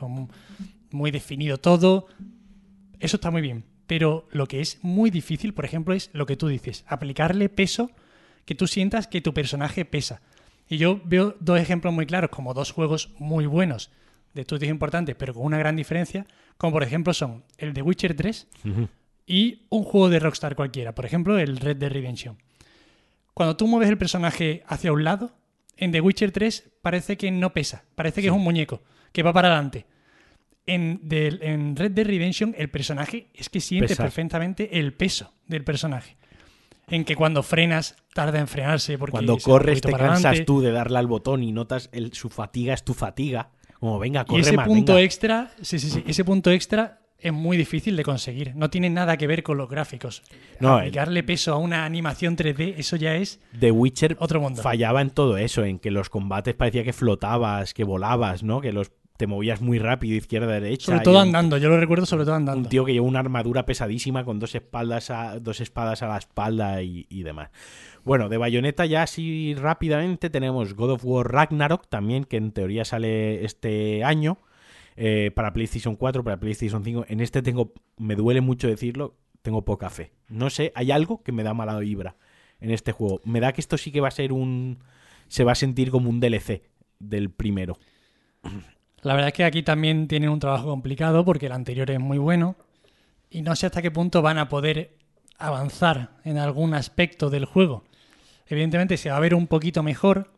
[0.91, 2.07] muy definido todo.
[2.99, 3.65] Eso está muy bien.
[3.87, 7.89] Pero lo que es muy difícil, por ejemplo, es lo que tú dices, aplicarle peso
[8.45, 10.21] que tú sientas que tu personaje pesa.
[10.69, 13.89] Y yo veo dos ejemplos muy claros, como dos juegos muy buenos
[14.33, 18.15] de estudios importantes, pero con una gran diferencia, como por ejemplo son el de Witcher
[18.15, 18.89] 3 Ujú.
[19.27, 22.37] Y un juego de Rockstar cualquiera, por ejemplo el Red Dead Redemption.
[23.33, 25.31] Cuando tú mueves el personaje hacia un lado,
[25.75, 28.81] en The Witcher 3 parece que no pesa, parece que es un muñeco,
[29.11, 29.85] que va para adelante.
[30.65, 35.63] En, del- en Red Dead Redemption el personaje es que siente perfectamente el peso del
[35.63, 36.17] personaje.
[36.89, 40.45] en que cuando frenas tarda en frenarse porque Cuando corres te cansas adelante.
[40.45, 43.49] tú de darle al botón y notas el, su fatiga es tu fatiga.
[43.79, 45.03] Como venga, Y corre ese más, punto venga.
[45.05, 48.55] extra, sí, sí, sí, ese punto extra es muy difícil de conseguir.
[48.55, 50.23] No tiene nada que ver con los gráficos.
[50.59, 54.61] No, Aplicarle peso a una animación 3D, eso ya es The Witcher otro mundo.
[54.61, 58.61] fallaba en todo eso, en que los combates parecía que flotabas, que volabas, ¿no?
[58.61, 60.85] Que los te movías muy rápido, izquierda, derecha.
[60.91, 62.61] Sobre todo un- andando, yo lo recuerdo sobre todo andando.
[62.61, 66.17] Un tío que lleva una armadura pesadísima con dos espaldas a, dos espadas a la
[66.19, 67.49] espalda y, y demás.
[68.03, 72.85] Bueno, de Bayonetta ya así rápidamente tenemos God of War Ragnarok también, que en teoría
[72.85, 74.37] sale este año.
[74.97, 77.05] Eh, para PlayStation 4, para PlayStation 5.
[77.07, 80.11] En este tengo, me duele mucho decirlo, tengo poca fe.
[80.27, 82.15] No sé, hay algo que me da mala vibra
[82.59, 83.21] en este juego.
[83.23, 84.79] Me da que esto sí que va a ser un...
[85.27, 86.63] Se va a sentir como un DLC
[86.99, 87.77] del primero.
[89.01, 92.17] La verdad es que aquí también tienen un trabajo complicado porque el anterior es muy
[92.17, 92.55] bueno
[93.29, 94.97] y no sé hasta qué punto van a poder
[95.37, 97.83] avanzar en algún aspecto del juego.
[98.47, 100.31] Evidentemente se va a ver un poquito mejor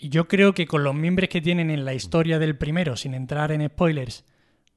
[0.00, 3.14] y yo creo que con los miembros que tienen en la historia del primero, sin
[3.14, 4.24] entrar en spoilers,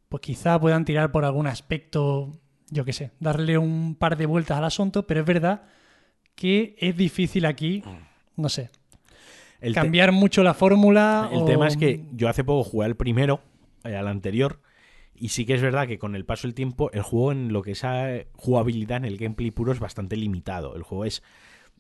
[0.10, 2.32] pues quizá puedan tirar por algún aspecto,
[2.70, 5.64] yo qué sé, darle un par de vueltas al asunto, pero es verdad
[6.36, 7.84] que es difícil aquí,
[8.36, 8.70] no sé,
[9.60, 11.30] El cambiar mucho la fórmula.
[11.32, 13.42] El o- tema es que yo hace poco jugué al primero,
[13.84, 14.60] eh, al anterior,
[15.14, 17.62] y sí que es verdad que con el paso del tiempo el juego en lo
[17.62, 20.76] que es a jugabilidad en el gameplay puro es bastante limitado.
[20.76, 21.22] El juego es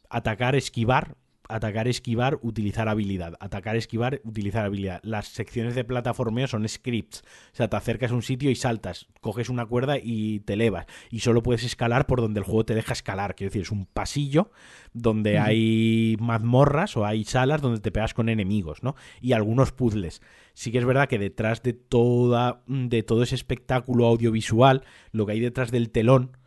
[0.09, 1.15] atacar, esquivar,
[1.51, 4.99] atacar, esquivar, utilizar habilidad, atacar, esquivar, utilizar habilidad.
[5.03, 7.21] Las secciones de plataformeo son scripts,
[7.51, 10.85] o sea, te acercas a un sitio y saltas, coges una cuerda y te elevas,
[11.09, 13.85] y solo puedes escalar por donde el juego te deja escalar, quiero decir, es un
[13.85, 14.51] pasillo
[14.93, 18.95] donde hay mazmorras o hay salas donde te pegas con enemigos, ¿no?
[19.21, 20.21] Y algunos puzzles.
[20.53, 25.33] Sí que es verdad que detrás de toda de todo ese espectáculo audiovisual, lo que
[25.33, 26.37] hay detrás del telón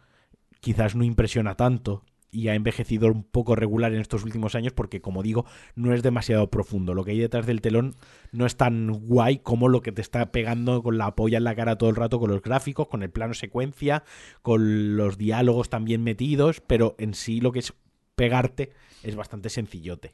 [0.61, 2.05] quizás no impresiona tanto
[2.35, 5.47] y ha envejecido un poco regular en estos últimos años porque como digo,
[5.77, 6.93] no es demasiado profundo.
[6.93, 7.95] Lo que hay detrás del telón
[8.33, 11.55] no es tan guay como lo que te está pegando con la polla en la
[11.55, 14.03] cara todo el rato con los gráficos, con el plano secuencia,
[14.43, 17.73] con los diálogos también metidos, pero en sí lo que es
[18.17, 20.11] pegarte es bastante sencillote.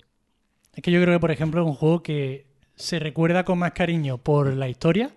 [0.74, 3.72] Es que yo creo que, por ejemplo, es un juego que se recuerda con más
[3.72, 5.10] cariño por la historia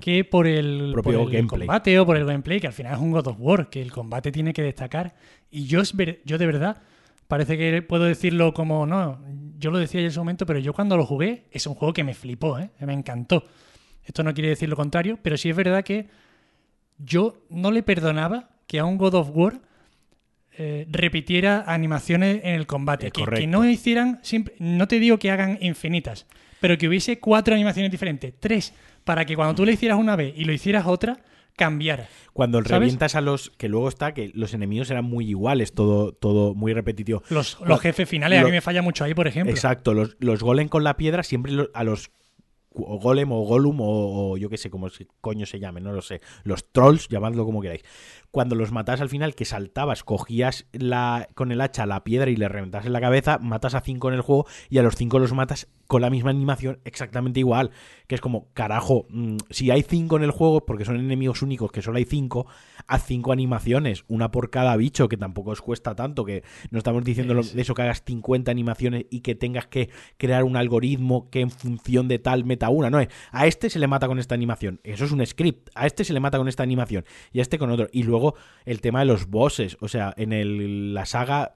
[0.00, 1.60] que por el, Propio por el gameplay.
[1.66, 3.92] combate o por el gameplay, que al final es un God of War, que el
[3.92, 5.14] combate tiene que destacar.
[5.50, 6.82] Y yo, es ver- yo de verdad,
[7.28, 9.20] parece que puedo decirlo como, no,
[9.58, 12.02] yo lo decía en su momento, pero yo cuando lo jugué, es un juego que
[12.04, 12.70] me flipó, ¿eh?
[12.80, 13.44] me encantó.
[14.04, 16.08] Esto no quiere decir lo contrario, pero sí es verdad que
[16.98, 19.60] yo no le perdonaba que a un God of War
[20.58, 23.10] eh, repitiera animaciones en el combate.
[23.10, 26.26] Que, que no hicieran, siempre, no te digo que hagan infinitas,
[26.60, 28.74] pero que hubiese cuatro animaciones diferentes, tres,
[29.10, 31.18] para que cuando tú le hicieras una vez y lo hicieras otra,
[31.56, 32.08] cambiara.
[32.32, 32.70] Cuando ¿Sabes?
[32.70, 36.72] revientas a los que luego está que los enemigos eran muy iguales, todo todo muy
[36.72, 37.24] repetitivo.
[37.28, 39.50] Los, Lo- los jefes finales, a lo- mí me falla mucho ahí, por ejemplo.
[39.52, 42.12] Exacto, los, los golem con la piedra siempre lo- a los
[42.72, 43.86] o golem o golum o,
[44.30, 44.86] o yo qué sé cómo
[45.20, 46.20] coño se llame, no lo sé.
[46.44, 47.82] Los trolls, llamadlo como queráis.
[48.30, 52.36] Cuando los matas al final, que saltabas, cogías la, con el hacha la piedra y
[52.36, 55.18] le reventas en la cabeza, matas a cinco en el juego y a los cinco
[55.18, 57.70] los matas con la misma animación exactamente igual.
[58.06, 61.72] Que es como, carajo, mm, si hay cinco en el juego, porque son enemigos únicos,
[61.72, 62.46] que solo hay cinco,
[62.86, 67.02] haz cinco animaciones, una por cada bicho, que tampoco os cuesta tanto, que no estamos
[67.04, 67.54] diciendo Sí.
[67.56, 71.50] de eso que hagas 50 animaciones y que tengas que crear un algoritmo que en
[71.50, 72.90] función de tal meta una.
[72.90, 74.80] No es, a este se le mata con esta animación.
[74.84, 75.70] Eso es un script.
[75.74, 77.04] A este se le mata con esta animación.
[77.32, 77.88] Y a este con otro.
[77.92, 78.19] Y luego
[78.64, 79.76] el tema de los bosses.
[79.80, 81.52] O sea, en el, la saga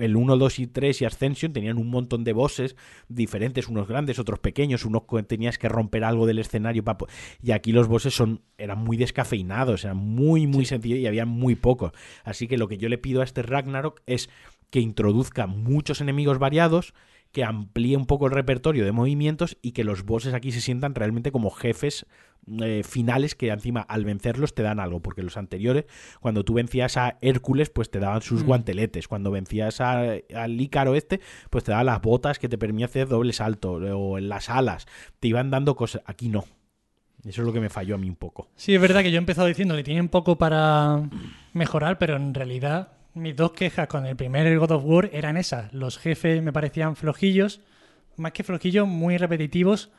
[0.00, 2.76] el 1, 2 y 3 y Ascension tenían un montón de bosses
[3.08, 6.98] diferentes, unos grandes, otros pequeños, unos que tenías que romper algo del escenario para
[7.42, 11.54] y aquí los bosses son eran muy descafeinados, eran muy muy sencillos y había muy
[11.54, 11.92] pocos.
[12.24, 14.28] Así que lo que yo le pido a este Ragnarok es
[14.70, 16.92] que introduzca muchos enemigos variados,
[17.32, 20.94] que amplíe un poco el repertorio de movimientos y que los bosses aquí se sientan
[20.94, 22.06] realmente como jefes
[22.62, 25.86] eh, finales que encima al vencerlos te dan algo, porque los anteriores,
[26.20, 28.46] cuando tú vencías a Hércules, pues te daban sus Mm.
[28.46, 31.20] guanteletes, cuando vencías a- al Ícaro este,
[31.50, 34.86] pues te daban las botas que te permitían hacer doble salto, o en las alas,
[35.18, 36.44] te iban dando cosas, aquí no.
[37.24, 38.48] Eso es lo que me falló a mí un poco.
[38.54, 41.02] Sí, es verdad que yo he empezado diciendo que tienen poco para
[41.52, 45.72] mejorar, pero en realidad mis dos quejas con el primer God of War eran esas.
[45.72, 47.60] Los jefes me parecían flojillos,
[48.16, 49.90] más que flojillos, muy repetitivos,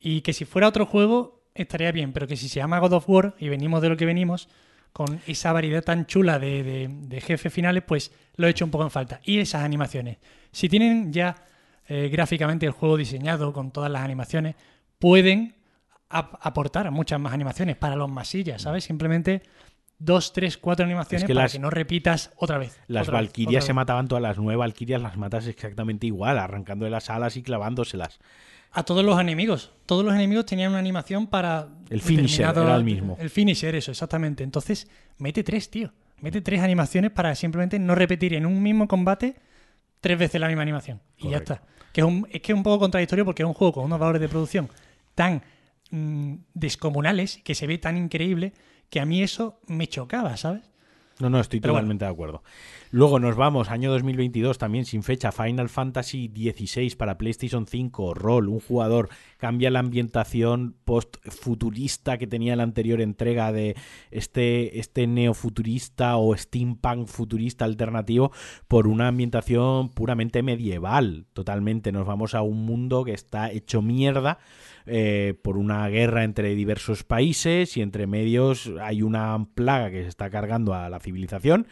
[0.00, 3.08] y que si fuera otro juego estaría bien, pero que si se llama God of
[3.08, 4.48] War y venimos de lo que venimos,
[4.92, 8.84] con esa variedad tan chula de, de- jefes finales, pues lo he hecho un poco
[8.84, 9.20] en falta.
[9.24, 10.18] Y esas animaciones.
[10.50, 11.34] Si tienen ya
[11.86, 14.56] eh, gráficamente el juego diseñado con todas las animaciones,
[14.98, 15.56] pueden
[16.08, 18.84] ap- aportar muchas más animaciones para los masillas, ¿sabes?
[18.84, 19.42] Simplemente
[19.98, 22.78] dos, tres, cuatro animaciones que para las- que no repitas otra vez.
[22.86, 27.10] Las valquirias se mataban todas las nueve valquirias, las matas exactamente igual, arrancando de las
[27.10, 28.18] alas y clavándoselas.
[28.70, 29.72] A todos los enemigos.
[29.86, 31.68] Todos los enemigos tenían una animación para.
[31.88, 33.16] El finisher era el mismo.
[33.18, 34.44] El finisher, eso, exactamente.
[34.44, 35.92] Entonces, mete tres, tío.
[36.20, 39.36] Mete tres animaciones para simplemente no repetir en un mismo combate
[40.00, 41.00] tres veces la misma animación.
[41.16, 41.62] Y ya está.
[41.92, 43.98] Que es, un- es que es un poco contradictorio porque es un juego con unos
[43.98, 44.68] valores de producción
[45.14, 45.42] tan
[45.90, 48.52] mm, descomunales, que se ve tan increíble,
[48.90, 50.62] que a mí eso me chocaba, ¿sabes?
[51.20, 51.82] No, no, estoy Pero bueno.
[51.82, 52.42] totalmente de acuerdo.
[52.90, 58.48] Luego nos vamos, año 2022, también sin fecha, Final Fantasy XVI para PlayStation 5, rol,
[58.48, 63.76] un jugador, cambia la ambientación post-futurista que tenía la anterior entrega de
[64.10, 68.30] este, este neofuturista o steampunk futurista alternativo
[68.68, 71.90] por una ambientación puramente medieval, totalmente.
[71.92, 74.38] Nos vamos a un mundo que está hecho mierda
[74.88, 80.08] eh, por una guerra entre diversos países y entre medios hay una plaga que se
[80.08, 81.66] está cargando a la civilización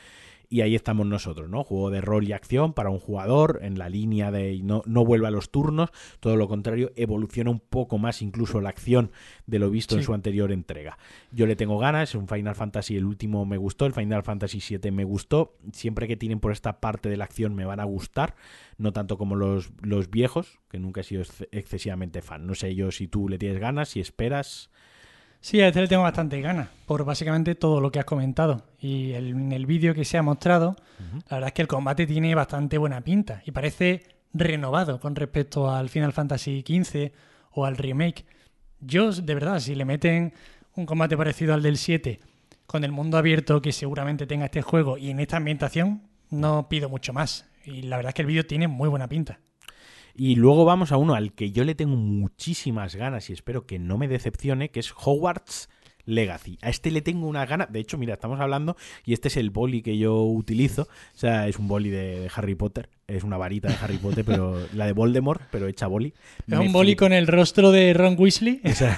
[0.48, 1.64] y ahí estamos nosotros, ¿no?
[1.64, 5.27] Juego de rol y acción para un jugador en la línea de no, no vuelve
[5.27, 5.90] a los turnos,
[6.20, 9.10] todo lo contrario, evoluciona un poco más incluso la acción
[9.47, 10.98] de lo visto en su anterior entrega.
[11.32, 14.90] Yo le tengo ganas, un Final Fantasy, el último me gustó, el Final Fantasy VII
[14.90, 18.35] me gustó, siempre que tienen por esta parte de la acción me van a gustar,
[18.78, 22.47] no tanto como los, los viejos, que nunca he sido ex- excesivamente fan.
[22.47, 24.70] No sé yo si tú le tienes ganas, si esperas.
[25.47, 28.64] Sí, a este le tengo bastante ganas, por básicamente todo lo que has comentado.
[28.81, 30.74] Y el- en el vídeo que se ha mostrado,
[31.31, 34.02] la verdad es que el combate tiene bastante buena pinta y parece
[34.35, 37.12] renovado con respecto al Final Fantasy XV
[37.52, 38.24] o al remake.
[38.81, 40.32] Yo, de verdad, si le meten
[40.74, 42.18] un combate parecido al del 7,
[42.66, 46.89] con el mundo abierto que seguramente tenga este juego y en esta ambientación, no pido
[46.89, 47.47] mucho más.
[47.64, 49.39] Y la verdad es que el vídeo tiene muy buena pinta.
[50.16, 53.78] Y luego vamos a uno al que yo le tengo muchísimas ganas y espero que
[53.78, 55.68] no me decepcione, que es Hogwarts
[56.06, 56.59] Legacy.
[56.62, 57.66] A este le tengo una gana.
[57.66, 60.82] De hecho, mira, estamos hablando y este es el boli que yo utilizo.
[60.82, 62.88] O sea, es un boli de, de Harry Potter.
[63.06, 66.14] Es una varita de Harry Potter, pero la de Voldemort, pero hecha boli.
[66.47, 67.05] Es un boli flipa.
[67.05, 68.62] con el rostro de Ron Weasley.
[68.64, 68.97] O sea,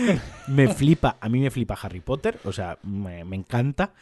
[0.48, 3.92] me flipa, a mí me flipa Harry Potter, o sea, me, me encanta.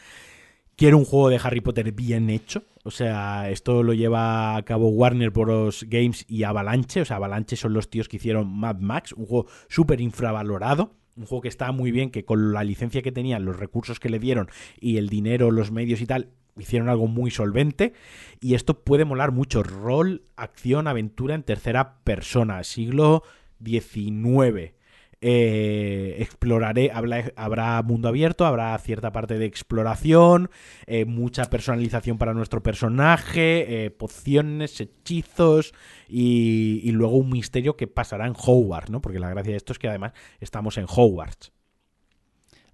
[0.76, 2.64] Quiero un juego de Harry Potter bien hecho.
[2.86, 5.84] O sea, esto lo lleva a cabo Warner Bros.
[5.88, 7.00] Games y Avalanche.
[7.00, 10.94] O sea, Avalanche son los tíos que hicieron Mad Max, un juego súper infravalorado.
[11.16, 14.08] Un juego que está muy bien, que con la licencia que tenían, los recursos que
[14.08, 14.48] le dieron
[14.78, 17.92] y el dinero, los medios y tal, hicieron algo muy solvente.
[18.40, 19.64] Y esto puede molar mucho.
[19.64, 23.24] Rol, acción, aventura en tercera persona, siglo
[23.64, 24.74] XIX.
[25.22, 30.50] Eh, exploraré, habla- habrá mundo abierto, habrá cierta parte de exploración,
[30.86, 35.72] eh, mucha personalización para nuestro personaje, eh, pociones, hechizos
[36.06, 39.00] y, y luego un misterio que pasará en Hogwarts, ¿no?
[39.00, 41.50] Porque la gracia de esto es que además estamos en Hogwarts.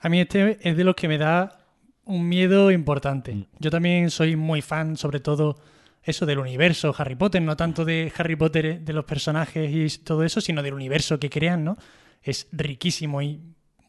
[0.01, 1.59] A mí este es de los que me da
[2.05, 3.35] un miedo importante.
[3.35, 3.47] Mm.
[3.61, 5.61] Yo también soy muy fan, sobre todo
[6.03, 9.99] eso del universo Harry Potter, no tanto de Harry Potter, eh, de los personajes y
[10.03, 11.77] todo eso, sino del universo que crean, ¿no?
[12.23, 13.41] Es riquísimo y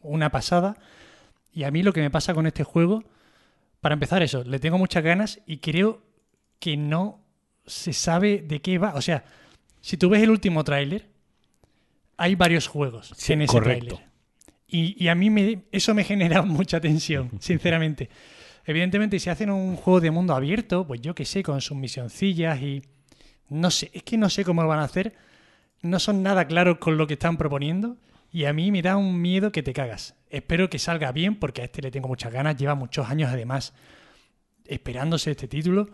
[0.02, 0.76] una pasada.
[1.52, 3.04] Y a mí lo que me pasa con este juego,
[3.80, 6.02] para empezar eso, le tengo muchas ganas y creo
[6.58, 7.20] que no
[7.66, 8.94] se sabe de qué va.
[8.94, 9.24] O sea,
[9.80, 11.08] si tú ves el último tráiler,
[12.16, 13.98] hay varios juegos Sí, en ese tráiler.
[14.66, 18.08] Y, y a mí me, eso me genera mucha tensión, sinceramente.
[18.66, 22.60] Evidentemente, si hacen un juego de mundo abierto, pues yo qué sé, con sus misioncillas
[22.60, 22.82] y...
[23.50, 25.14] No sé, es que no sé cómo lo van a hacer.
[25.82, 27.98] No son nada claros con lo que están proponiendo.
[28.34, 30.16] Y a mí me da un miedo que te cagas.
[30.28, 32.56] Espero que salga bien, porque a este le tengo muchas ganas.
[32.56, 33.74] Lleva muchos años, además,
[34.66, 35.88] esperándose este título.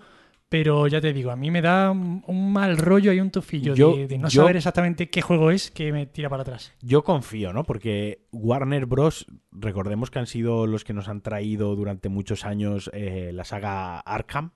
[0.49, 3.95] Pero ya te digo, a mí me da un mal rollo y un tufillo Yo-
[3.95, 6.73] de, de no yo- saber exactamente qué juego es que me tira para atrás.
[6.81, 7.63] Yo confío, ¿no?
[7.65, 9.27] Porque Warner Bros.
[9.53, 14.01] Recordemos que han sido los que nos han traído durante muchos años eh, la saga
[14.01, 14.51] Arkham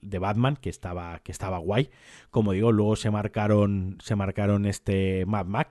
[0.00, 1.90] de Batman, que estaba, que estaba guay.
[2.30, 5.70] Como digo, luego se marcaron, se marcaron este Mad Max,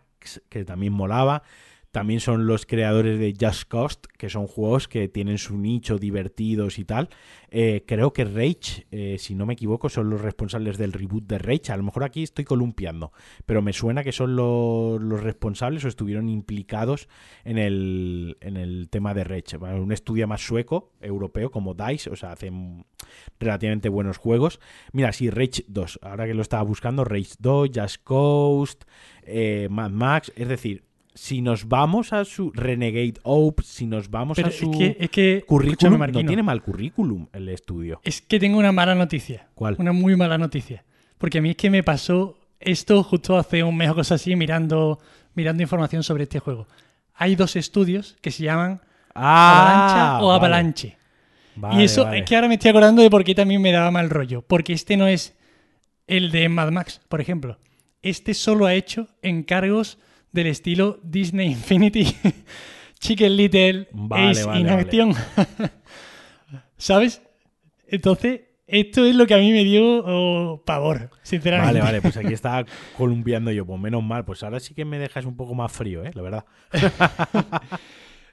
[0.49, 1.43] que también molaba.
[1.91, 6.77] También son los creadores de Just Cause, que son juegos que tienen su nicho divertidos
[6.77, 7.09] y tal.
[7.49, 11.39] Eh, creo que Rage, eh, si no me equivoco, son los responsables del reboot de
[11.39, 11.71] Rage.
[11.71, 13.11] A lo mejor aquí estoy columpiando,
[13.47, 17.09] pero me suena que son lo- los responsables o estuvieron implicados
[17.43, 19.57] en el, en el tema de Rage.
[19.57, 22.85] Un estudio más sueco, europeo, como DICE, o sea, hacen
[23.39, 24.59] relativamente buenos juegos.
[24.91, 28.83] Mira, sí, Rage 2, ahora que lo estaba buscando, Rage 2, Just Coast,
[29.30, 30.84] eh, Mad Max, es decir,
[31.14, 34.97] si nos vamos a su Renegade Ops, si nos vamos Pero a su es que,
[34.99, 37.99] es que currículum, no tiene mal currículum el estudio.
[38.03, 39.47] Es que tengo una mala noticia.
[39.53, 39.76] ¿Cuál?
[39.80, 40.84] Una muy mala noticia.
[41.18, 44.35] Porque a mí es que me pasó esto justo hace un mes o cosa así
[44.35, 44.99] mirando,
[45.35, 46.68] mirando información sobre este juego.
[47.15, 48.81] Hay dos estudios que se llaman
[49.14, 50.38] Ah, Avalancha o vale.
[50.38, 50.97] Avalanche.
[51.56, 52.19] Vale, y eso vale.
[52.19, 54.41] es que ahora me estoy acordando de por qué también me daba mal rollo.
[54.41, 55.35] Porque este no es
[56.07, 57.57] el de Mad Max, por ejemplo.
[58.01, 59.97] Este solo ha hecho encargos
[60.31, 62.05] del estilo Disney Infinity,
[62.99, 64.81] Chicken Little, Vale, Ace vale, in vale.
[64.81, 65.13] Action.
[66.77, 67.21] ¿Sabes?
[67.88, 71.80] Entonces, esto es lo que a mí me dio oh, pavor, sinceramente.
[71.80, 72.65] Vale, vale, pues aquí estaba
[72.95, 76.03] columpiando yo, pues menos mal, pues ahora sí que me dejas un poco más frío,
[76.03, 76.11] ¿eh?
[76.13, 76.45] La verdad.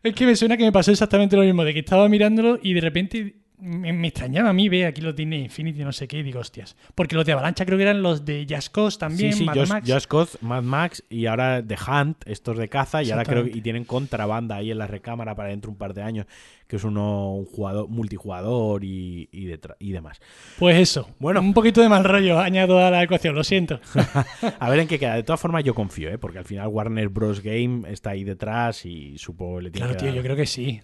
[0.03, 2.75] Es que me suena que me pasó exactamente lo mismo, de que estaba mirándolo y
[2.75, 6.19] de repente me, me extrañaba a mí ver aquí los Disney Infinity, no sé qué,
[6.19, 6.77] y digo, hostias.
[6.95, 9.55] Porque los de Avalancha creo que eran los de Just Cause también, sí, sí, Mad
[9.57, 9.93] Just, Max.
[9.93, 13.61] Just Cause, Mad Max y ahora The Hunt, estos de caza, y ahora creo y
[13.61, 16.27] tienen contrabanda ahí en la recámara para dentro de un par de años,
[16.67, 20.21] que es uno un jugador multijugador y, y, y demás.
[20.59, 21.09] Pues eso.
[21.21, 21.41] Bueno.
[21.41, 23.81] Un poquito de mal rollo añado a la ecuación, lo siento.
[24.59, 25.15] A ver en qué queda.
[25.15, 26.19] De todas formas, yo confío, ¿eh?
[26.19, 27.41] porque al final Warner Bros.
[27.41, 30.37] Game está ahí detrás y supongo que le tiene Claro, que tío, dar- yo creo
[30.37, 30.81] que sí.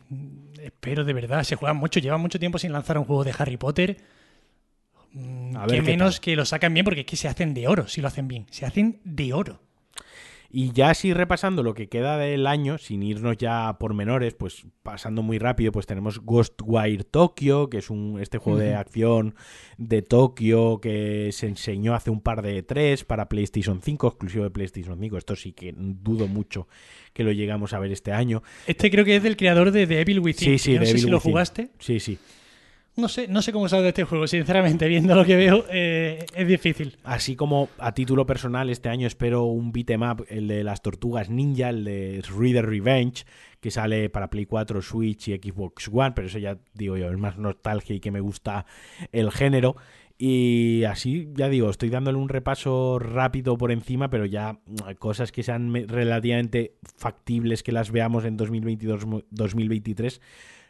[0.62, 1.42] Espero de verdad.
[1.44, 3.96] Se juegan mucho, llevan mucho tiempo sin lanzar un juego de Harry Potter.
[5.56, 7.86] A que ver menos que lo sacan bien, porque es que se hacen de oro
[7.88, 8.46] si lo hacen bien.
[8.50, 9.60] Se hacen de oro.
[10.54, 14.66] Y ya así repasando lo que queda del año, sin irnos ya por menores, pues
[14.82, 19.34] pasando muy rápido, pues tenemos Ghostwire Tokyo, que es un este juego de acción
[19.78, 24.50] de Tokio que se enseñó hace un par de tres para PlayStation 5, exclusivo de
[24.50, 25.16] PlayStation 5.
[25.16, 26.68] Esto sí que dudo mucho
[27.14, 28.42] que lo llegamos a ver este año.
[28.66, 30.58] Este creo que es del creador de The Evil Within.
[30.58, 31.70] Sí, sí, no sé lo jugaste.
[31.78, 32.18] Sí, sí.
[32.94, 36.26] No sé, no sé cómo sabes de este juego, sinceramente, viendo lo que veo, eh,
[36.34, 36.98] es difícil.
[37.04, 41.30] Así como a título personal, este año espero un beat'em up, el de las tortugas
[41.30, 43.24] ninja, el de Reader Revenge,
[43.60, 47.16] que sale para Play 4, Switch y Xbox One, pero eso ya digo yo, es
[47.16, 48.66] más nostalgia y que me gusta
[49.10, 49.74] el género.
[50.18, 55.32] Y así, ya digo, estoy dándole un repaso rápido por encima, pero ya mm, cosas
[55.32, 60.20] que sean me- relativamente factibles que las veamos en 2022-2023,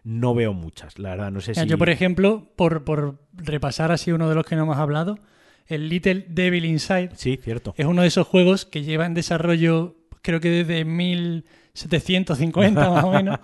[0.04, 1.64] no veo muchas, la verdad, no sé si...
[1.66, 5.18] Yo, por ejemplo, por, por repasar así uno de los que no hemos hablado,
[5.66, 7.74] el Little Devil Inside Sí, cierto.
[7.76, 13.12] es uno de esos juegos que lleva en desarrollo, creo que desde 1750 más o
[13.12, 13.38] menos,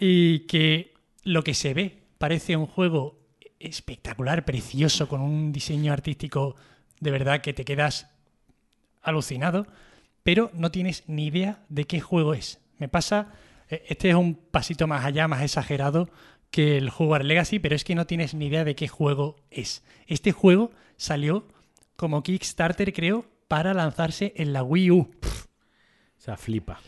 [0.00, 3.18] y que lo que se ve parece un juego
[3.60, 6.56] espectacular, precioso, con un diseño artístico
[7.00, 8.10] de verdad que te quedas
[9.02, 9.66] alucinado,
[10.22, 12.60] pero no tienes ni idea de qué juego es.
[12.78, 13.32] Me pasa,
[13.86, 16.08] este es un pasito más allá, más exagerado
[16.50, 19.82] que el Hogwarts Legacy, pero es que no tienes ni idea de qué juego es.
[20.06, 21.48] Este juego salió
[21.96, 24.98] como Kickstarter, creo, para lanzarse en la Wii U.
[24.98, 26.80] O sea, flipa.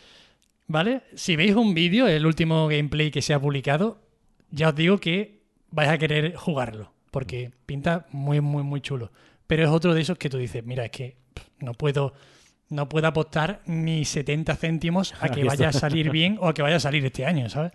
[0.67, 1.03] ¿Vale?
[1.15, 4.01] Si veis un vídeo, el último gameplay que se ha publicado,
[4.51, 9.13] ya os digo que vais a querer jugarlo, porque pinta muy, muy, muy chulo.
[9.47, 12.15] Pero es otro de esos que tú dices, mira, es que pff, no puedo,
[12.69, 16.63] no puedo apostar ni 70 céntimos a que vaya a salir bien o a que
[16.63, 17.73] vaya a salir este año, ¿sabes?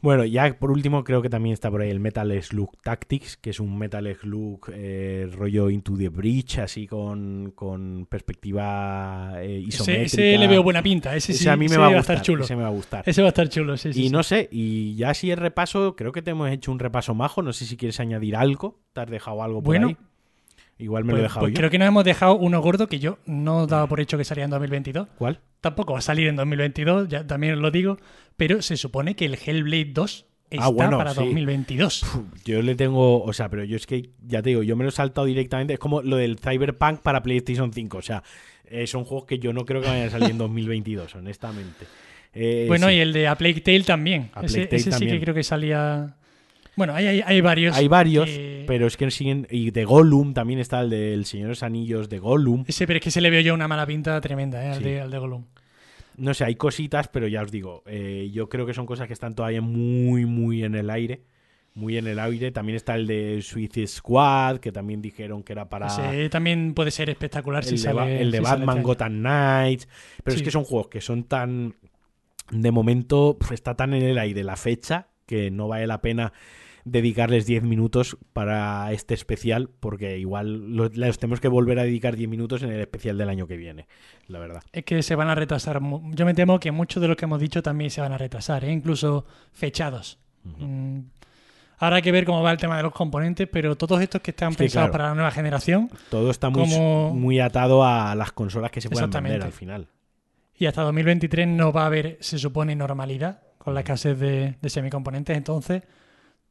[0.00, 3.50] Bueno, ya por último creo que también está por ahí el Metal Slug Tactics, que
[3.50, 9.68] es un Metal Slug eh, rollo Into the Breach, así con, con perspectiva eh, Ese,
[9.68, 10.02] isométrica.
[10.06, 12.16] ese le veo buena pinta, ese, Ese sí, a mí me va a gustar.
[12.16, 12.42] estar chulo.
[12.42, 13.04] Ese me va a gustar.
[13.06, 14.00] Ese va a estar chulo, sí, sí.
[14.00, 14.10] y sí.
[14.10, 17.40] no sé, y ya si el repaso, creo que te hemos hecho un repaso majo.
[17.42, 18.80] No sé si quieres añadir algo.
[18.94, 19.96] ¿Te has dejado algo por Bueno, ahí?
[20.82, 21.56] Igual me Pues- lo he dejado pues yo.
[21.58, 24.44] creo que nos hemos dejado uno gordo que yo no daba por hecho que salía
[24.44, 25.08] en 2022.
[25.16, 25.40] ¿Cuál?
[25.60, 27.98] Tampoco va a salir en 2022, ya también os lo digo,
[28.36, 31.20] pero se supone que el Hellblade 2 está Ah, bueno, para sí.
[31.20, 32.00] 2022.
[32.00, 34.82] Puf, Yo le tengo, o sea, pero yo es que ya te digo, yo me
[34.84, 35.74] lo he saltado directamente.
[35.74, 37.98] Es como lo del Cyberpunk para PlayStation 5.
[37.98, 38.22] O sea,
[38.66, 41.86] eh, son juegos que yo no creo que vayan a salir en 2022, honestamente.
[42.34, 42.94] Eh, bueno, sí.
[42.94, 44.30] y el de A Plague Tale también.
[44.34, 46.16] A ese Plague Tale ese sí que creo que salía.
[46.76, 47.76] Bueno, hay, hay, hay varios.
[47.76, 49.46] Hay varios, que- pero es que siguen.
[49.50, 52.64] Y de Gollum también está el del Señor de los Anillos de Gollum.
[52.66, 54.70] Ese, pero es que se le veo yo una mala pinta tremenda, ¿eh?
[54.70, 54.84] al, Sí.
[54.84, 55.44] de, al de Gollum.
[56.16, 59.12] No sé, hay cositas, pero ya os digo, eh, yo creo que son cosas que
[59.14, 61.22] están todavía muy, muy en el aire.
[61.74, 62.52] Muy en el aire.
[62.52, 65.86] También está el de Suicide Squad, que también dijeron que era para.
[65.86, 68.20] Ese también puede ser espectacular si el, de, Ba- sale.
[68.20, 68.82] el de si Batman este.
[68.86, 69.88] Gotham Knights.
[70.22, 70.44] Pero es Sí.
[70.44, 71.74] que son juegos que son tan.
[72.50, 76.34] De momento pf, está tan en el aire la fecha que no vale la pena
[76.84, 82.16] dedicarles 10 minutos para este especial, porque igual lo- les tenemos que volver a dedicar
[82.16, 83.86] 10 minutos en el especial del año que viene,
[84.28, 84.62] la verdad.
[84.72, 85.80] Es que se van a retrasar.
[86.10, 88.64] Yo me temo que muchos de los que hemos dicho también se van a retrasar,
[88.64, 88.72] ¿eh?
[88.72, 90.18] incluso fechados.
[90.44, 91.00] Mm,
[91.78, 94.30] Ahora hay que ver cómo va el tema de los componentes, pero todos estos que
[94.30, 94.92] están Sí, pensados claro.
[94.92, 98.88] para la nueva generación Todo está muy, Como- muy atado a las consolas que se
[98.88, 99.88] puedan vender al final.
[100.56, 104.70] y hasta 2023 no va a haber, se supone, normalidad con la escasez de, de
[104.70, 105.36] semicomponentes.
[105.36, 105.82] Entonces,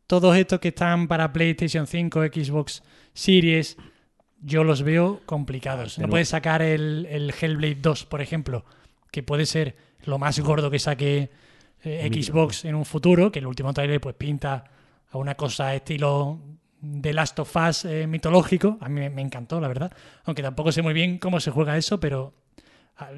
[0.08, 2.84] todos estos que están para PlayStation 5, Xbox
[3.14, 3.78] Series,
[4.42, 6.00] yo los veo complicados.
[6.00, 8.66] No puedes sacar el, el Hellblade 2, por ejemplo,
[9.12, 11.30] que puede ser lo más gordo que saque
[11.84, 12.10] eh.
[12.12, 14.64] Xbox en un futuro, que el último trailer pues pinta
[15.10, 16.40] a una cosa estilo
[16.80, 18.78] de Last of Us eh, mitológico.
[18.82, 19.92] A mí me, encantó, la verdad.
[20.26, 22.34] Aunque tampoco sé muy bien cómo se juega eso, pero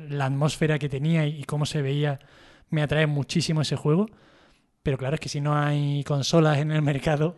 [0.10, 2.20] la atmósfera que tenía y, cómo se veía
[2.70, 4.10] me atrae muchísimo ese juego.
[4.84, 7.38] Pero claro, es que si no hay consolas en el mercado,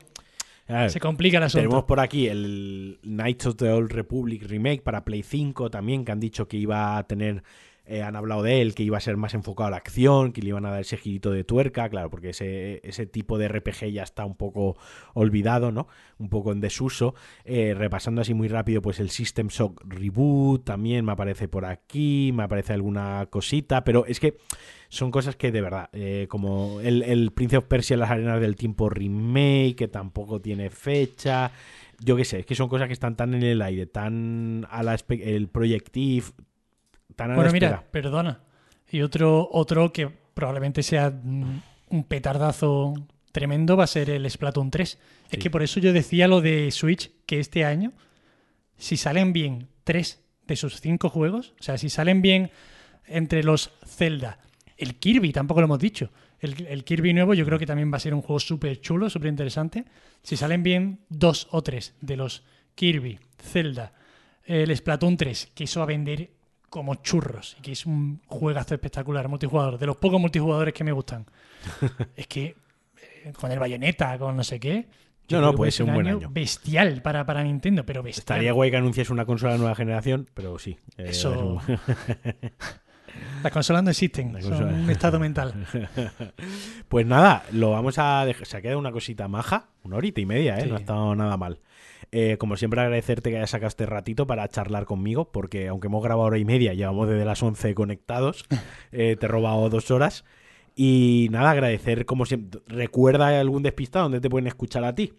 [0.88, 1.62] se complica la asunto.
[1.62, 6.12] Tenemos por aquí el Knights of the Old Republic Remake para Play 5 también, que
[6.12, 7.44] han dicho que iba a tener
[7.88, 10.42] eh, han hablado de él, que iba a ser más enfocado a la acción, que
[10.42, 13.92] le iban a dar ese girito de tuerca, claro, porque ese, ese tipo de RPG
[13.92, 14.76] ya está un poco
[15.14, 15.88] olvidado, ¿no?
[16.18, 17.14] Un poco en desuso.
[17.44, 22.32] Eh, repasando así muy rápido, pues el System Shock Reboot también me aparece por aquí,
[22.34, 24.38] me aparece alguna cosita, pero es que
[24.90, 28.42] son cosas que de verdad, eh, como el, el Prince of Persia en las arenas
[28.42, 31.52] del tiempo remake, que tampoco tiene fecha
[32.04, 34.84] yo qué sé, es que son cosas que están tan en el aire, tan a
[34.84, 35.48] la el
[37.18, 38.42] Bueno, mira, perdona.
[38.90, 42.94] Y otro, otro que probablemente sea un petardazo
[43.36, 44.98] tremendo va a ser el Splatoon 3.
[45.30, 47.92] Es que por eso yo decía lo de Switch, que este año,
[48.78, 52.52] si salen bien tres de sus cinco juegos, o sea, si salen bien
[53.06, 54.40] entre los Zelda,
[54.78, 56.12] el Kirby, tampoco lo hemos dicho.
[56.40, 59.10] El, el Kirby nuevo yo creo que también va a ser un juego súper chulo,
[59.10, 59.84] súper interesante.
[60.22, 62.44] Si salen bien dos o tres de los
[62.76, 63.94] Kirby, Zelda,
[64.46, 66.30] el Splatoon 3, que eso va a vender
[66.76, 70.92] como churros y que es un juegazo espectacular multijugador, de los pocos multijugadores que me
[70.92, 71.26] gustan.
[72.18, 72.58] es que
[73.02, 74.86] eh, con el bayoneta, con no sé qué.
[75.30, 76.30] No, no, puede ser un, buen año.
[76.30, 78.24] Bestial para, para Nintendo, pero bestial.
[78.24, 80.78] Estaría guay que anunciase una consola de nueva generación, pero sí.
[80.98, 81.62] Eh, Eso.
[83.42, 85.54] Las consolas no existen, son un estado mental.
[86.90, 88.46] pues nada, lo vamos a dejar.
[88.46, 90.66] Se ha quedado una cosita maja, una horita y media, ¿eh?
[90.68, 91.62] No ha estado nada mal.
[92.12, 96.04] Eh, como siempre, agradecerte que hayas sacado este ratito para charlar conmigo, porque aunque hemos
[96.04, 98.46] grabado hora y media, llevamos desde las 11 conectados,
[98.92, 100.26] eh, te he robado dos horas.
[100.76, 102.62] Y nada, agradecer como siempre.
[102.68, 105.14] Recuerda algún despistado donde te pueden escuchar a ti.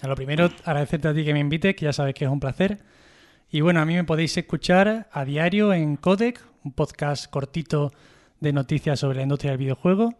[0.00, 2.40] A lo primero, agradecerte a ti que me invites, que ya sabes que es un
[2.40, 2.78] placer.
[3.50, 7.92] Y bueno, a mí me podéis escuchar a diario en Codec, un podcast cortito
[8.40, 10.14] de noticias sobre la industria del videojuego.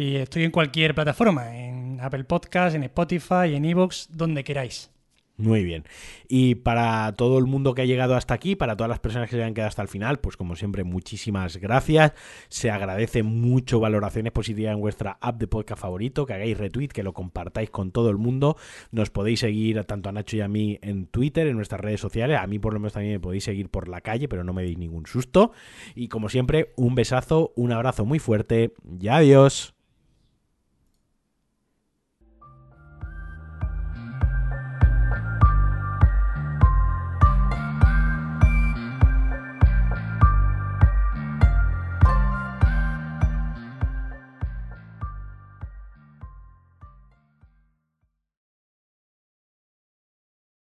[0.00, 4.90] Y estoy en cualquier plataforma, en Apple Podcast, en Spotify, en Evox, donde queráis.
[5.36, 5.84] Muy bien.
[6.26, 9.36] Y para todo el mundo que ha llegado hasta aquí, para todas las personas que
[9.36, 12.14] se hayan quedado hasta el final, pues como siempre, muchísimas gracias.
[12.48, 17.02] Se agradece mucho valoraciones positivas en vuestra app de podcast favorito, que hagáis retweet, que
[17.02, 18.56] lo compartáis con todo el mundo.
[18.92, 22.38] Nos podéis seguir tanto a Nacho y a mí en Twitter, en nuestras redes sociales.
[22.40, 24.62] A mí por lo menos también me podéis seguir por la calle, pero no me
[24.62, 25.52] deis ningún susto.
[25.94, 29.74] Y como siempre, un besazo, un abrazo muy fuerte y adiós.